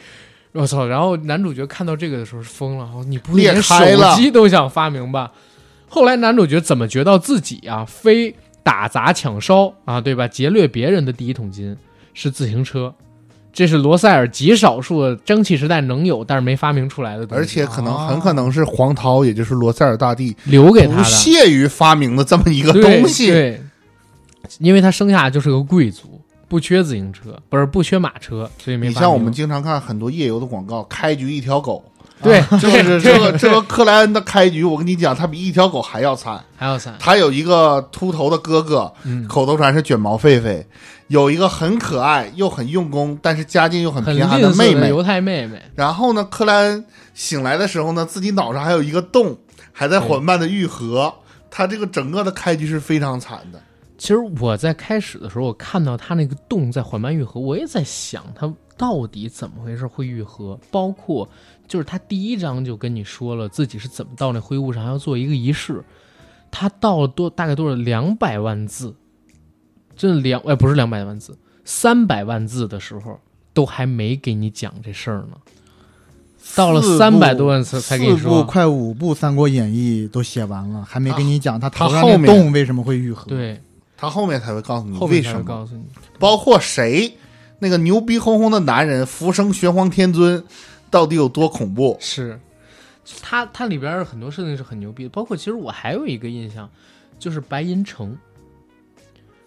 [0.52, 0.86] 我操！
[0.86, 3.74] 然后男主角看到这个的时候是疯了，哦你不会连手
[4.16, 5.30] 机都想发明吧？
[5.96, 10.28] 后来男主角怎么觉到自己啊，非打砸抢烧啊，对吧？
[10.28, 11.74] 劫掠别人的第一桶金
[12.12, 12.94] 是自行车，
[13.50, 23.28] 这是罗塞尔极少数的蒸汽时代能有但是没发明出来的东西，而且可能哦很可能是黄涛，也就是罗塞尔大帝留给他的不屑于发明的这么一个东西。
[23.30, 23.62] 对，
[24.58, 28.88] 因为他生下来就是个贵族，不缺自行车，不是不缺马车，所以没。
[28.88, 31.82] 你像我们经常看很多夜游的广告，开局一条狗，
[32.22, 36.42] 对， 就是这个这个克莱恩的开局，我跟你讲，他比一条狗还要惨。
[36.56, 40.64] 还要惨，他有一个秃头的哥哥，嗯，口头禅是卷毛狒狒；
[41.08, 44.88] 有一个很可爱又很用功，但是家境又很很贫寒的妹妹。
[44.88, 49.36] 犹太妹妹，然后呢，克莱恩醒来的时候呢，自己脑上还有一个洞，
[49.72, 51.12] 还在缓慢的愈合。
[51.50, 53.60] 他这个整个的开局是非常惨的。
[53.98, 61.26] 其实我在开始的时候，我看到他那个洞在缓慢愈合，我也在想他到底怎么回事会愈合，包括
[61.66, 65.82] 就是他第一章就跟你说了自己是怎么到那灰雾上，还要做一个仪式，
[66.50, 68.94] 他到了多大概多少两百万字，
[69.96, 73.18] 这两哎不是两百万字，三百万字的时候
[73.52, 75.36] 都还没给你讲这事儿呢，
[76.54, 83.60] 到了三百多万字才跟你四部说，快五部《三国演义》都写完了，还没跟你讲他头上那他后面洞为什么会愈合。，对，
[83.96, 85.82] 他后面才会告诉你后面为什么，才会告诉你。
[86.18, 87.16] 包括谁
[87.58, 90.44] 那个牛逼哄哄的男人浮生玄黄天尊
[90.96, 91.94] 到底有多恐怖。
[92.00, 92.40] 是，
[93.20, 96.66] 它它里边很多设定是很牛逼的，包括其实我还有一个印象，
[97.18, 98.16] 就是白银城，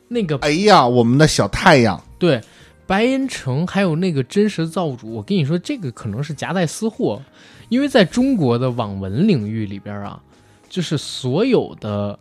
[0.08, 2.40] 那个哎呀，我们的小太阳，对
[2.86, 7.20] 白银城还有那个真实造物主，我跟你说，这个可能是夹带私货，
[7.70, 10.22] 因为在中国的网文领域里边啊，
[10.70, 12.20] 就是所有的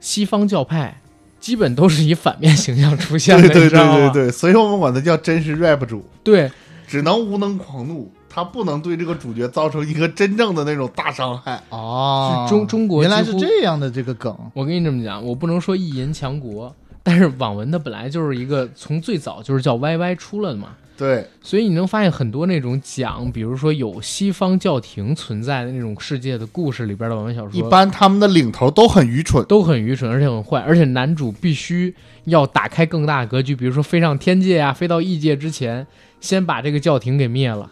[0.00, 0.98] 西方教派。
[1.38, 6.50] 基本都是以反面形象出现的，对对对对对，所以我们管他叫真实 rap 主，对。
[6.86, 11.60] 只能无能狂怒，他不能对这个主角造成一个真正的那种大伤害。
[11.70, 14.34] 哦，中中国原来是这样的这个梗。
[14.54, 29.44] 我跟你这么讲，我不能说意淫强国，但是网文它本来就是一个从最早就是叫 YY 出来的嘛，对，所以你能发现很多那种讲，比如说有西方教廷存在的那种世界的故事里边的网文小说，一般他们的领头都很愚蠢。
[29.46, 31.92] 都很愚蠢，而且很坏，而且男主必须
[32.26, 35.86] 要打开更大格局，比如说飞上天界啊，飞到异界之前，
[36.20, 37.68] 先把这个教廷给灭了。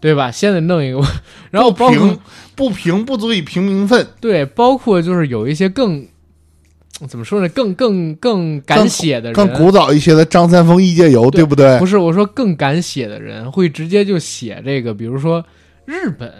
[0.00, 0.30] 对吧？
[0.30, 1.00] 先得弄一个，
[1.50, 2.18] 然后包括
[2.54, 6.06] 不平不足以平民愤，对，包括就是有一些更
[7.08, 11.86] 怎么说呢，更更更敢写的人，更古早一些的张三丰异界游，对对不对不？
[11.86, 15.44] 是我说更敢写的人会直接就写这个，比如说
[15.84, 16.32] 日本，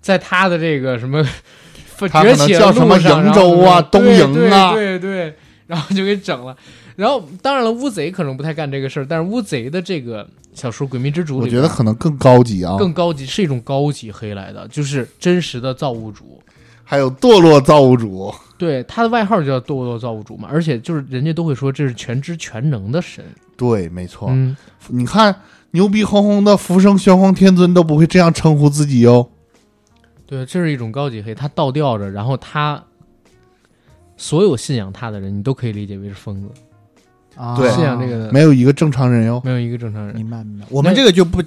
[0.00, 1.24] 在他的这个什么
[2.22, 5.34] 崛起叫什么瀛洲啊东瀛啊对对，
[5.66, 6.56] 然后就给整了。
[6.96, 16.42] 然后当然了，乌贼可能不太干这个事儿，但是乌贼的这个小说《诡秘之主》我觉得可能更高级啊，更高级，是一种高级黑来的，就是真实的造物主。
[16.88, 23.24] 还有堕落造物主，对，他的外号就叫堕落造物主嘛，而且就是人家都会说这是全知全能的神。
[23.56, 24.28] 对，没错。
[24.30, 24.56] 嗯，
[24.86, 25.34] 你看
[25.72, 29.28] 牛逼哄哄的浮生玄黄天尊都不会这样称呼自己哟。
[30.26, 32.80] 对，这是一种高级黑，他倒吊着，然后他
[34.16, 36.48] 所有信仰他的人，你都可以理解为是疯子，
[37.36, 39.40] 啊，对信仰这个没有一个正常人哟。
[39.44, 40.14] 没有一个正常人。
[40.14, 40.66] 明白明白。
[40.70, 41.42] 我们这个就不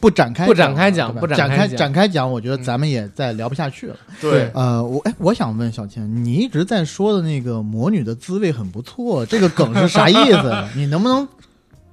[0.00, 3.96] 不展开不展开讲不展展开展开讲，我觉得咱们也再聊不下去了。
[4.20, 10.52] 对呃，我哎，我想问小千，你一直在说的那个魔女的滋味很不错，这个梗是啥意思？
[10.74, 11.26] 你能不能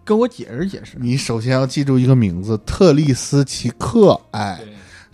[0.04, 0.98] 跟我解释解释？
[1.00, 4.20] 你首先要记住一个名字，特丽斯奇克。
[4.32, 4.60] 哎，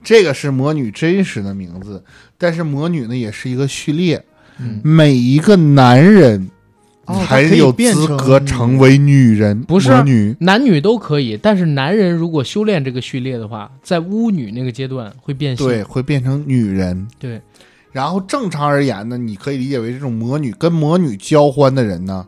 [0.02, 2.02] 这个是魔女真实的名字，
[2.38, 4.24] 但是魔女呢也是一个序列，
[4.57, 6.49] 嗯每一个男人
[7.26, 10.36] 才有资格成为女人，不是女。
[10.40, 15.68] 男女都可以，但是男人如果修炼这个序列的话，在巫女那个阶段会变性。
[15.68, 17.07] 对，会变成女人。
[17.19, 17.41] 对
[17.91, 22.27] 然后正常而言呢，你可以理解为这种魔女跟魔女交欢的人呢，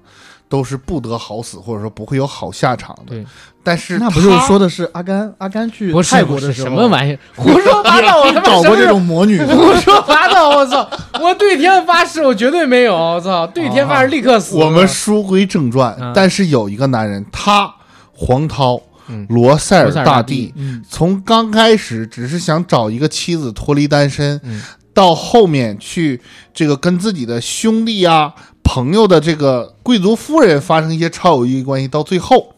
[0.49, 3.15] 都是不得好死，或者说不会有好下场的。
[3.15, 3.26] 对，
[3.64, 5.34] 但是那不是说的是阿甘？
[5.40, 8.22] 阿甘去泰国的时候什么玩意儿， 胡说八道！
[8.22, 9.40] 我他妈找过这种魔女？
[9.44, 10.49] 胡说八道！
[10.49, 10.90] 我操！
[11.22, 12.95] 我对天发誓，我绝对没有！
[12.95, 13.45] 我操！
[13.48, 14.56] 对天发誓，立刻死！
[14.56, 17.74] 我们书归正传，嗯但是有一个男人，他
[18.14, 18.80] 黄涛，
[19.10, 20.53] 嗯罗塞尔大大帝
[20.90, 24.61] 从刚开始只是想找一个妻子脱离单身，嗯
[24.94, 26.19] 到后面去
[26.52, 28.34] 这个跟自己的兄弟呀、
[28.68, 32.53] 朋友的这个贵族夫人发生一些超友谊关系，到最后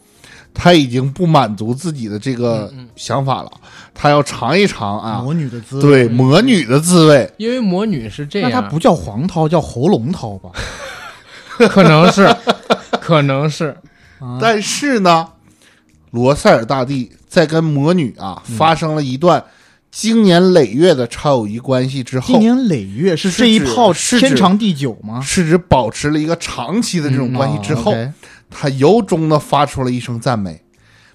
[0.54, 3.52] 他已经不满足自己的这个想法了，
[3.94, 5.82] 他要尝一尝啊，魔女的滋味。
[5.82, 7.32] 对魔女的滋味。
[7.38, 10.50] 因为魔女是这样，那它不叫黄涛，叫喉咙涛吧？
[11.70, 12.28] 可能是，
[13.00, 13.78] 可能是，
[14.20, 15.28] 啊，但是呢，
[16.10, 19.44] 罗塞尔大帝在跟魔女啊嗯发生了一段
[19.92, 25.20] 经年累月的超友谊关系之后经，年累月是这一炮是天长地久吗？
[25.22, 27.94] 是指保持了一个长期的这种关系之后，
[28.50, 30.62] 他由衷的发出了一声赞美：“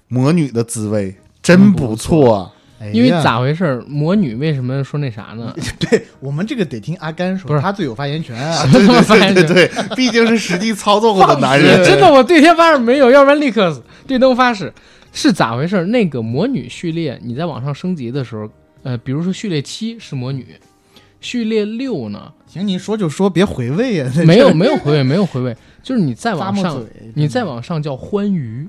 [0.09, 2.51] 魔女的滋味真不错
[2.91, 3.81] 因为咋回事？
[3.87, 5.55] 魔女为什么说那啥呢？
[5.79, 11.81] 对我们这个得听阿甘说，不是他最有发言权啊！！” 对对对对对，毕竟是实际操作过的男人。
[11.83, 13.81] 真的，我对天发誓没有，要不然立刻。
[14.05, 14.71] 对灯发誓
[15.13, 15.85] 是咋回事儿？
[15.85, 18.47] 那个魔女序列，你在网上升级的时候，
[18.85, 20.45] 呃，比如说序列七是魔女，
[21.19, 24.13] 序列六呢行，你说就说，别回味啊！
[24.27, 26.85] 没有没有回味，没有回味，就是你再往上，
[27.15, 28.67] 你再往上叫欢愉，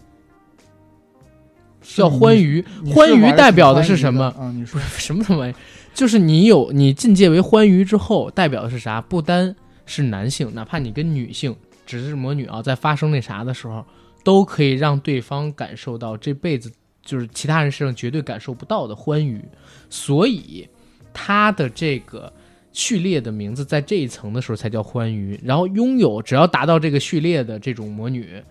[1.83, 4.25] 叫欢愉，欢愉代表的是什么？
[4.39, 5.55] 啊，你 说什么什么玩意？
[5.93, 9.03] 就是你有你进阶为欢愉之后，代表的是啥？
[9.03, 13.85] 不单是男性，哪怕你跟女性，只是魔女啊，在发生那啥的时候，
[14.25, 16.73] 都可以让对方感受到这辈子
[17.07, 19.43] 就是其他人身上绝对感受不到的欢愉。
[19.89, 20.69] 所以，
[21.15, 22.31] 他的这个
[22.73, 25.41] 序列的名字在这一层的时候才叫欢愉。
[25.43, 28.43] 然后拥有只要达到这个序列的这种魔女，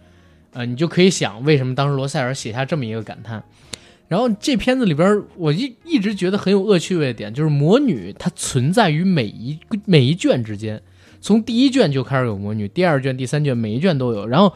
[0.53, 3.43] 呃，你就可以想为什么当时罗塞尔写下这么一个感叹。
[4.07, 10.81] 然后这片子里边，我一一直觉得很有恶趣味的点，就是魔女它存在于每一每一卷之间，
[11.19, 14.27] 从第一卷就开始有魔女，第二卷、第三卷每一卷都有。
[14.27, 14.53] 然后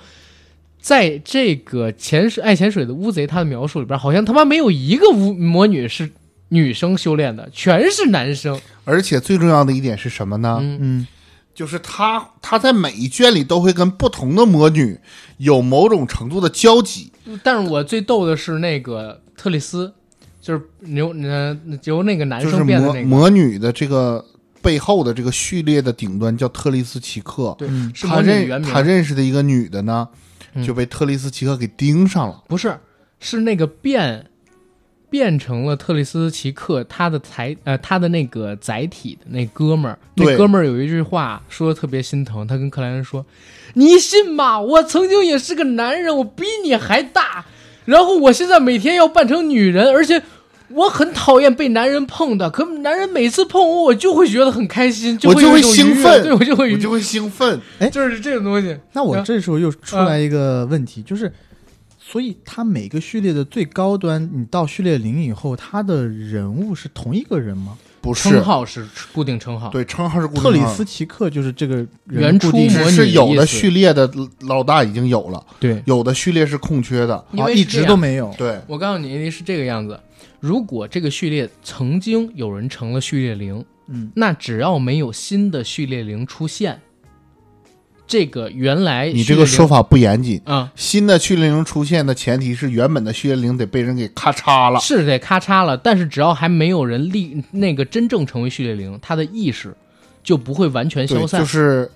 [0.82, 6.10] 在这个潜水爱潜水的乌贼他的描述里边，好像他妈没有一个巫魔女是
[6.50, 8.60] 女生修炼的，全是男生。
[8.86, 10.58] 而且最重要的一点是什么呢？
[10.62, 11.08] 嗯，嗯，
[11.54, 14.98] 就是他他在每一卷里都会跟不同的魔女
[15.38, 17.12] 有某种程度的交集。
[17.44, 19.94] 但是我最逗的是那个特丽斯，
[20.42, 24.26] 就是由呃由那个男生变的那个，魔魔女的这个
[24.62, 27.56] 背后的这个序列的顶端叫特丽斯奇克，
[28.02, 28.22] 他。
[28.22, 30.18] 认他认识的一个女的呢，嗯
[30.66, 32.44] 就被特里斯奇克给盯上了。
[32.48, 32.78] 不是，
[33.20, 34.26] 是那个变
[35.10, 43.26] 变成了特里斯奇克他的载呃他的那个载体的那哥们儿，那哥们儿有一句话说的特别心疼，他跟克莱恩说
[43.76, 44.60] ：“你信吗？
[44.60, 47.46] 我曾经也是个男人，我比你还大，
[47.86, 50.22] 然后我现在每天要扮成女人，而且。”
[50.72, 58.78] 我很讨厌被男人碰的，可男人每次碰我，我就会觉得很开心，我就会会有一种兴奋对我就会我就会兴奋，哎就是这种东西。
[58.94, 61.32] 那我啊这时候又出来一个问题，就是，
[62.00, 67.78] 所以它每个序列的最高端，你到序列零以后，他的人物是同一个人吗？
[68.02, 68.30] 不是。
[68.30, 74.10] 称号是固定称号，对称号是固定特里斯奇克就是这个原初模拟只是有的序列的
[74.42, 77.26] 老大已经有了，对，有的序列是空缺的。
[77.32, 78.34] 因啊一直都没有。
[78.38, 80.00] 对，我告诉你是这个样子：
[80.40, 86.82] 如果这个序列曾经有人成了序列零，嗯，那只要没有新的序列零出现，
[88.10, 90.42] 这个原来你这个说法法不严谨。
[90.44, 94.80] 啊、新的序列零出现的前提是原本的序列零得被人给咔嚓了。
[94.80, 99.76] 是得咔嚓了，但是只要还没有人立那个真正成为序列零，他的意识
[100.24, 101.40] 就不会完全消，散。
[101.40, 101.90] 就是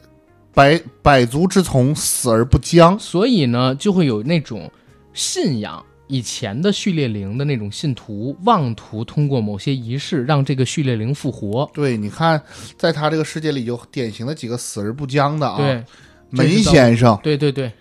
[0.54, 2.98] 百百足之虫，死而不僵。
[3.00, 4.72] 所以呢，就会有那种
[5.14, 11.70] 信仰以前的序列灵的那种信徒，妄图通过某些仪式让这个序列灵复活。
[11.74, 12.42] 对，你看，
[12.78, 15.84] 在他这个世界里有典型的几个死而不僵的啊，对，
[16.30, 17.72] 门先生、对对对。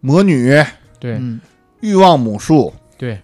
[0.00, 0.62] 魔女、
[1.00, 1.40] 对、嗯，
[1.80, 3.18] 欲望母树、对，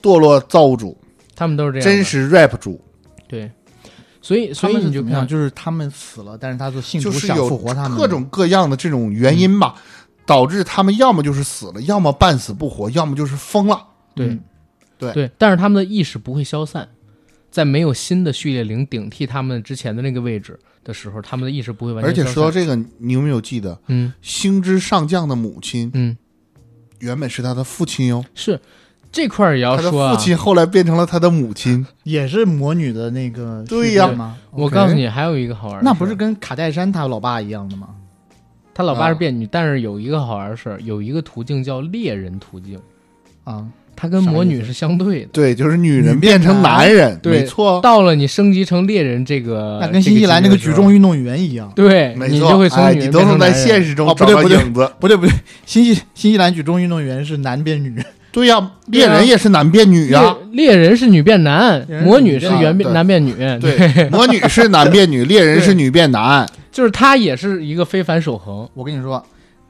[0.00, 0.96] 堕落造物主、
[1.34, 1.84] 他们都是这样。
[1.84, 2.80] 真实 rap 主，
[3.28, 3.50] 对，
[4.22, 9.74] 所以所以你就看就是他们死了，但是他的信徒想就是有复活他们，各种各样的这种原因吧，
[10.28, 13.82] 导致他们要么就是死了，要么半死不活，要么就是疯了。
[14.14, 14.40] 对、嗯
[14.98, 16.86] 对对，但是他们的意识不会消散，
[17.50, 22.22] 在没有新的序列灵顶替他们之前的那个位置的时候，他们的意识不会完全而且。
[22.30, 26.14] 说到这个，你有没有记得嗯星之上将的母亲嗯，
[26.98, 28.22] 原本是他的父亲哟？
[28.34, 28.60] 是
[29.10, 30.20] 这块儿也要他的说啊父。
[30.22, 31.86] 亲后来变成了他的母亲。
[32.02, 34.36] 也是魔女的那个对呀？
[34.50, 37.88] 我告诉，你，还有一个好玩的，那不是跟卡戴珊他老爸一样的吗？
[38.78, 42.78] 他老爸是啊变女，但是有一个好玩的事儿，有一个途径叫猎人途径，
[43.42, 45.28] 啊，他跟魔女是相对的。
[45.32, 47.80] 对，就是女女人变成变男男人，对没错。
[47.82, 51.72] 到了你升级成猎人这个，那跟新西兰那个举重运，动员一样。
[51.74, 54.92] 对没错，你就会从哎，女人你都能在变成男人现实中哦不找到对不对影子。
[55.00, 55.34] 不对不对，
[55.66, 58.00] 新西新西兰举重运动员是男变女，
[58.30, 60.36] 对呀，啊猎人也是男变女呀。
[60.52, 66.48] 猎猎人是女变男魔女是原变男变女，对， 魔女是男变女，猎人是女变男。
[66.78, 68.68] 就是他也是一个非凡守恒。
[68.72, 69.20] 我跟你说，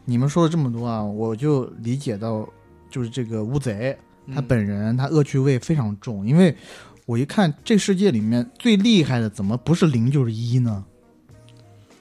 [0.04, 2.46] 你们说了这么多啊，我就理解到，
[2.90, 3.96] 就是这个乌贼
[4.34, 6.54] 他本人他恶趣味非常重，因为
[7.06, 10.84] 我一看这世界里面最厉害的，怎么不是零就是一呢？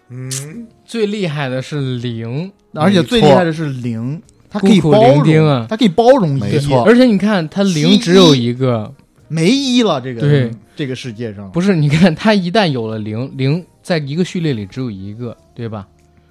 [0.10, 6.84] 嗯，最厉害的是零，而且最厉害的是零，它可以包容，啊它可以包容一，没错。
[6.84, 8.94] 而且你看他零只有一个，
[9.28, 11.76] 没一了，这个对这个世界上不是？
[11.76, 15.86] 你看他一旦有了零，零在一个序列里只有一个，对吧？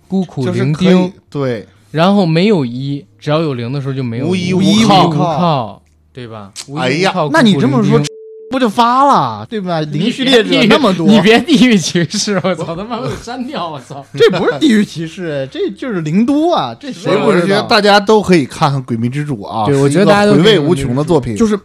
[0.09, 5.83] 孤苦伶就是可仃，对，然后没有一，只要有零的时候就没有一无依无无靠无靠，
[6.13, 6.53] 对吧？
[6.69, 8.01] 无依哎呀无靠那你这么说
[8.49, 9.81] 不就发了，对吧？
[9.81, 14.07] 零序列者别地域那么多，你别地域歧视，我操他妈给我删掉，我操！
[14.15, 16.75] 这不是地域歧视，这就是零都啊！
[16.79, 17.63] 这谁所以我是觉得不知道？
[17.67, 21.35] 大家都可以看看《鬼迷之主》啊，对我觉得大家都回味无穷的作品。
[21.35, 21.59] 就是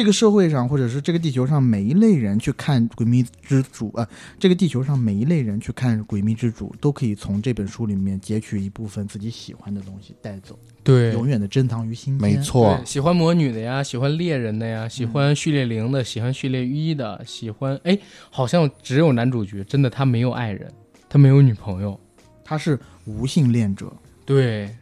[0.00, 4.08] 这个社会上，或者是这个地球上每一类人去看《诡秘之主》啊、
[4.38, 11.12] 这个地球上每一类人去看《诡秘之主》，都可以从这本书里面截取一部分自己喜欢的东西带走，对。
[11.12, 12.30] 永远的珍藏于心间。
[12.30, 17.98] 没错，，喜欢魔女的呀，喜欢猎人的呀，喜欢序列零的，喜欢序列一的，喜欢哎，
[18.30, 20.72] 好像只有男主角，真的他没有爱人，
[21.10, 22.00] 他没有女朋友。
[22.42, 23.92] 他是无性恋者，
[24.24, 24.74] 对，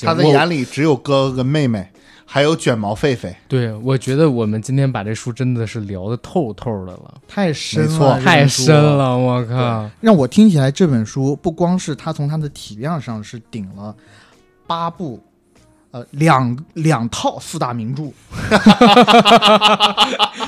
[0.00, 1.90] 他的眼里只有哥哥跟妹妹，
[2.30, 3.34] 还有卷毛狒狒。
[3.48, 8.74] 对，我觉得我们今天把这书真的是聊的透透的了，太深了，太深。
[8.76, 9.88] 了，我靠！
[10.02, 13.96] 让我听起来这本书不光是它从它的体量上是顶了
[14.66, 15.18] 八部，
[15.90, 18.02] 呃，两两套四大名著，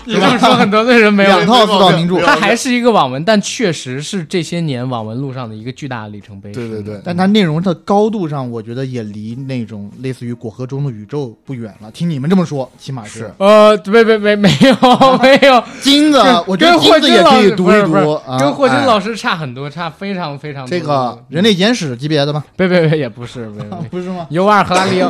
[0.04, 6.52] 你这么说很得罪人没有两套四大名著，它还是一个网文，但确实是这些年网文路上的一个巨大的里程碑。
[6.52, 11.90] 对对对，但它内容的高度上，我觉得也离那种类似于果核中的宇宙不远了。
[11.90, 14.76] 听你们这么说，起码是呃，没没没没有
[15.22, 22.44] 没有， 金子，我觉得跟霍金子也金老师可以读一读，啊跟霍金哎老师差很多，差非常非常多这个人类简史级别的吗？
[22.56, 23.48] 别别别也不是，
[23.90, 24.26] 不是吗？
[24.28, 25.00] 尤瓦尔赫拉利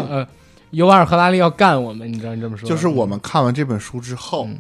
[0.71, 2.69] 尤瓦尔赫拉利要干我们，你知道你这么说？
[2.69, 4.59] 就是我们看完这本书之后，嗯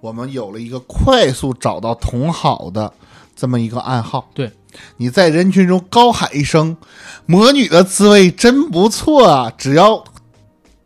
[0.00, 2.90] 我们有了一个快速找到同好的
[3.36, 4.30] 这么一个暗号。
[4.32, 4.50] 对，
[4.96, 6.74] 你在人群中高喊一声
[7.26, 10.02] “魔女的滋味真不错啊”，只要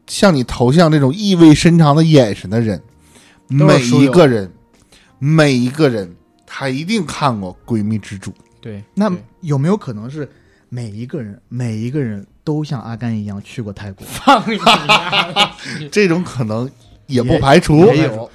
[0.08, 2.82] 向你投向这种意味深长的眼神的人，
[3.46, 4.52] 每一个人，
[5.20, 8.30] 每一个人，他一定看过《闺蜜之主》。
[8.60, 9.08] 对，那
[9.42, 10.28] 有没有可能是
[10.68, 14.06] 每一个人，每一个人都像阿甘一样去过泰国？
[14.06, 15.50] 放你妈！
[15.90, 16.70] 这种可能
[17.06, 17.86] 也不排除。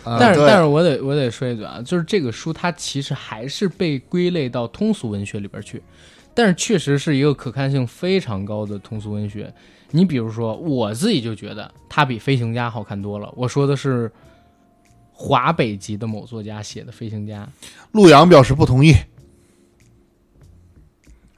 [0.04, 5.82] 但是但是我得我得说一句啊，就是这个书它其实还是被归类到通俗文学里边去，
[6.34, 9.54] 但是确实是一个可看性非常高的通俗文学。
[9.92, 13.32] 你比如说，我自己就觉得它比《飞行家》好看多了。
[13.36, 14.12] 我说的是
[15.14, 17.48] 华北籍的某作家写的《飞行家》，
[17.92, 18.96] 陆阳表示不同意。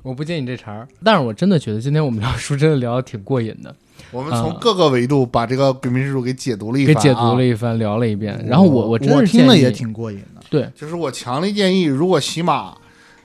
[0.04, 3.76] 我不接你这茬儿，但是我真的觉得今天我们聊书真的聊的挺过瘾的，
[4.12, 8.44] 我们从各个维度把这个《鬼迷之主》给解读了一番、啊，给解读了一番，聊了一遍。
[8.48, 10.42] 然后我我真是建议听了也挺过瘾的。
[10.50, 12.76] 对，就是我强烈建议，如果喜马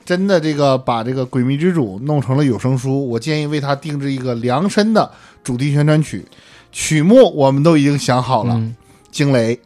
[0.04, 5.10] 真的这个把这个《鬼迷之主》弄成了有声书，我建议为他定制一个量身的
[5.42, 6.24] 主题宣传曲，
[6.70, 8.76] 曲目我们都已经想好了，嗯
[9.10, 9.58] 惊雷。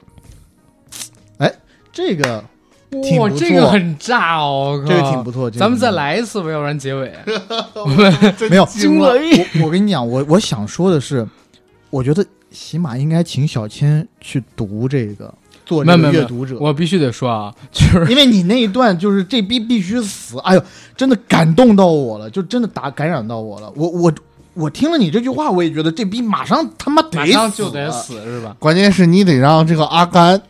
[1.39, 1.53] 哎
[1.93, 2.45] 这个
[2.91, 7.13] 挺哇，不这个很炸哦，这个挺不错，咱们再来一次吧，要不然结尾。
[8.51, 11.27] 没有惊了雷，我我跟你讲，我我想说的是，
[11.89, 15.33] 我觉得起码应该请小千去读这个，
[15.65, 16.57] 做这没有没有个阅读者。
[16.59, 20.63] 我必须得说啊， 就是因为你那一段就是这逼必须死，哎呦，
[20.97, 23.73] 真的感动到我了，就真的打感染到我了。
[23.77, 24.13] 我我
[24.55, 27.89] 我听了你这句话，我也觉得这逼马上他妈得马上死就得。
[27.93, 28.57] 死是吧？
[28.59, 30.43] 关键是你得让这个阿甘嗯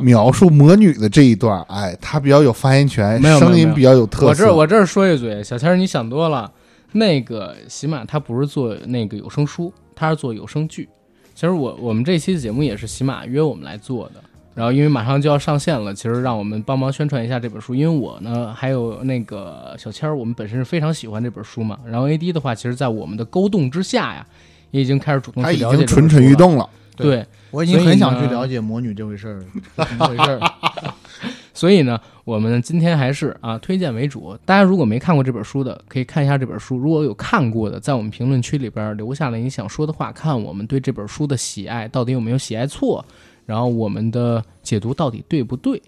[0.00, 4.26] 描述魔女的这一段，哎，她比较有发言权，声音比较有特色。
[4.26, 6.50] 我这儿我这儿说一嘴，小千儿你想多了。
[6.92, 10.88] 那个喜马它不是做那个有声书，它是做有声剧。
[11.34, 14.22] 其实我我们这期节目也是喜马约我们来做的。
[14.54, 17.74] 然后因为马上就要上线了，其实让我们帮忙宣传一下这本书。
[17.74, 21.76] 因为我呢还有那个小千儿，我们本身是非常喜欢这本书嘛。
[21.84, 24.24] 然后 AD 的话，其实，在我们的勾动之下呀，
[24.70, 26.32] 也已经开始主动他已去了解经蠢蠢这本书了。
[26.32, 26.70] 欲动了。
[26.96, 29.38] 对，我已经很想去了解魔女这回事儿
[29.76, 30.40] 了， 怎么回事儿？
[31.54, 34.36] 所以呢，我们今天还是啊推荐为主。
[34.44, 43.04] 大家如果没看过这本书的，可以看一下这本书；如果有看过的，在我们评论区里边留下了你想说的话，看我们对这本书的喜爱到底有没有喜爱错，
[43.46, 45.80] 然后我们的解读到底对不对。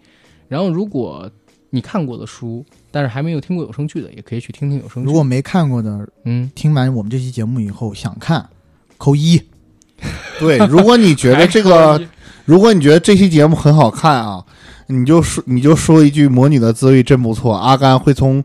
[0.48, 1.28] 然后，如果
[1.70, 5.06] 你看过的书，但是还没有听过有声剧的，也可以去听听有声剧。
[5.06, 8.48] 如果没看过的，嗯，听完我们这期节目以后想看，
[8.96, 9.42] 扣一。
[10.38, 12.00] 对，如果你觉得这个
[12.44, 14.44] 如果你觉得这期节目很好看啊，
[14.88, 18.42] 你就说你就说一句“魔女的滋味真不错”，阿甘会从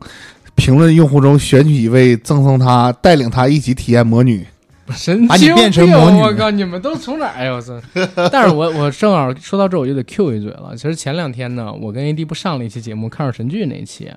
[0.54, 4.46] 评论用户中选取一位赠送他，带领他一起体验魔女。
[4.90, 7.32] 神经变成病魔女我靠，你们都从哪儿？
[7.34, 7.80] 哎呦我操！
[8.32, 10.72] 但是我我正好说到这，我就得 Q 一嘴了。
[10.74, 14.10] 其实前两天呢，我跟 AD 不上了一期节目《看上神剧》那一期，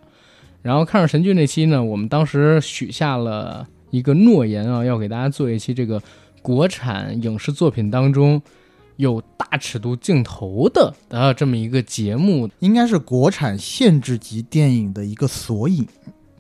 [0.64, 6.02] 然后《看上神剧》那期呢，我们当时许下了一个诺言啊，要给大家做一期这个
[6.46, 8.40] 国产影视作品当中
[8.98, 12.48] 有大尺度镜头的啊这么一个节目。
[12.60, 15.84] 应该是国产限制级电影的一个索引。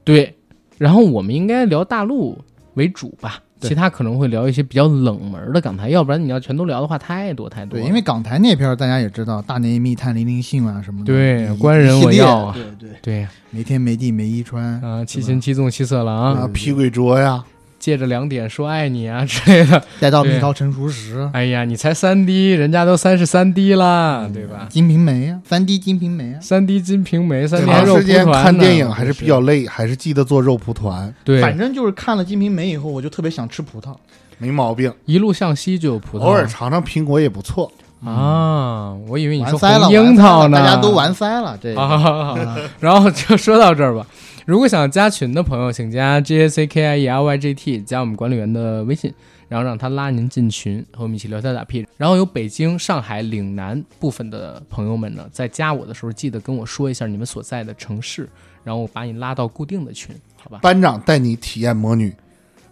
[0.03, 0.35] 对，
[0.77, 2.37] 然后我们应该聊大陆
[2.75, 3.41] 为主吧。
[3.61, 12.53] 其他可能会聊一些比较冷门的港台，要不然你要全都聊的话，太多太多对，因为港台那片儿大家也知道，《大内密探零零信》啊什么的，对官人我要啊。
[12.53, 13.27] 对对，对。
[13.49, 17.43] 没天没地没衣穿，啊，七擒七纵七色狼，啊，劈鬼捉呀，
[17.85, 19.79] 借着两点说爱你啊 之类的。
[19.99, 24.65] 待到蜜对桃成熟时，哎呀，你才三滴人家都三十三滴啦，对吧？
[24.67, 33.95] 金瓶梅啊，三滴金瓶梅啊，三滴金瓶梅，三 D 肉蒲长时间团看电影还是比较累，还是记得做肉蒲团，对，反正就是看了金瓶梅以后，我就特别想吃葡萄。
[34.39, 34.91] 没毛病。
[35.05, 37.71] 一路向西就有葡萄，偶尔尝尝苹果也不错。
[38.03, 44.05] 啊，我以为你说完了，红樱桃呢，大家都完塞了，这个 然后就说到这儿吧。
[44.45, 49.11] 如果想加群的朋友，请加 J A C K I E L Y G T，加我们管理员的微信，
[49.49, 51.83] 然后让他拉您进群，和我们一起聊天打屁。
[51.97, 58.29] 然后有北京、上海、岭南部分的朋友们呢，在加我的时候，记得跟我说一下你们所在的城市，
[58.63, 60.59] 然后我把你拉到固定的群，好吧？
[60.61, 62.13] 班长带你体验魔女，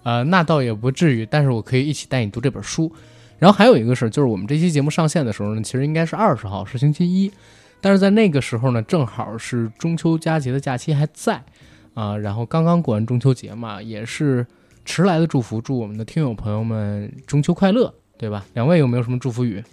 [0.03, 2.91] 呃，那倒也不至于，但是我可以一起带你读这本书。
[3.39, 7.31] 然后还有一个事儿，就是我们这期节目上线的时候呢，其实应该是二十号，是星期一，
[7.81, 11.43] 但是在那个时候呢，正好是中秋佳节的假期还在
[11.93, 14.45] 啊、然后刚刚过完中秋节嘛，也是
[14.83, 18.45] 迟来的祝福，祝我们的听友朋友们中秋快乐，对吧？
[18.53, 19.63] 两位有没有什么祝福语？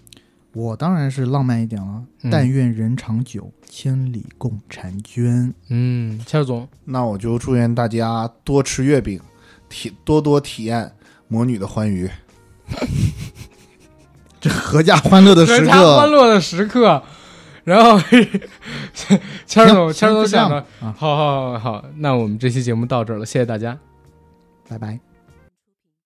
[0.52, 5.55] 我当然是浪漫一点了，嗯但愿人长久，千里共婵娟。
[5.68, 9.20] 嗯，谦儿总，那我就祝愿大家多吃月饼，
[9.68, 10.92] 体多多体验
[11.28, 12.10] 魔女的欢愉。
[14.40, 17.02] 这合家欢乐的时刻阖家欢，乐的时刻。
[17.70, 18.01] 然后，
[19.47, 23.78] 谦儿总，行谦儿总想着，啊好好好好，那我们这期节目到这儿了，谢谢大家。
[24.68, 24.98] 拜拜。